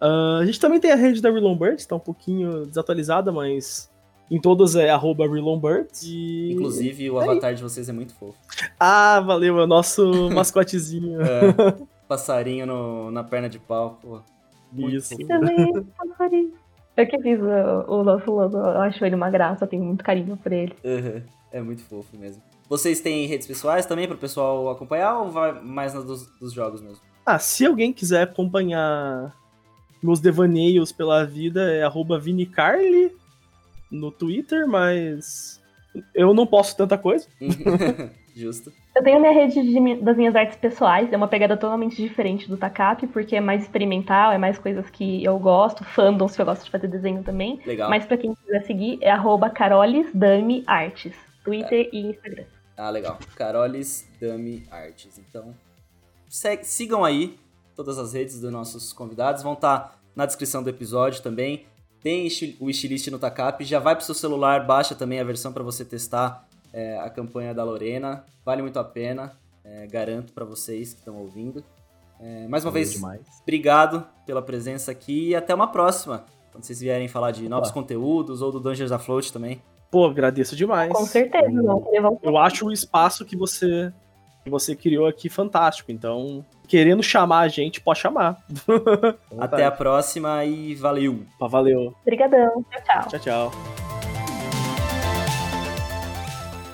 [0.00, 3.90] Uh, a gente também tem a rede da Relon Birds, tá um pouquinho desatualizada, mas
[4.30, 6.02] em todas é arroba Birds.
[6.02, 6.52] E...
[6.52, 8.38] Inclusive, o é avatar de vocês é muito fofo.
[8.78, 11.20] Ah, valeu, é o nosso mascotezinho.
[11.22, 11.76] é,
[12.08, 14.20] passarinho no, na perna de pau, pô.
[14.76, 15.14] Isso.
[16.96, 20.36] Eu que fiz o, o nosso logo, eu acho ele uma graça, tenho muito carinho
[20.36, 20.74] por ele.
[20.84, 21.22] Uhum.
[21.50, 22.42] É muito fofo mesmo.
[22.68, 26.52] Vocês têm redes pessoais também para o pessoal acompanhar ou vai mais na dos, dos
[26.52, 27.00] jogos mesmo?
[27.24, 29.34] Ah, se alguém quiser acompanhar
[30.02, 31.82] meus devaneios pela vida, é
[32.18, 33.14] vinicarly
[33.90, 35.60] no Twitter, mas
[36.14, 37.26] eu não posso tanta coisa.
[38.34, 38.72] Justo.
[38.94, 42.56] Eu tenho minha rede de, das minhas artes pessoais, é uma pegada totalmente diferente do
[42.56, 46.64] Takap, porque é mais experimental, é mais coisas que eu gosto, fandoms que eu gosto
[46.64, 47.60] de fazer desenho também.
[47.66, 47.90] Legal.
[47.90, 49.10] Mas pra quem quiser seguir, é
[49.50, 51.14] carolesdamiartes,
[51.44, 51.96] Twitter é.
[51.96, 52.44] e Instagram.
[52.76, 53.18] Ah, legal.
[54.20, 55.18] Dami Artes.
[55.18, 55.54] Então,
[56.62, 57.38] sigam aí
[57.76, 61.66] todas as redes dos nossos convidados, vão estar tá na descrição do episódio também.
[62.02, 62.26] Tem
[62.58, 65.84] o wishlist no Takap, já vai pro seu celular, baixa também a versão para você
[65.84, 68.24] testar é, a campanha da Lorena.
[68.44, 69.32] Vale muito a pena,
[69.64, 71.64] é, garanto para vocês que estão ouvindo.
[72.20, 73.20] É, mais uma Valeu vez, demais.
[73.42, 76.24] obrigado pela presença aqui e até uma próxima.
[76.52, 77.80] Quando vocês vierem falar de novos Opa.
[77.80, 79.60] conteúdos ou do Dungeons Afloat também.
[79.90, 80.92] Pô, agradeço demais.
[80.92, 81.50] Com certeza.
[81.50, 81.84] Não.
[82.22, 83.92] Eu acho o espaço que você,
[84.44, 85.90] que você criou aqui fantástico.
[85.90, 88.42] Então, querendo chamar a gente, pode chamar.
[89.38, 91.24] Até a próxima e valeu.
[91.38, 91.94] Valeu.
[92.02, 92.64] Obrigadão.
[92.70, 93.08] Tchau, tchau.
[93.08, 93.91] Tchau, tchau.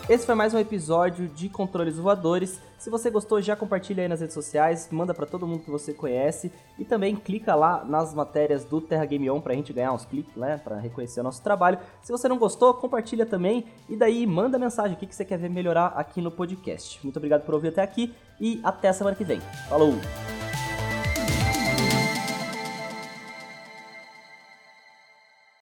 [0.08, 2.58] Esse foi mais um episódio de Controles Voadores.
[2.78, 5.92] Se você gostou, já compartilha aí nas redes sociais, manda para todo mundo que você
[5.92, 10.06] conhece e também clica lá nas matérias do Terra Game On pra gente ganhar uns
[10.06, 11.78] cliques, né, para reconhecer o nosso trabalho.
[12.00, 15.50] Se você não gostou, compartilha também e daí manda mensagem o que você quer ver
[15.50, 16.98] melhorar aqui no podcast.
[17.02, 19.40] Muito obrigado por ouvir até aqui e até semana que vem.
[19.68, 19.92] Falou!